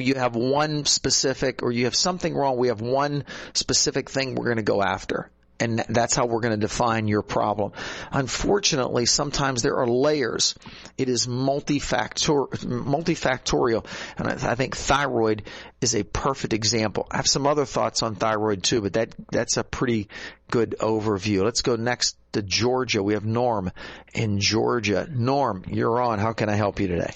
you 0.00 0.14
have 0.14 0.34
one 0.34 0.84
specific, 0.84 1.62
or 1.62 1.72
you 1.72 1.84
have 1.84 1.94
something 1.94 2.34
wrong, 2.34 2.56
we 2.56 2.68
have 2.68 2.80
one 2.80 3.24
specific 3.54 4.10
thing 4.10 4.34
we're 4.34 4.46
going 4.46 4.56
to 4.56 4.62
go 4.62 4.82
after. 4.82 5.30
And 5.60 5.78
that's 5.88 6.16
how 6.16 6.26
we're 6.26 6.40
going 6.40 6.58
to 6.58 6.66
define 6.66 7.06
your 7.06 7.22
problem. 7.22 7.70
Unfortunately, 8.10 9.06
sometimes 9.06 9.62
there 9.62 9.76
are 9.76 9.86
layers. 9.86 10.56
It 10.98 11.08
is 11.08 11.28
multifactor, 11.28 12.48
multifactorial. 12.48 13.86
And 14.18 14.26
I, 14.26 14.32
I 14.32 14.54
think 14.56 14.76
thyroid 14.76 15.44
is 15.80 15.94
a 15.94 16.02
perfect 16.02 16.52
example. 16.52 17.06
I 17.12 17.18
have 17.18 17.28
some 17.28 17.46
other 17.46 17.64
thoughts 17.64 18.02
on 18.02 18.16
thyroid 18.16 18.64
too, 18.64 18.80
but 18.80 18.94
that, 18.94 19.14
that's 19.30 19.56
a 19.56 19.62
pretty 19.62 20.08
good 20.50 20.74
overview. 20.80 21.44
Let's 21.44 21.62
go 21.62 21.76
next 21.76 22.16
to 22.32 22.42
Georgia. 22.42 23.00
We 23.00 23.14
have 23.14 23.24
Norm 23.24 23.70
in 24.14 24.40
Georgia. 24.40 25.06
Norm, 25.08 25.64
you're 25.68 26.02
on. 26.02 26.18
How 26.18 26.32
can 26.32 26.48
I 26.48 26.54
help 26.54 26.80
you 26.80 26.88
today? 26.88 27.12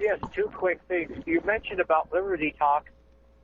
Yes, 0.00 0.18
two 0.34 0.50
quick 0.54 0.80
things. 0.86 1.12
You 1.26 1.40
mentioned 1.44 1.80
about 1.80 2.12
liver 2.12 2.36
detox. 2.36 2.82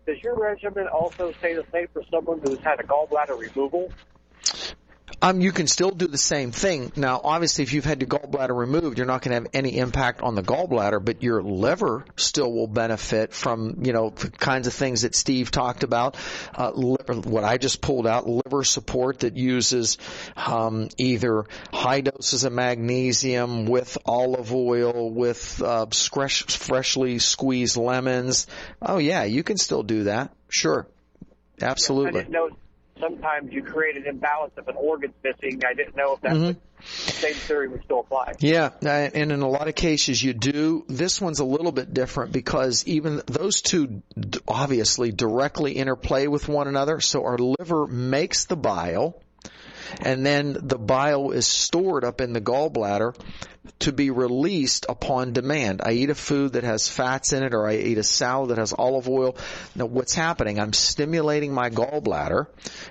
Does 0.07 0.23
your 0.23 0.37
regimen 0.37 0.87
also 0.87 1.33
say 1.43 1.55
the 1.55 1.65
same 1.73 1.89
for 1.93 2.03
someone 2.11 2.41
who's 2.41 2.61
had 2.61 2.79
a 2.79 2.85
gallbladder 2.85 3.39
removal? 3.39 3.91
Um, 5.21 5.41
you 5.41 5.53
can 5.53 5.67
still 5.67 5.91
do 5.91 6.07
the 6.07 6.19
same 6.19 6.51
thing. 6.51 6.93
Now, 6.97 7.21
obviously, 7.23 7.63
if 7.63 7.73
you've 7.73 7.85
had 7.85 8.01
your 8.01 8.09
gallbladder 8.09 8.57
removed, 8.57 8.99
you're 8.99 9.07
not 9.07 9.23
going 9.23 9.31
to 9.31 9.43
have 9.43 9.51
any 9.55 9.79
impact 9.79 10.23
on 10.23 10.35
the 10.35 10.43
gallbladder, 10.43 11.03
but 11.03 11.23
your 11.23 11.43
liver 11.43 12.05
still 12.17 12.53
will 12.53 12.67
benefit 12.67 13.33
from, 13.33 13.85
you 13.85 13.93
know, 13.93 14.11
the 14.11 14.31
kinds 14.31 14.67
of 14.67 14.73
things 14.73 15.03
that 15.03 15.15
Steve 15.15 15.51
talked 15.51 15.83
about. 15.83 16.17
Uh, 16.55 16.71
liver, 16.71 17.15
what 17.15 17.45
I 17.45 17.59
just 17.59 17.81
pulled 17.81 18.07
out, 18.07 18.27
liver 18.27 18.65
support 18.65 19.21
that 19.21 19.37
uses 19.37 19.99
um, 20.37 20.89
either 20.99 21.45
high 21.73 22.01
doses 22.01 22.45
of 22.45 22.53
magnesium 22.53 23.67
with 23.67 23.97
olive 24.07 24.53
oil, 24.55 25.11
with 25.11 25.63
uh, 25.63 25.87
fresh, 25.87 26.43
freshly 26.45 27.19
squeezed 27.19 27.77
lemons. 27.77 28.47
Oh 28.81 28.99
yeah, 28.99 29.25
you 29.25 29.43
can 29.43 29.57
still 29.57 29.83
do 29.83 30.05
that. 30.05 30.33
Sure, 30.49 30.87
absolutely. 31.61 32.25
know 32.29 32.51
sometimes 33.01 33.53
you 33.53 33.63
create 33.63 33.97
an 33.97 34.07
imbalance 34.07 34.53
if 34.57 34.69
an 34.69 34.77
organ's 34.77 35.15
missing. 35.23 35.63
I 35.67 35.75
didn't 35.75 35.97
know 35.97 36.15
if 36.15 36.21
that 36.23 36.33
mm-hmm. 36.33 36.59
the 36.79 37.13
same 37.13 37.35
theory 37.35 37.69
would 37.69 37.83
still 37.85 38.01
apply. 38.01 38.35
Yeah, 38.39 38.71
and 38.83 39.33
in 39.33 39.43
a 39.43 39.49
lot 39.49 39.69
of 39.69 39.75
cases 39.75 40.23
you 40.23 40.33
do. 40.33 40.85
This 40.89 41.21
one's 41.21 41.41
a 41.41 41.45
little 41.45 41.73
bit 41.73 41.93
different 41.93 42.33
because 42.33 42.87
even 42.87 43.23
those 43.27 43.63
two 43.63 44.03
obviously 44.47 45.13
directly 45.13 45.73
interplay 45.73 46.27
with 46.27 46.49
one 46.49 46.69
another. 46.69 47.01
So 47.01 47.25
our 47.25 47.39
liver 47.39 47.87
makes 47.87 48.45
the 48.47 48.57
bile, 48.57 49.21
and 50.01 50.24
then 50.24 50.57
the 50.61 50.78
bile 50.78 51.30
is 51.30 51.47
stored 51.47 52.05
up 52.05 52.20
in 52.20 52.32
the 52.32 52.41
gallbladder 52.41 53.14
to 53.80 53.93
be 53.93 54.11
released 54.11 54.87
upon 54.89 55.32
demand. 55.32 55.80
I 55.82 55.93
eat 55.93 56.11
a 56.11 56.14
food 56.14 56.53
that 56.53 56.64
has 56.64 56.89
fats 56.89 57.32
in 57.32 57.43
it 57.43 57.55
or 57.55 57.66
I 57.66 57.76
eat 57.76 57.99
a 57.99 58.03
salad 58.03 58.51
that 58.51 58.59
has 58.59 58.72
olive 58.72 59.09
oil. 59.09 59.37
Now 59.74 59.87
what's 59.87 60.14
happening? 60.14 60.59
I'm 60.59 60.72
stimulating 60.72 61.53
my 61.53 61.70
gallbladder 61.70 62.47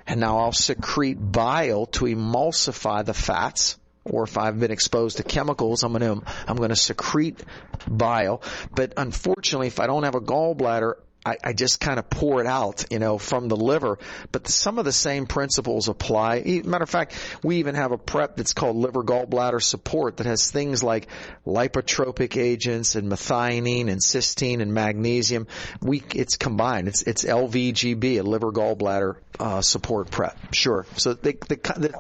and 0.08 0.20
now 0.20 0.40
I'll 0.40 0.52
secrete 0.52 1.16
bile 1.16 1.86
to 1.88 2.06
emulsify 2.06 3.06
the 3.06 3.14
fats 3.14 3.78
or 4.06 4.24
if 4.24 4.38
I've 4.38 4.60
been 4.60 4.72
exposed 4.72 5.18
to 5.18 5.24
chemicals, 5.24 5.84
I'm 5.84 5.94
going 5.94 6.20
to 6.20 6.28
I'm 6.48 6.58
going 6.58 6.70
to 6.70 6.76
secrete 6.76 7.42
bile. 7.88 8.42
But 8.76 8.94
unfortunately, 8.98 9.68
if 9.68 9.80
I 9.80 9.88
don't 9.88 10.04
have 10.04 10.16
a 10.16 10.22
gallbladder, 10.22 10.96
I, 11.26 11.38
I 11.44 11.54
just 11.54 11.80
kind 11.80 12.00
of 12.00 12.10
pour 12.10 12.42
it 12.42 12.48
out, 12.48 12.86
you 12.92 13.00
know, 13.00 13.18
from 13.18 13.48
the 13.48 13.56
liver. 13.56 14.00
But 14.32 14.48
some 14.48 14.78
of 14.78 14.86
the 14.86 14.92
same 14.92 15.26
principles 15.26 15.88
apply. 15.88 16.62
Matter 16.66 16.84
of 16.84 16.90
fact, 16.90 17.16
we 17.44 17.58
even 17.58 17.76
have 17.76 17.92
a 17.92 17.98
prep 17.98 18.36
that's 18.36 18.54
called 18.54 18.76
liver 18.76 19.04
gallbladder 19.04 19.62
support 19.62 20.18
that 20.18 20.26
has 20.26 20.52
things 20.52 20.84
like 20.84 21.08
lipotropic 21.46 22.38
agents 22.38 22.96
and 22.96 23.10
methionine 23.10 23.90
and 23.90 24.02
cysteine 24.02 24.62
and 24.62 24.74
magnesium. 24.74 25.48
We 25.82 26.04
it's 26.14 26.36
combined. 26.36 26.88
It's 26.88 27.04
it's 27.04 27.24
LVGB, 27.24 28.20
a 28.20 28.24
liver 28.24 28.52
gallbladder 28.52 29.16
uh, 29.40 29.62
support 29.62 30.12
prep. 30.12 30.38
Sure. 30.54 30.86
So 30.98 31.14
they 31.14 31.34
they, 31.48 31.58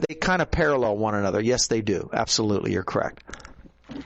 they 0.09 0.15
kind 0.15 0.41
of 0.41 0.51
parallel 0.51 0.97
one 0.97 1.15
another. 1.15 1.41
Yes, 1.41 1.67
they 1.67 1.81
do. 1.81 2.09
Absolutely, 2.11 2.73
you're 2.73 2.83
correct. 2.83 3.23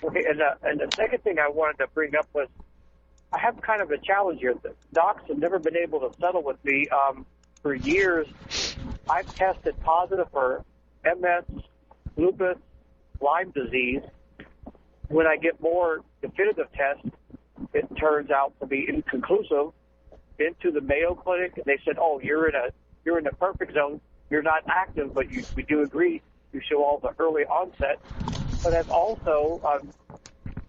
Okay, 0.03 0.25
and, 0.27 0.41
and 0.63 0.79
the 0.79 0.95
second 0.95 1.23
thing 1.23 1.39
I 1.39 1.49
wanted 1.49 1.77
to 1.77 1.87
bring 1.93 2.15
up 2.15 2.27
was 2.33 2.49
I 3.33 3.39
have 3.39 3.61
kind 3.61 3.81
of 3.81 3.91
a 3.91 3.97
challenge 3.97 4.39
here. 4.39 4.55
The 4.61 4.73
docs 4.93 5.23
have 5.27 5.37
never 5.37 5.59
been 5.59 5.75
able 5.75 5.99
to 5.99 6.11
settle 6.19 6.43
with 6.43 6.63
me. 6.63 6.87
Um, 6.89 7.25
for 7.61 7.73
years, 7.73 8.27
I've 9.09 9.33
tested 9.35 9.75
positive 9.81 10.27
for 10.31 10.63
MS, 11.03 11.43
lupus, 12.15 12.57
Lyme 13.19 13.51
disease. 13.51 14.01
When 15.09 15.27
I 15.27 15.37
get 15.37 15.59
more 15.61 15.99
definitive 16.21 16.67
tests, 16.73 17.09
it 17.73 17.85
turns 17.97 18.31
out 18.31 18.53
to 18.59 18.67
be 18.67 18.87
inconclusive. 18.87 19.73
Been 20.37 20.55
to 20.61 20.71
the 20.71 20.81
Mayo 20.81 21.15
Clinic, 21.15 21.53
and 21.55 21.65
they 21.65 21.79
said, 21.83 21.97
"Oh, 21.99 22.19
you're 22.21 22.47
in 22.47 22.55
a 22.55 22.69
you're 23.03 23.17
in 23.17 23.25
a 23.27 23.31
perfect 23.31 23.73
zone. 23.73 23.99
You're 24.29 24.43
not 24.43 24.63
active, 24.67 25.13
but 25.13 25.31
you, 25.31 25.43
we 25.55 25.63
do 25.63 25.81
agree 25.81 26.21
you 26.53 26.61
show 26.69 26.83
all 26.83 26.99
the 26.99 27.11
early 27.17 27.43
onset." 27.45 27.99
But 28.63 28.75
I've 28.75 28.91
also, 28.91 29.59
um, 29.63 30.19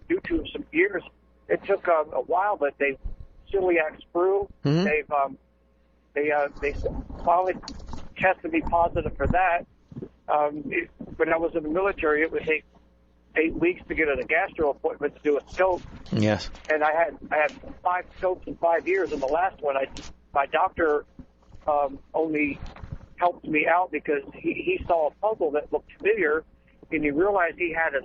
due 0.07 0.19
to 0.27 0.43
some 0.51 0.65
years, 0.71 1.03
it 1.49 1.61
took 1.65 1.87
um, 1.87 2.11
a 2.13 2.21
while, 2.21 2.57
but 2.57 2.73
they 2.77 2.97
celiac 3.53 3.97
sprue. 4.13 4.47
Mhm. 4.63 4.83
They've 4.85 5.11
um, 5.11 5.37
they 6.13 6.31
uh, 6.31 6.47
they 6.61 6.75
finally 7.25 7.53
tested 8.17 8.51
me 8.51 8.61
positive 8.69 9.15
for 9.17 9.27
that. 9.27 9.65
Um, 10.27 10.63
it, 10.67 10.89
when 11.17 11.33
I 11.33 11.37
was 11.37 11.51
in 11.55 11.63
the 11.63 11.69
military, 11.69 12.21
it 12.21 12.31
would 12.31 12.43
take 12.45 12.63
eight 13.35 13.53
weeks 13.55 13.81
to 13.87 13.95
get 13.95 14.07
a 14.07 14.23
gastro 14.23 14.71
appointment 14.71 15.15
to 15.15 15.21
do 15.23 15.37
a 15.37 15.41
scope, 15.53 15.81
Yes. 16.11 16.49
and 16.67 16.83
I 16.83 16.91
had 16.93 17.17
I 17.31 17.37
had 17.37 17.59
five 17.83 18.05
scopes 18.17 18.47
in 18.47 18.55
five 18.57 18.87
years, 18.87 19.11
and 19.11 19.21
the 19.21 19.27
last 19.27 19.61
one, 19.61 19.75
I 19.77 19.85
my 20.33 20.45
doctor 20.45 21.05
um, 21.67 21.99
only 22.13 22.59
helped 23.17 23.45
me 23.45 23.67
out 23.67 23.91
because 23.91 24.21
he, 24.33 24.53
he 24.53 24.83
saw 24.87 25.07
a 25.09 25.11
puzzle 25.15 25.51
that 25.51 25.71
looked 25.73 25.91
familiar, 25.97 26.43
and 26.91 27.03
he 27.03 27.11
realized 27.11 27.57
he 27.57 27.73
had 27.73 27.95
a. 27.95 28.01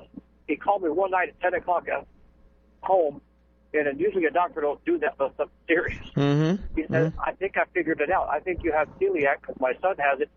He 0.46 0.56
called 0.56 0.82
me 0.82 0.90
one 0.90 1.10
night 1.10 1.28
at 1.30 1.40
ten 1.40 1.54
o'clock 1.54 1.88
at 1.88 2.06
home, 2.82 3.20
and 3.74 4.00
usually 4.00 4.24
a 4.24 4.30
doctor 4.30 4.60
don't 4.60 4.82
do 4.84 4.98
that 4.98 5.14
unless 5.18 5.36
something 5.36 5.56
serious. 5.66 5.98
Mm-hmm. 6.16 6.64
He 6.76 6.86
said, 6.88 7.12
I 7.18 7.32
think 7.32 7.56
I 7.56 7.64
figured 7.74 8.00
it 8.00 8.10
out. 8.10 8.28
I 8.28 8.40
think 8.40 8.62
you 8.62 8.72
have 8.72 8.88
celiac 8.98 9.40
because 9.40 9.56
my 9.60 9.74
son 9.82 9.96
has 9.98 10.20
it. 10.20 10.30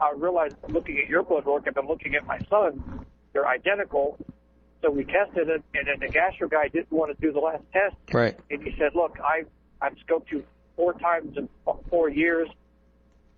I 0.00 0.12
realized 0.16 0.56
looking 0.68 0.98
at 0.98 1.08
your 1.08 1.22
blood 1.22 1.44
work, 1.44 1.64
I've 1.66 1.74
been 1.74 1.86
looking 1.86 2.14
at 2.14 2.26
my 2.26 2.38
son. 2.48 3.04
They're 3.32 3.46
identical. 3.46 4.16
So 4.80 4.90
we 4.90 5.04
tested 5.04 5.48
it, 5.48 5.62
and 5.74 5.88
then 5.88 5.98
the 6.00 6.08
gastro 6.08 6.48
guy 6.48 6.68
didn't 6.68 6.92
want 6.92 7.14
to 7.14 7.20
do 7.20 7.32
the 7.32 7.40
last 7.40 7.62
test. 7.72 7.96
Right. 8.12 8.38
And 8.50 8.62
he 8.62 8.74
said, 8.78 8.92
look, 8.94 9.18
I, 9.22 9.44
I've 9.80 9.94
scoped 10.06 10.30
you 10.30 10.44
four 10.76 10.92
times 10.94 11.36
in 11.36 11.48
four 11.88 12.08
years. 12.10 12.48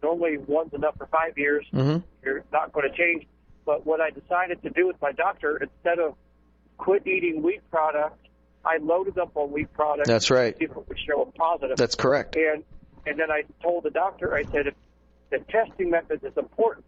Normally 0.02 0.38
one's 0.38 0.74
enough 0.74 0.96
for 0.98 1.06
five 1.06 1.38
years. 1.38 1.64
Mm-hmm. 1.72 2.04
You're 2.24 2.44
not 2.52 2.72
going 2.72 2.90
to 2.90 2.96
change. 2.96 3.26
But 3.64 3.86
what 3.86 4.00
I 4.00 4.10
decided 4.10 4.62
to 4.62 4.70
do 4.70 4.86
with 4.86 5.00
my 5.00 5.12
doctor, 5.12 5.56
instead 5.56 5.98
of 5.98 6.14
quit 6.78 7.06
eating 7.06 7.42
wheat 7.42 7.62
products, 7.70 8.25
I 8.66 8.78
loaded 8.78 9.18
up 9.18 9.30
on 9.36 9.52
wheat 9.52 9.72
products. 9.72 10.08
That's 10.08 10.30
right. 10.30 10.52
To 10.54 10.58
see 10.58 10.64
if 10.64 10.70
it 10.72 10.88
would 10.88 10.98
show 10.98 11.22
a 11.22 11.26
positive. 11.26 11.76
That's 11.76 11.94
correct. 11.94 12.36
And 12.36 12.64
and 13.06 13.18
then 13.18 13.30
I 13.30 13.44
told 13.62 13.84
the 13.84 13.90
doctor, 13.90 14.34
I 14.34 14.42
said, 14.44 14.74
the 15.30 15.38
testing 15.48 15.90
method 15.90 16.24
is 16.24 16.36
important. 16.36 16.84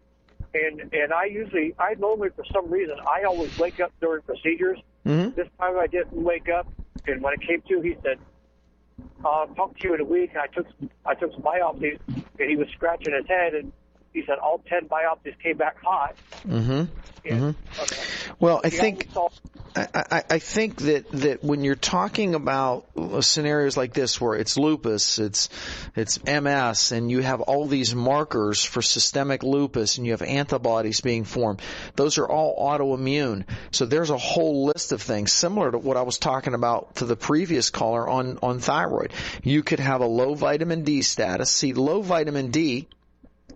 And 0.53 0.93
and 0.93 1.13
I 1.13 1.25
usually, 1.25 1.75
I 1.79 1.95
normally 1.99 2.29
for 2.35 2.43
some 2.51 2.69
reason, 2.69 2.97
I 3.07 3.23
always 3.23 3.57
wake 3.57 3.79
up 3.79 3.91
during 4.01 4.21
procedures. 4.23 4.79
Mm-hmm. 5.05 5.35
This 5.35 5.47
time 5.59 5.77
I 5.77 5.87
didn't 5.87 6.13
wake 6.13 6.49
up, 6.49 6.67
and 7.07 7.21
when 7.21 7.33
it 7.33 7.41
came 7.41 7.61
to, 7.69 7.81
he 7.81 7.95
said, 8.03 8.17
"I'll 9.23 9.47
talk 9.47 9.77
to 9.77 9.87
you 9.87 9.93
in 9.93 10.01
a 10.01 10.05
week. 10.05 10.31
And 10.31 10.41
I 10.41 10.47
took 10.47 10.65
I 11.05 11.13
took 11.13 11.31
some 11.33 11.43
biopsies, 11.43 11.99
and 12.07 12.49
he 12.49 12.55
was 12.55 12.67
scratching 12.69 13.13
his 13.13 13.27
head, 13.27 13.53
and 13.53 13.71
he 14.13 14.23
said 14.25 14.37
all 14.39 14.61
ten 14.67 14.87
biopsies 14.87 15.37
came 15.41 15.57
back 15.57 15.77
hot. 15.83 16.15
Mm-hmm. 16.47 16.83
hmm 17.27 17.51
Well, 18.39 18.61
I 18.63 18.69
think 18.69 19.07
I, 19.75 19.87
I, 19.93 20.23
I 20.29 20.39
think 20.39 20.77
that, 20.77 21.11
that 21.11 21.43
when 21.43 21.63
you're 21.63 21.75
talking 21.75 22.35
about 22.35 22.87
scenarios 23.21 23.77
like 23.77 23.93
this 23.93 24.19
where 24.19 24.35
it's 24.35 24.57
lupus, 24.57 25.19
it's 25.19 25.49
it's 25.95 26.23
MS, 26.23 26.91
and 26.91 27.11
you 27.11 27.21
have 27.21 27.41
all 27.41 27.67
these 27.67 27.93
markers 27.93 28.63
for 28.63 28.81
systemic 28.81 29.43
lupus, 29.43 29.97
and 29.97 30.05
you 30.05 30.13
have 30.13 30.21
antibodies 30.21 31.01
being 31.01 31.23
formed, 31.23 31.61
those 31.95 32.17
are 32.17 32.27
all 32.27 32.57
autoimmune. 32.59 33.45
So 33.71 33.85
there's 33.85 34.09
a 34.09 34.17
whole 34.17 34.65
list 34.65 34.91
of 34.91 35.01
things 35.01 35.31
similar 35.31 35.71
to 35.71 35.77
what 35.77 35.97
I 35.97 36.01
was 36.01 36.17
talking 36.17 36.53
about 36.53 36.95
to 36.95 37.05
the 37.05 37.15
previous 37.15 37.69
caller 37.69 38.07
on 38.07 38.39
on 38.41 38.59
thyroid. 38.59 39.13
You 39.43 39.63
could 39.63 39.79
have 39.79 40.01
a 40.01 40.07
low 40.07 40.33
vitamin 40.33 40.83
D 40.83 41.01
status. 41.01 41.51
See, 41.51 41.73
low 41.73 42.01
vitamin 42.01 42.51
D 42.51 42.87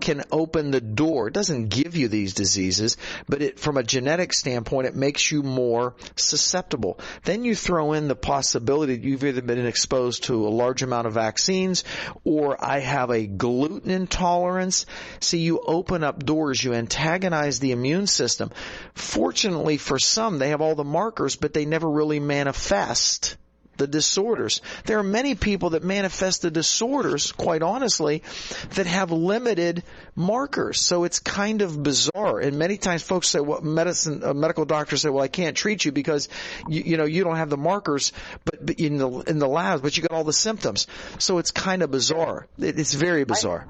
can 0.03 0.21
open 0.31 0.69
the 0.69 0.81
door. 0.81 1.29
It 1.29 1.33
doesn't 1.33 1.69
give 1.69 1.95
you 1.95 2.09
these 2.09 2.33
diseases, 2.33 2.97
but 3.27 3.41
it, 3.41 3.59
from 3.59 3.77
a 3.77 3.83
genetic 3.83 4.33
standpoint, 4.33 4.87
it 4.87 4.95
makes 4.95 5.31
you 5.31 5.41
more 5.43 5.95
susceptible. 6.17 6.99
Then 7.23 7.45
you 7.45 7.55
throw 7.55 7.93
in 7.93 8.09
the 8.09 8.15
possibility 8.15 8.97
that 8.97 9.03
you've 9.03 9.23
either 9.23 9.41
been 9.41 9.65
exposed 9.65 10.25
to 10.25 10.45
a 10.45 10.49
large 10.49 10.83
amount 10.83 11.07
of 11.07 11.13
vaccines 11.13 11.85
or 12.25 12.63
I 12.63 12.79
have 12.79 13.11
a 13.11 13.25
gluten 13.25 13.89
intolerance. 13.89 14.85
See, 15.21 15.39
you 15.39 15.61
open 15.65 16.03
up 16.03 16.25
doors, 16.25 16.61
you 16.61 16.73
antagonize 16.73 17.59
the 17.59 17.71
immune 17.71 18.07
system. 18.07 18.51
Fortunately 18.93 19.77
for 19.77 19.97
some, 19.99 20.37
they 20.37 20.49
have 20.49 20.61
all 20.61 20.75
the 20.75 20.83
markers, 20.83 21.37
but 21.37 21.53
they 21.53 21.65
never 21.65 21.89
really 21.89 22.19
manifest 22.19 23.37
the 23.77 23.87
disorders. 23.87 24.61
There 24.85 24.99
are 24.99 25.03
many 25.03 25.35
people 25.35 25.71
that 25.71 25.83
manifest 25.83 26.41
the 26.41 26.51
disorders, 26.51 27.31
quite 27.31 27.61
honestly, 27.61 28.23
that 28.71 28.85
have 28.85 29.11
limited 29.11 29.83
markers. 30.15 30.79
So 30.81 31.03
it's 31.03 31.19
kind 31.19 31.61
of 31.61 31.81
bizarre. 31.81 32.39
And 32.39 32.57
many 32.57 32.77
times 32.77 33.03
folks 33.03 33.27
say, 33.27 33.39
well, 33.39 33.61
medicine, 33.61 34.23
uh, 34.23 34.33
medical 34.33 34.65
doctors 34.65 35.01
say, 35.01 35.09
well, 35.09 35.23
I 35.23 35.27
can't 35.27 35.57
treat 35.57 35.85
you 35.85 35.91
because 35.91 36.29
you, 36.67 36.83
you 36.85 36.97
know, 36.97 37.05
you 37.05 37.23
don't 37.23 37.37
have 37.37 37.49
the 37.49 37.57
markers, 37.57 38.13
but, 38.45 38.65
but 38.65 38.79
in 38.79 38.97
the, 38.97 39.09
in 39.21 39.39
the 39.39 39.47
labs, 39.47 39.81
but 39.81 39.95
you 39.97 40.03
got 40.03 40.11
all 40.11 40.23
the 40.23 40.33
symptoms. 40.33 40.87
So 41.19 41.37
it's 41.37 41.51
kind 41.51 41.81
of 41.81 41.91
bizarre. 41.91 42.47
It, 42.57 42.79
it's 42.79 42.93
very 42.93 43.23
bizarre. 43.23 43.67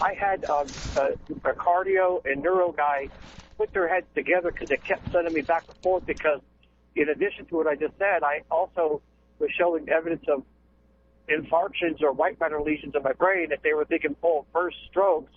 I 0.00 0.14
had 0.14 0.44
um, 0.44 0.66
a, 0.96 1.48
a 1.48 1.54
cardio 1.54 2.24
and 2.24 2.42
neuro 2.42 2.72
guy 2.72 3.08
put 3.56 3.72
their 3.72 3.88
heads 3.88 4.06
together 4.14 4.50
because 4.50 4.68
they 4.68 4.76
kept 4.76 5.10
sending 5.12 5.32
me 5.32 5.40
back 5.40 5.64
and 5.68 5.76
forth 5.82 6.06
because, 6.06 6.40
in 6.94 7.08
addition 7.08 7.46
to 7.46 7.56
what 7.56 7.66
I 7.66 7.74
just 7.74 7.96
said, 7.98 8.22
I 8.22 8.42
also 8.50 9.00
was 9.38 9.50
showing 9.58 9.88
evidence 9.88 10.24
of 10.28 10.42
infarctions 11.28 12.02
or 12.02 12.12
white 12.12 12.38
matter 12.40 12.60
lesions 12.60 12.94
in 12.94 13.02
my 13.02 13.12
brain 13.12 13.48
that 13.50 13.60
they 13.62 13.74
were 13.74 13.84
thinking, 13.84 14.14
oh, 14.22 14.44
first 14.52 14.76
strokes. 14.90 15.32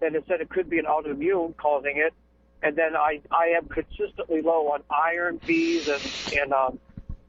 Then 0.00 0.14
it 0.14 0.24
said 0.28 0.40
it 0.40 0.48
could 0.50 0.68
be 0.70 0.78
an 0.78 0.84
autoimmune 0.86 1.56
causing 1.56 1.94
it. 1.96 2.12
And 2.62 2.76
then 2.76 2.96
I, 2.96 3.20
I 3.30 3.54
am 3.56 3.68
consistently 3.68 4.40
low 4.42 4.68
on 4.72 4.82
iron, 4.90 5.40
B's, 5.44 5.88
and, 5.88 6.00
and 6.40 6.52
um, 6.52 6.78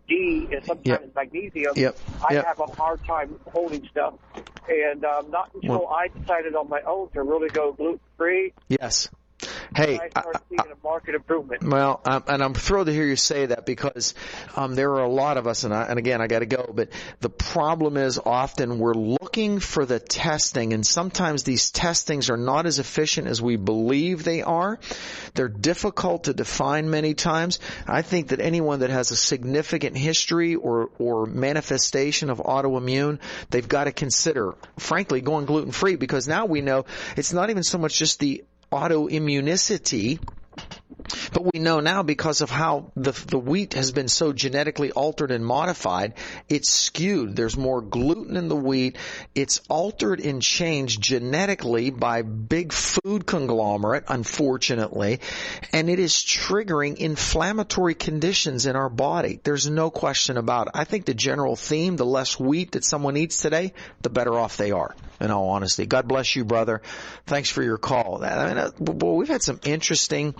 D, 0.07 0.47
and 0.51 0.63
sometimes 0.66 0.86
Yep. 0.86 1.16
magnesium. 1.16 1.74
Yep. 1.76 1.97
I 2.28 2.34
Yep. 2.36 2.45
have 2.45 2.59
a 2.59 2.68
hard 2.68 3.03
time 3.05 3.36
holding 3.51 3.86
stuff. 3.91 4.13
And 4.70 5.03
um, 5.03 5.30
not 5.32 5.51
until 5.53 5.80
Well- 5.80 5.88
I 5.88 6.07
decided 6.07 6.55
on 6.55 6.70
my 6.70 6.82
own 6.82 7.09
to 7.11 7.22
really 7.24 7.49
go 7.49 7.74
gluten 7.74 7.99
free, 8.18 8.53
Yes. 8.70 9.09
Hey, 9.76 10.00
I 10.00 10.10
started 10.10 10.41
seeing 10.50 10.72
a 10.72 10.84
market 10.84 11.16
improvement. 11.16 11.64
Well, 11.64 12.02
um, 12.06 12.24
and 12.28 12.43
I'm 12.43 12.54
thrilled 12.54 12.88
to 12.88 12.93
hear 12.93 13.06
you 13.06 13.16
say 13.16 13.48
that 13.48 13.66
because 13.66 14.14
um, 14.56 14.76
there 14.76 14.91
are 14.91 15.04
a 15.04 15.10
lot 15.10 15.38
of 15.38 15.48
us, 15.48 15.64
and, 15.64 15.74
I, 15.74 15.84
and 15.84 16.00
again, 16.00 16.22
I 16.22 16.28
got 16.28 16.39
to 16.39 16.46
go. 16.46 16.72
But 16.74 16.89
the 17.20 17.30
problem 17.30 17.98
is 17.98 18.20
often 18.20 18.80
we're 18.80 18.93
looking 18.93 19.60
for 19.60 19.86
the 19.86 20.00
testing, 20.00 20.74
and 20.74 20.86
sometimes 20.86 21.43
these 21.43 21.72
testings 21.72 22.30
are 22.30 22.38
not 22.38 22.66
as 22.66 22.80
efficient 22.80 23.28
as 23.28 23.41
we 23.41 23.56
believe 23.56 24.24
they 24.24 24.41
are. 24.41 24.80
They're 25.34 25.48
difficult 25.50 26.26
to 26.26 26.34
define 26.34 26.89
many 26.89 27.14
times. 27.14 27.60
I 27.88 28.02
think 28.02 28.30
that 28.30 28.39
anyone 28.39 28.80
that 28.80 28.89
has 28.89 29.12
a 29.12 29.16
significant 29.16 29.98
history 29.98 30.56
or 30.56 30.89
or 30.98 31.26
manifestation 31.26 32.30
of 32.30 32.39
autoimmune, 32.39 33.20
they've 33.50 33.68
got 33.68 33.86
to 33.86 33.91
consider, 33.91 34.56
frankly, 34.78 35.22
going 35.22 35.46
gluten 35.46 35.72
free 35.72 35.96
because 35.96 36.28
now 36.28 36.46
we 36.46 36.62
know 36.62 36.86
it's 37.18 37.34
not 37.34 37.50
even 37.50 37.64
so 37.64 37.78
much 37.78 37.98
just 37.98 38.20
the 38.20 38.43
autoimmunicity 38.76 40.19
but 41.32 41.53
we 41.53 41.59
know 41.59 41.80
now 41.80 42.03
because 42.03 42.41
of 42.41 42.49
how 42.49 42.91
the 42.95 43.11
the 43.11 43.38
wheat 43.38 43.73
has 43.73 43.91
been 43.91 44.07
so 44.07 44.34
genetically 44.34 44.91
altered 44.91 45.32
and 45.32 45.45
modified, 45.45 46.13
it's 46.49 46.69
skewed. 46.69 47.36
There's 47.36 47.57
more 47.57 47.82
gluten 47.82 48.38
in 48.38 48.47
the 48.47 48.55
wheat. 48.55 48.97
It's 49.34 49.61
altered 49.69 50.19
and 50.19 50.41
changed 50.41 51.01
genetically 51.01 51.91
by 51.91 52.21
big 52.21 52.73
food 52.73 53.26
conglomerate, 53.26 54.05
unfortunately, 54.07 55.19
and 55.71 55.89
it 55.89 55.99
is 55.99 56.13
triggering 56.13 56.97
inflammatory 56.97 57.95
conditions 57.95 58.65
in 58.65 58.76
our 58.76 58.89
body. 58.89 59.39
There's 59.43 59.69
no 59.69 59.89
question 59.89 60.38
about 60.38 60.67
it. 60.67 60.71
I 60.76 60.86
think 60.86 61.05
the 61.05 61.13
general 61.13 61.55
theme, 61.55 61.97
the 61.97 62.05
less 62.05 62.39
wheat 62.39 62.71
that 62.71 62.86
someone 62.86 63.17
eats 63.17 63.41
today, 63.41 63.73
the 64.01 64.09
better 64.09 64.34
off 64.34 64.57
they 64.57 64.71
are. 64.71 64.95
In 65.26 65.32
all 65.32 65.49
honesty, 65.49 65.88
God 65.88 66.07
bless 66.07 66.36
you, 66.36 66.45
brother. 66.45 66.84
Thanks 67.26 67.49
for 67.49 67.63
your 67.63 67.80
call. 67.80 68.23
I 68.23 68.47
mean, 68.47 68.57
uh, 68.59 68.69
boy, 68.78 69.13
we've 69.13 69.28
had 69.28 69.41
some 69.41 69.59
interesting, 69.65 70.36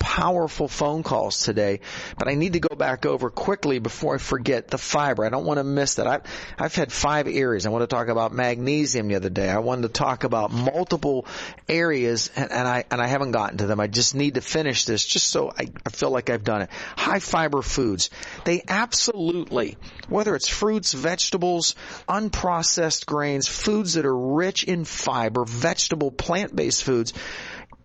powerful 0.00 0.66
phone 0.66 1.04
calls 1.04 1.44
today, 1.44 1.78
but 2.18 2.26
I 2.26 2.34
need 2.34 2.54
to 2.54 2.60
go 2.60 2.74
back 2.74 3.06
over 3.06 3.30
quickly 3.30 3.78
before 3.78 4.16
I 4.16 4.18
forget 4.18 4.66
the 4.66 4.76
fiber. 4.76 5.24
I 5.24 5.28
don't 5.28 5.44
want 5.44 5.58
to 5.58 5.64
miss 5.64 5.94
that. 5.94 6.08
I've, 6.08 6.22
I've 6.58 6.74
had 6.74 6.90
five 6.90 7.28
areas. 7.28 7.64
I 7.64 7.68
want 7.68 7.82
to 7.82 7.86
talk 7.86 8.08
about 8.08 8.32
magnesium 8.32 9.06
the 9.06 9.14
other 9.14 9.30
day. 9.30 9.48
I 9.48 9.58
wanted 9.58 9.82
to 9.82 9.88
talk 9.88 10.24
about 10.24 10.50
multiple 10.50 11.26
areas 11.68 12.28
and, 12.34 12.50
and 12.50 12.66
I, 12.66 12.84
and 12.90 13.00
I 13.00 13.06
haven't 13.06 13.30
gotten 13.30 13.58
to 13.58 13.66
them. 13.66 13.78
I 13.78 13.86
just 13.86 14.16
need 14.16 14.34
to 14.34 14.40
finish 14.40 14.84
this 14.84 15.06
just 15.06 15.28
so 15.28 15.50
I, 15.50 15.68
I 15.86 15.90
feel 15.90 16.10
like 16.10 16.28
I've 16.28 16.42
done 16.42 16.62
it. 16.62 16.70
High 16.96 17.20
fiber 17.20 17.62
foods. 17.62 18.10
They 18.44 18.64
absolutely, 18.66 19.76
whether 20.08 20.34
it's 20.34 20.48
fruits, 20.48 20.92
vegetables, 20.92 21.76
unprocessed 22.08 23.06
grains, 23.06 23.46
foods 23.46 23.94
that 23.94 24.06
are 24.06 24.23
rich 24.32 24.64
in 24.64 24.84
fiber, 24.84 25.44
vegetable, 25.44 26.10
plant-based 26.10 26.82
foods, 26.82 27.12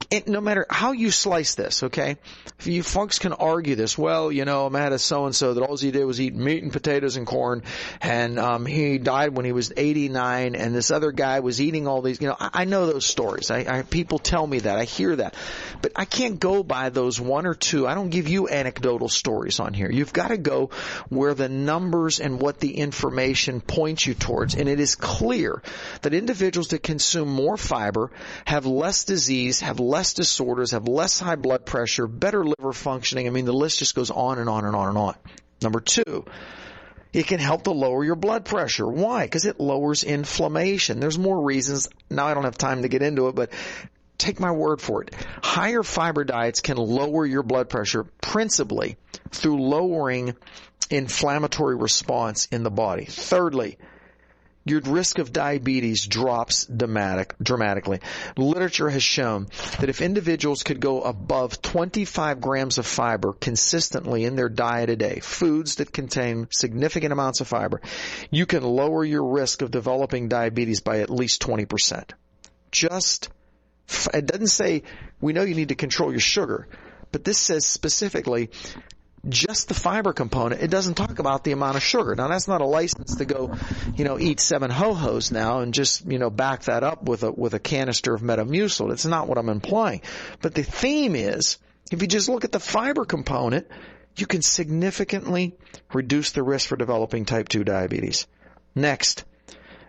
it, 0.09 0.27
no 0.27 0.41
matter 0.41 0.65
how 0.69 0.93
you 0.93 1.11
slice 1.11 1.55
this, 1.55 1.83
okay? 1.83 2.17
If 2.57 2.67
you 2.67 2.81
folks 2.81 3.19
can 3.19 3.33
argue 3.33 3.75
this, 3.75 3.97
well, 3.97 4.31
you 4.31 4.43
know, 4.43 4.65
I 4.65 4.69
met 4.69 4.91
a 4.91 4.97
so 4.97 5.25
and 5.25 5.35
so 5.35 5.53
that 5.53 5.61
all 5.61 5.77
he 5.77 5.91
did 5.91 6.03
was 6.03 6.19
eat 6.19 6.33
meat 6.33 6.63
and 6.63 6.73
potatoes 6.73 7.15
and 7.15 7.27
corn, 7.27 7.63
and 8.01 8.39
um, 8.39 8.65
he 8.65 8.97
died 8.97 9.35
when 9.35 9.45
he 9.45 9.51
was 9.51 9.71
89, 9.75 10.55
and 10.55 10.73
this 10.73 10.89
other 10.89 11.11
guy 11.11 11.41
was 11.41 11.61
eating 11.61 11.85
all 11.87 12.01
these. 12.01 12.19
You 12.21 12.29
know, 12.29 12.35
I, 12.39 12.49
I 12.53 12.65
know 12.65 12.87
those 12.87 13.05
stories. 13.05 13.51
I, 13.51 13.59
I 13.59 13.81
people 13.83 14.19
tell 14.19 14.45
me 14.47 14.59
that. 14.59 14.79
I 14.79 14.85
hear 14.85 15.15
that, 15.17 15.35
but 15.81 15.91
I 15.95 16.05
can't 16.05 16.39
go 16.39 16.63
by 16.63 16.89
those 16.89 17.19
one 17.19 17.45
or 17.45 17.53
two. 17.53 17.85
I 17.85 17.93
don't 17.93 18.09
give 18.09 18.27
you 18.27 18.49
anecdotal 18.49 19.09
stories 19.09 19.59
on 19.59 19.73
here. 19.73 19.91
You've 19.91 20.13
got 20.13 20.29
to 20.29 20.37
go 20.37 20.71
where 21.09 21.33
the 21.33 21.49
numbers 21.49 22.19
and 22.19 22.41
what 22.41 22.59
the 22.59 22.77
information 22.77 23.61
points 23.61 24.07
you 24.07 24.15
towards, 24.15 24.55
and 24.55 24.67
it 24.67 24.79
is 24.79 24.95
clear 24.95 25.61
that 26.01 26.13
individuals 26.13 26.69
that 26.69 26.81
consume 26.81 27.29
more 27.29 27.57
fiber 27.57 28.11
have 28.45 28.65
less 28.65 29.03
disease, 29.03 29.59
have 29.59 29.79
less 29.89 30.13
disorders, 30.13 30.71
have 30.71 30.87
less 30.87 31.19
high 31.19 31.35
blood 31.35 31.65
pressure, 31.65 32.07
better 32.07 32.45
liver 32.45 32.73
functioning. 32.73 33.27
I 33.27 33.31
mean, 33.31 33.45
the 33.45 33.53
list 33.53 33.79
just 33.79 33.95
goes 33.95 34.11
on 34.11 34.37
and 34.39 34.47
on 34.47 34.65
and 34.65 34.75
on 34.75 34.89
and 34.89 34.97
on. 34.97 35.15
Number 35.61 35.79
two, 35.79 36.25
it 37.11 37.25
can 37.25 37.39
help 37.39 37.63
to 37.63 37.71
lower 37.71 38.03
your 38.03 38.15
blood 38.15 38.45
pressure. 38.45 38.87
Why? 38.87 39.25
Because 39.25 39.45
it 39.45 39.59
lowers 39.59 40.03
inflammation. 40.03 40.99
There's 40.99 41.17
more 41.17 41.43
reasons. 41.43 41.89
Now 42.09 42.27
I 42.27 42.33
don't 42.33 42.43
have 42.43 42.57
time 42.57 42.83
to 42.83 42.87
get 42.87 43.01
into 43.01 43.27
it, 43.29 43.35
but 43.35 43.51
take 44.17 44.39
my 44.39 44.51
word 44.51 44.79
for 44.79 45.01
it. 45.01 45.15
Higher 45.41 45.81
fiber 45.81 46.23
diets 46.23 46.61
can 46.61 46.77
lower 46.77 47.25
your 47.25 47.43
blood 47.43 47.69
pressure 47.69 48.03
principally 48.21 48.97
through 49.31 49.61
lowering 49.61 50.35
inflammatory 50.91 51.75
response 51.75 52.47
in 52.51 52.63
the 52.63 52.71
body. 52.71 53.05
Thirdly, 53.05 53.77
your 54.65 54.81
risk 54.81 55.19
of 55.19 55.31
diabetes 55.31 56.05
drops 56.05 56.65
dramatic, 56.65 57.33
dramatically. 57.41 57.99
Literature 58.37 58.89
has 58.89 59.03
shown 59.03 59.47
that 59.79 59.89
if 59.89 60.01
individuals 60.01 60.63
could 60.63 60.79
go 60.79 61.01
above 61.01 61.61
25 61.61 62.41
grams 62.41 62.77
of 62.77 62.85
fiber 62.85 63.33
consistently 63.33 64.25
in 64.25 64.35
their 64.35 64.49
diet 64.49 64.89
a 64.89 64.95
day, 64.95 65.19
foods 65.21 65.75
that 65.75 65.91
contain 65.91 66.47
significant 66.51 67.13
amounts 67.13 67.41
of 67.41 67.47
fiber, 67.47 67.81
you 68.29 68.45
can 68.45 68.63
lower 68.63 69.03
your 69.03 69.25
risk 69.25 69.61
of 69.61 69.71
developing 69.71 70.27
diabetes 70.27 70.81
by 70.81 70.99
at 70.99 71.09
least 71.09 71.41
20%. 71.41 72.11
Just, 72.71 73.29
it 74.13 74.25
doesn't 74.25 74.47
say 74.47 74.83
we 75.19 75.33
know 75.33 75.41
you 75.41 75.55
need 75.55 75.69
to 75.69 75.75
control 75.75 76.11
your 76.11 76.19
sugar, 76.19 76.67
but 77.11 77.23
this 77.23 77.37
says 77.37 77.65
specifically 77.65 78.49
just 79.27 79.67
the 79.67 79.73
fiber 79.73 80.13
component. 80.13 80.61
It 80.61 80.69
doesn't 80.69 80.95
talk 80.95 81.19
about 81.19 81.43
the 81.43 81.51
amount 81.51 81.77
of 81.77 81.83
sugar. 81.83 82.15
Now 82.15 82.27
that's 82.27 82.47
not 82.47 82.61
a 82.61 82.65
license 82.65 83.15
to 83.17 83.25
go, 83.25 83.55
you 83.95 84.05
know, 84.05 84.17
eat 84.17 84.39
seven 84.39 84.71
ho-hos 84.71 85.31
now 85.31 85.59
and 85.59 85.73
just, 85.73 86.05
you 86.05 86.19
know, 86.19 86.29
back 86.29 86.63
that 86.63 86.83
up 86.83 87.03
with 87.03 87.23
a, 87.23 87.31
with 87.31 87.53
a 87.53 87.59
canister 87.59 88.13
of 88.13 88.21
Metamucil. 88.21 88.91
It's 88.91 89.05
not 89.05 89.27
what 89.27 89.37
I'm 89.37 89.49
implying. 89.49 90.01
But 90.41 90.55
the 90.55 90.63
theme 90.63 91.15
is, 91.15 91.57
if 91.91 92.01
you 92.01 92.07
just 92.07 92.29
look 92.29 92.45
at 92.45 92.51
the 92.51 92.59
fiber 92.59 93.05
component, 93.05 93.67
you 94.15 94.27
can 94.27 94.41
significantly 94.41 95.55
reduce 95.93 96.31
the 96.31 96.43
risk 96.43 96.67
for 96.67 96.75
developing 96.75 97.25
type 97.25 97.49
2 97.49 97.63
diabetes. 97.63 98.27
Next, 98.75 99.25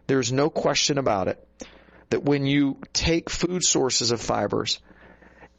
there's 0.06 0.32
no 0.32 0.50
question 0.50 0.98
about 0.98 1.28
it 1.28 1.46
that 2.10 2.24
when 2.24 2.46
you 2.46 2.78
take 2.92 3.30
food 3.30 3.62
sources 3.62 4.10
of 4.10 4.20
fibers, 4.20 4.80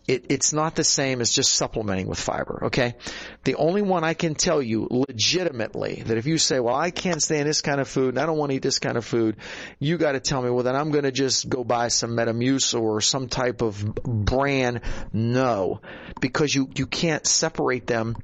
it, 0.07 0.25
it's 0.29 0.53
not 0.53 0.75
the 0.75 0.83
same 0.83 1.21
as 1.21 1.31
just 1.31 1.53
supplementing 1.53 2.07
with 2.07 2.19
fiber, 2.19 2.65
okay? 2.65 2.95
The 3.43 3.55
only 3.55 3.81
one 3.81 4.03
I 4.03 4.13
can 4.13 4.35
tell 4.35 4.61
you 4.61 4.87
legitimately 4.89 6.03
that 6.05 6.17
if 6.17 6.25
you 6.25 6.37
say, 6.37 6.59
well, 6.59 6.75
I 6.75 6.91
can't 6.91 7.21
stand 7.21 7.47
this 7.47 7.61
kind 7.61 7.79
of 7.79 7.87
food 7.87 8.09
and 8.09 8.19
I 8.19 8.25
don't 8.25 8.37
want 8.37 8.51
to 8.51 8.55
eat 8.55 8.63
this 8.63 8.79
kind 8.79 8.97
of 8.97 9.05
food, 9.05 9.37
you 9.79 9.97
got 9.97 10.13
to 10.13 10.19
tell 10.19 10.41
me, 10.41 10.49
well, 10.49 10.63
then 10.63 10.75
I'm 10.75 10.91
to 10.91 11.11
just 11.11 11.47
go 11.47 11.63
buy 11.63 11.87
some 11.89 12.11
Metamucil 12.11 12.81
or 12.81 13.01
some 13.01 13.27
type 13.27 13.61
of 13.61 13.83
brand. 14.03 14.81
No, 15.13 15.81
because 16.19 16.53
you, 16.53 16.69
you 16.75 16.87
can't 16.87 17.25
separate 17.25 17.87
them 17.87 18.15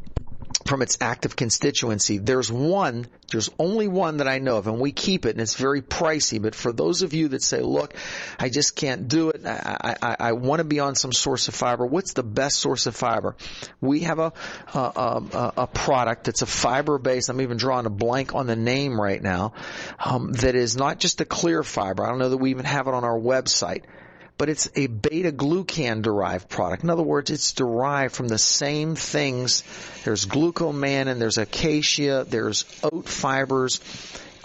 from 0.65 0.81
its 0.81 0.97
active 0.99 1.35
constituency. 1.35 2.17
There's 2.17 2.51
one, 2.51 3.07
there's 3.31 3.49
only 3.59 3.87
one 3.87 4.17
that 4.17 4.27
I 4.27 4.39
know 4.39 4.57
of, 4.57 4.67
and 4.67 4.79
we 4.79 4.91
keep 4.91 5.25
it, 5.25 5.31
and 5.31 5.41
it's 5.41 5.55
very 5.55 5.81
pricey. 5.81 6.41
But 6.41 6.55
for 6.55 6.73
those 6.73 7.03
of 7.03 7.13
you 7.13 7.29
that 7.29 7.43
say, 7.43 7.61
look, 7.61 7.93
I 8.39 8.49
just 8.49 8.75
can't 8.75 9.07
do 9.07 9.29
it, 9.29 9.45
I, 9.45 9.95
I, 10.01 10.15
I 10.19 10.31
want 10.33 10.59
to 10.59 10.63
be 10.63 10.79
on 10.79 10.95
some 10.95 11.13
source 11.13 11.47
of 11.47 11.55
fiber, 11.55 11.85
what's 11.85 12.13
the 12.13 12.23
best 12.23 12.59
source 12.59 12.85
of 12.85 12.95
fiber? 12.95 13.35
We 13.81 14.01
have 14.01 14.19
a, 14.19 14.33
a, 14.73 14.79
a, 14.79 15.53
a 15.57 15.67
product 15.67 16.25
that's 16.25 16.41
a 16.41 16.47
fiber 16.47 16.97
based, 16.97 17.29
I'm 17.29 17.41
even 17.41 17.57
drawing 17.57 17.85
a 17.85 17.91
blank 17.91 18.35
on 18.35 18.47
the 18.47 18.55
name 18.55 18.99
right 18.99 19.21
now, 19.21 19.53
um, 20.03 20.31
that 20.33 20.55
is 20.55 20.75
not 20.75 20.99
just 20.99 21.21
a 21.21 21.25
clear 21.25 21.63
fiber. 21.63 22.03
I 22.03 22.09
don't 22.09 22.19
know 22.19 22.29
that 22.29 22.37
we 22.37 22.49
even 22.49 22.65
have 22.65 22.87
it 22.87 22.93
on 22.93 23.03
our 23.03 23.17
website 23.17 23.83
but 24.37 24.49
it's 24.49 24.69
a 24.75 24.87
beta 24.87 25.31
glucan 25.31 26.01
derived 26.01 26.49
product. 26.49 26.83
In 26.83 26.89
other 26.89 27.03
words, 27.03 27.29
it's 27.31 27.53
derived 27.53 28.15
from 28.15 28.27
the 28.27 28.37
same 28.37 28.95
things. 28.95 29.63
There's 30.03 30.25
glucomannan, 30.25 31.19
there's 31.19 31.37
acacia, 31.37 32.25
there's 32.27 32.65
oat 32.83 33.07
fibers. 33.07 33.81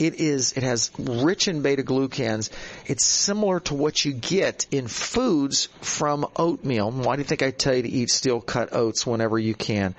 It 0.01 0.14
is, 0.14 0.55
it 0.55 0.62
has 0.62 0.90
rich 0.99 1.47
in 1.47 1.62
beta 1.62 1.82
glucans. 1.82 2.51
It's 2.86 3.07
similar 3.07 3.61
to 3.61 3.74
what 3.74 4.05
you 4.05 4.12
get 4.12 4.66
in 4.70 4.88
foods 4.88 5.68
from 5.80 6.26
oatmeal. 6.36 6.90
Why 6.90 7.16
do 7.16 7.20
you 7.20 7.28
think 7.28 7.43
I 7.43 7.51
tell 7.51 7.74
you 7.74 7.82
to 7.82 7.88
eat 7.88 8.11
steel 8.11 8.40
cut 8.40 8.72
oats 8.72 9.07
whenever 9.07 9.38
you 9.38 9.55
can? 9.55 9.95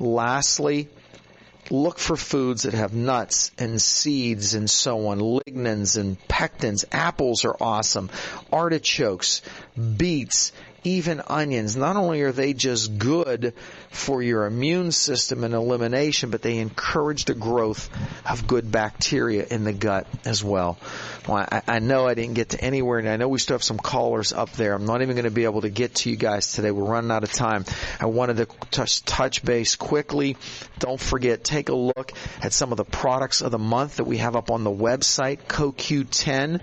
Lastly, 0.00 0.88
look 1.70 1.98
for 1.98 2.16
foods 2.16 2.62
that 2.62 2.74
have 2.74 2.92
nuts 2.92 3.50
and 3.58 3.80
seeds 3.80 4.54
and 4.54 4.68
so 4.68 5.08
on, 5.08 5.18
lignans 5.20 5.98
and 5.98 6.18
pectins. 6.28 6.84
Apples 6.92 7.44
are 7.44 7.56
awesome. 7.60 8.10
Artichokes, 8.52 9.42
beets, 9.96 10.52
even 10.84 11.22
onions. 11.26 11.76
Not 11.76 11.96
only 11.96 12.20
are 12.22 12.32
they 12.32 12.52
just 12.52 12.98
good 12.98 13.54
for 13.90 14.22
your 14.22 14.46
immune 14.46 14.92
system 14.92 15.42
and 15.42 15.54
elimination, 15.54 16.30
but 16.30 16.42
they 16.42 16.58
encourage 16.58 17.24
the 17.24 17.34
growth 17.34 17.90
of 18.28 18.46
good 18.46 18.70
bacteria 18.70 19.46
in 19.50 19.64
the 19.64 19.72
gut 19.72 20.06
as 20.24 20.44
well. 20.44 20.78
well 21.26 21.46
I, 21.50 21.62
I 21.66 21.78
know 21.78 22.06
I 22.06 22.14
didn't 22.14 22.34
get 22.34 22.50
to 22.50 22.60
anywhere, 22.62 22.98
and 22.98 23.08
I 23.08 23.16
know 23.16 23.28
we 23.28 23.38
still 23.38 23.54
have 23.54 23.64
some 23.64 23.78
callers 23.78 24.32
up 24.32 24.52
there. 24.52 24.74
I'm 24.74 24.86
not 24.86 25.02
even 25.02 25.16
going 25.16 25.24
to 25.24 25.30
be 25.30 25.44
able 25.44 25.62
to 25.62 25.70
get 25.70 25.96
to 25.96 26.10
you 26.10 26.16
guys 26.16 26.52
today. 26.52 26.70
We're 26.70 26.84
running 26.84 27.10
out 27.10 27.24
of 27.24 27.32
time. 27.32 27.64
I 27.98 28.06
wanted 28.06 28.36
to 28.36 28.46
touch, 28.70 29.04
touch 29.04 29.44
base 29.44 29.76
quickly. 29.76 30.36
Don't 30.78 31.00
forget, 31.00 31.42
take 31.42 31.70
a 31.70 31.74
look 31.74 32.12
at 32.42 32.52
some 32.52 32.72
of 32.72 32.76
the 32.76 32.84
products 32.84 33.40
of 33.40 33.50
the 33.50 33.58
month 33.58 33.96
that 33.96 34.04
we 34.04 34.18
have 34.18 34.36
up 34.36 34.50
on 34.50 34.64
the 34.64 34.70
website, 34.70 35.38
CoQ10. 35.46 36.60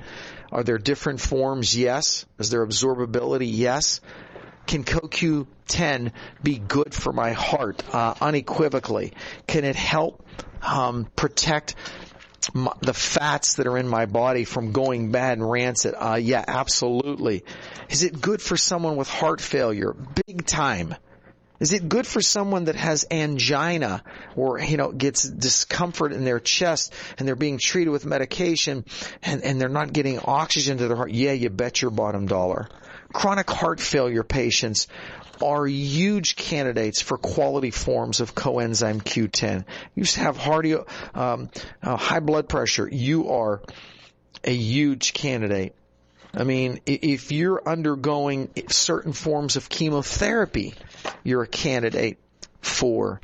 Are 0.51 0.63
there 0.63 0.77
different 0.77 1.21
forms? 1.21 1.75
Yes. 1.75 2.25
Is 2.39 2.49
there 2.49 2.65
absorbability? 2.65 3.49
Yes. 3.51 4.01
Can 4.67 4.83
CoQ10 4.83 6.11
be 6.43 6.57
good 6.57 6.93
for 6.93 7.11
my 7.11 7.31
heart? 7.31 7.83
Uh, 7.93 8.13
unequivocally. 8.21 9.13
Can 9.47 9.63
it 9.63 9.75
help 9.75 10.25
um, 10.61 11.07
protect 11.15 11.75
my, 12.53 12.73
the 12.81 12.93
fats 12.93 13.55
that 13.55 13.67
are 13.67 13.77
in 13.77 13.87
my 13.87 14.05
body 14.05 14.45
from 14.45 14.71
going 14.71 15.11
bad 15.11 15.37
and 15.37 15.49
rancid? 15.49 15.95
Uh, 15.97 16.19
yeah, 16.21 16.43
absolutely. 16.47 17.43
Is 17.89 18.03
it 18.03 18.19
good 18.19 18.41
for 18.41 18.57
someone 18.57 18.97
with 18.97 19.09
heart 19.09 19.41
failure? 19.41 19.93
Big 20.25 20.45
time. 20.45 20.95
Is 21.61 21.73
it 21.73 21.87
good 21.87 22.07
for 22.07 22.23
someone 22.23 22.65
that 22.65 22.75
has 22.75 23.05
angina 23.11 24.03
or, 24.35 24.59
you 24.59 24.77
know, 24.77 24.91
gets 24.91 25.21
discomfort 25.21 26.11
in 26.11 26.25
their 26.25 26.39
chest 26.39 26.91
and 27.19 27.27
they're 27.27 27.35
being 27.35 27.59
treated 27.59 27.91
with 27.91 28.03
medication 28.03 28.83
and, 29.21 29.43
and 29.43 29.61
they're 29.61 29.69
not 29.69 29.93
getting 29.93 30.17
oxygen 30.17 30.79
to 30.79 30.87
their 30.87 30.97
heart? 30.97 31.11
Yeah, 31.11 31.33
you 31.33 31.51
bet 31.51 31.79
your 31.79 31.91
bottom 31.91 32.25
dollar. 32.25 32.67
Chronic 33.13 33.47
heart 33.47 33.79
failure 33.79 34.23
patients 34.23 34.87
are 35.39 35.67
huge 35.67 36.35
candidates 36.35 36.99
for 36.99 37.19
quality 37.19 37.69
forms 37.69 38.21
of 38.21 38.33
coenzyme 38.33 39.03
Q10. 39.03 39.65
You 39.93 40.03
have 40.19 40.39
hardio, 40.39 40.87
um, 41.15 41.51
uh, 41.83 41.95
high 41.95 42.21
blood 42.21 42.49
pressure. 42.49 42.89
You 42.91 43.29
are 43.29 43.61
a 44.43 44.53
huge 44.53 45.13
candidate. 45.13 45.75
I 46.33 46.43
mean, 46.43 46.79
if 46.85 47.31
you're 47.31 47.61
undergoing 47.67 48.49
certain 48.69 49.13
forms 49.13 49.57
of 49.57 49.69
chemotherapy, 49.69 50.73
you're 51.23 51.43
a 51.43 51.47
candidate 51.47 52.17
for 52.61 53.19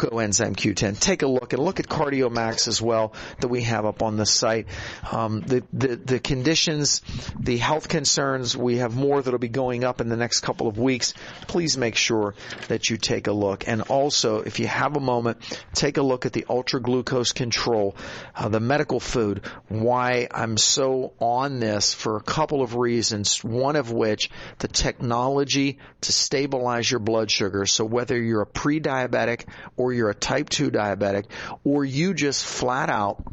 coenzyme 0.00 0.56
Q10. 0.56 0.98
Take 0.98 1.22
a 1.22 1.26
look 1.26 1.52
and 1.52 1.62
look 1.62 1.78
at 1.78 1.86
CardioMax 1.86 2.68
as 2.68 2.80
well 2.80 3.12
that 3.40 3.48
we 3.48 3.62
have 3.62 3.84
up 3.84 4.02
on 4.02 4.16
the 4.16 4.24
site. 4.24 4.66
Um, 5.12 5.42
the, 5.42 5.62
the 5.72 5.96
the 5.96 6.18
conditions, 6.18 7.02
the 7.38 7.58
health 7.58 7.88
concerns, 7.88 8.56
we 8.56 8.78
have 8.78 8.96
more 8.96 9.20
that'll 9.20 9.38
be 9.38 9.48
going 9.48 9.84
up 9.84 10.00
in 10.00 10.08
the 10.08 10.16
next 10.16 10.40
couple 10.40 10.68
of 10.68 10.78
weeks. 10.78 11.12
Please 11.48 11.76
make 11.76 11.96
sure 11.96 12.34
that 12.68 12.88
you 12.88 12.96
take 12.96 13.26
a 13.26 13.32
look. 13.32 13.68
And 13.68 13.82
also, 13.82 14.40
if 14.40 14.58
you 14.58 14.66
have 14.66 14.96
a 14.96 15.00
moment, 15.00 15.38
take 15.74 15.98
a 15.98 16.02
look 16.02 16.24
at 16.24 16.32
the 16.32 16.46
ultra 16.48 16.80
glucose 16.80 17.32
control, 17.32 17.94
uh, 18.34 18.48
the 18.48 18.60
medical 18.60 19.00
food. 19.00 19.44
Why 19.68 20.28
I'm 20.30 20.56
so 20.56 21.12
on 21.20 21.60
this 21.60 21.92
for 21.92 22.16
a 22.16 22.22
couple 22.22 22.62
of 22.62 22.74
reasons. 22.74 23.44
One 23.44 23.76
of 23.76 23.92
which, 23.92 24.30
the 24.58 24.68
technology 24.68 25.78
to 26.02 26.12
stabilize 26.12 26.90
your 26.90 27.00
blood 27.00 27.30
sugar. 27.30 27.66
So 27.66 27.84
whether 27.84 28.16
you're 28.16 28.42
a 28.42 28.46
pre-diabetic 28.46 29.44
or 29.76 29.89
you're 29.92 30.10
a 30.10 30.14
type 30.14 30.48
2 30.48 30.70
diabetic, 30.70 31.24
or 31.64 31.84
you 31.84 32.14
just 32.14 32.44
flat 32.44 32.90
out 32.90 33.24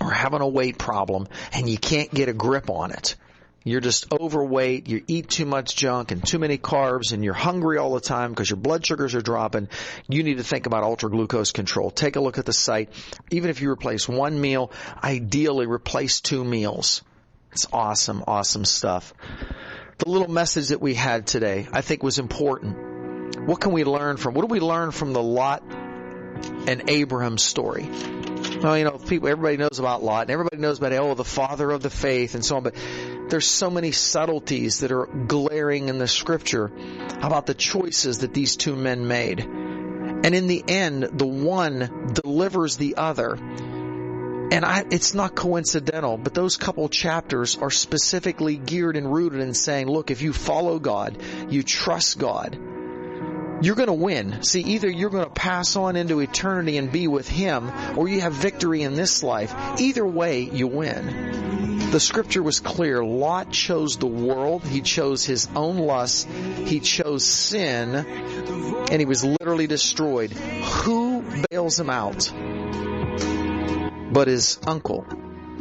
are 0.00 0.10
having 0.10 0.40
a 0.40 0.48
weight 0.48 0.78
problem 0.78 1.26
and 1.52 1.68
you 1.68 1.78
can't 1.78 2.12
get 2.12 2.28
a 2.28 2.32
grip 2.32 2.70
on 2.70 2.92
it. 2.92 3.16
You're 3.64 3.80
just 3.80 4.10
overweight, 4.12 4.88
you 4.88 5.02
eat 5.08 5.28
too 5.28 5.44
much 5.44 5.76
junk 5.76 6.10
and 6.10 6.24
too 6.24 6.38
many 6.38 6.56
carbs 6.56 7.12
and 7.12 7.22
you're 7.22 7.34
hungry 7.34 7.76
all 7.76 7.92
the 7.92 8.00
time 8.00 8.30
because 8.30 8.48
your 8.48 8.56
blood 8.56 8.86
sugars 8.86 9.14
are 9.14 9.20
dropping. 9.20 9.68
You 10.08 10.22
need 10.22 10.38
to 10.38 10.44
think 10.44 10.66
about 10.66 10.84
ultra 10.84 11.10
glucose 11.10 11.52
control. 11.52 11.90
Take 11.90 12.16
a 12.16 12.20
look 12.20 12.38
at 12.38 12.46
the 12.46 12.52
site. 12.52 12.90
Even 13.30 13.50
if 13.50 13.60
you 13.60 13.70
replace 13.70 14.08
one 14.08 14.40
meal, 14.40 14.72
ideally 15.02 15.66
replace 15.66 16.20
two 16.20 16.44
meals. 16.44 17.02
It's 17.52 17.66
awesome, 17.72 18.24
awesome 18.26 18.64
stuff. 18.64 19.12
The 19.98 20.08
little 20.08 20.30
message 20.30 20.68
that 20.68 20.80
we 20.80 20.94
had 20.94 21.26
today, 21.26 21.66
I 21.72 21.80
think 21.80 22.02
was 22.02 22.18
important 22.18 22.87
what 23.48 23.60
can 23.60 23.72
we 23.72 23.84
learn 23.84 24.18
from? 24.18 24.34
What 24.34 24.46
do 24.46 24.52
we 24.52 24.60
learn 24.60 24.90
from 24.90 25.14
the 25.14 25.22
Lot 25.22 25.62
and 26.66 26.90
Abraham 26.90 27.38
story? 27.38 27.88
Well, 28.62 28.76
you 28.76 28.84
know, 28.84 28.98
people, 28.98 29.26
everybody 29.26 29.56
knows 29.56 29.78
about 29.78 30.02
Lot, 30.02 30.22
and 30.22 30.30
everybody 30.30 30.58
knows 30.58 30.76
about 30.76 30.92
oh, 30.92 31.14
the 31.14 31.24
father 31.24 31.70
of 31.70 31.82
the 31.82 31.88
faith, 31.88 32.34
and 32.34 32.44
so 32.44 32.56
on. 32.56 32.62
But 32.62 32.74
there's 33.30 33.46
so 33.46 33.70
many 33.70 33.92
subtleties 33.92 34.80
that 34.80 34.92
are 34.92 35.06
glaring 35.06 35.88
in 35.88 35.96
the 35.96 36.06
Scripture 36.06 36.70
about 37.22 37.46
the 37.46 37.54
choices 37.54 38.18
that 38.18 38.34
these 38.34 38.56
two 38.56 38.76
men 38.76 39.08
made. 39.08 39.40
And 39.40 40.34
in 40.34 40.46
the 40.46 40.62
end, 40.68 41.04
the 41.04 41.26
one 41.26 42.12
delivers 42.12 42.76
the 42.76 42.96
other. 42.98 43.34
And 43.34 44.62
I, 44.62 44.84
it's 44.90 45.14
not 45.14 45.34
coincidental, 45.34 46.18
but 46.18 46.34
those 46.34 46.58
couple 46.58 46.86
chapters 46.90 47.56
are 47.56 47.70
specifically 47.70 48.58
geared 48.58 48.96
and 48.96 49.10
rooted 49.10 49.40
in 49.40 49.54
saying, 49.54 49.86
look, 49.86 50.10
if 50.10 50.20
you 50.20 50.34
follow 50.34 50.78
God, 50.78 51.16
you 51.48 51.62
trust 51.62 52.18
God, 52.18 52.58
you're 53.60 53.76
going 53.76 53.88
to 53.88 53.92
win. 53.92 54.42
See, 54.42 54.60
either 54.60 54.88
you're 54.88 55.10
going 55.10 55.24
to 55.24 55.30
pass 55.30 55.76
on 55.76 55.96
into 55.96 56.20
eternity 56.20 56.78
and 56.78 56.90
be 56.90 57.08
with 57.08 57.28
Him, 57.28 57.70
or 57.96 58.08
you 58.08 58.20
have 58.20 58.32
victory 58.32 58.82
in 58.82 58.94
this 58.94 59.22
life. 59.22 59.54
Either 59.78 60.06
way, 60.06 60.42
you 60.42 60.66
win. 60.66 61.90
The 61.90 62.00
scripture 62.00 62.42
was 62.42 62.60
clear. 62.60 63.02
Lot 63.02 63.50
chose 63.50 63.96
the 63.96 64.06
world. 64.06 64.62
He 64.62 64.82
chose 64.82 65.24
his 65.24 65.48
own 65.56 65.78
lusts. 65.78 66.26
He 66.66 66.80
chose 66.80 67.24
sin, 67.24 67.94
and 67.94 69.00
he 69.00 69.06
was 69.06 69.24
literally 69.24 69.66
destroyed. 69.66 70.32
Who 70.32 71.24
bails 71.50 71.80
him 71.80 71.88
out? 71.88 72.30
But 74.12 74.28
his 74.28 74.58
uncle, 74.66 75.06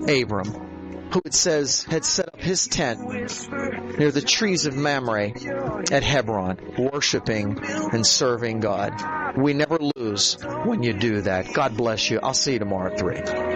Abram 0.08 0.67
who 1.12 1.22
it 1.26 1.34
says 1.34 1.84
had 1.84 2.06
set 2.06 2.28
up 2.28 2.42
his 2.42 2.68
tent 2.68 3.00
near 3.98 4.12
the 4.12 4.24
trees 4.26 4.66
of 4.66 4.76
Mamre 4.76 5.34
at 5.92 6.04
Hebron, 6.04 6.58
worshiping 6.78 7.60
and 7.64 8.06
serving 8.06 8.60
God. 8.60 8.94
We 9.38 9.54
never 9.54 9.78
lose 9.96 10.38
when 10.66 10.84
you 10.84 10.94
do 10.94 11.22
that. 11.22 11.54
God 11.54 11.78
bless 11.78 12.10
you. 12.10 12.20
I'll 12.22 12.34
see 12.34 12.54
you 12.54 12.60
tomorrow 12.60 12.92
at 12.92 13.00
3. 13.00 13.47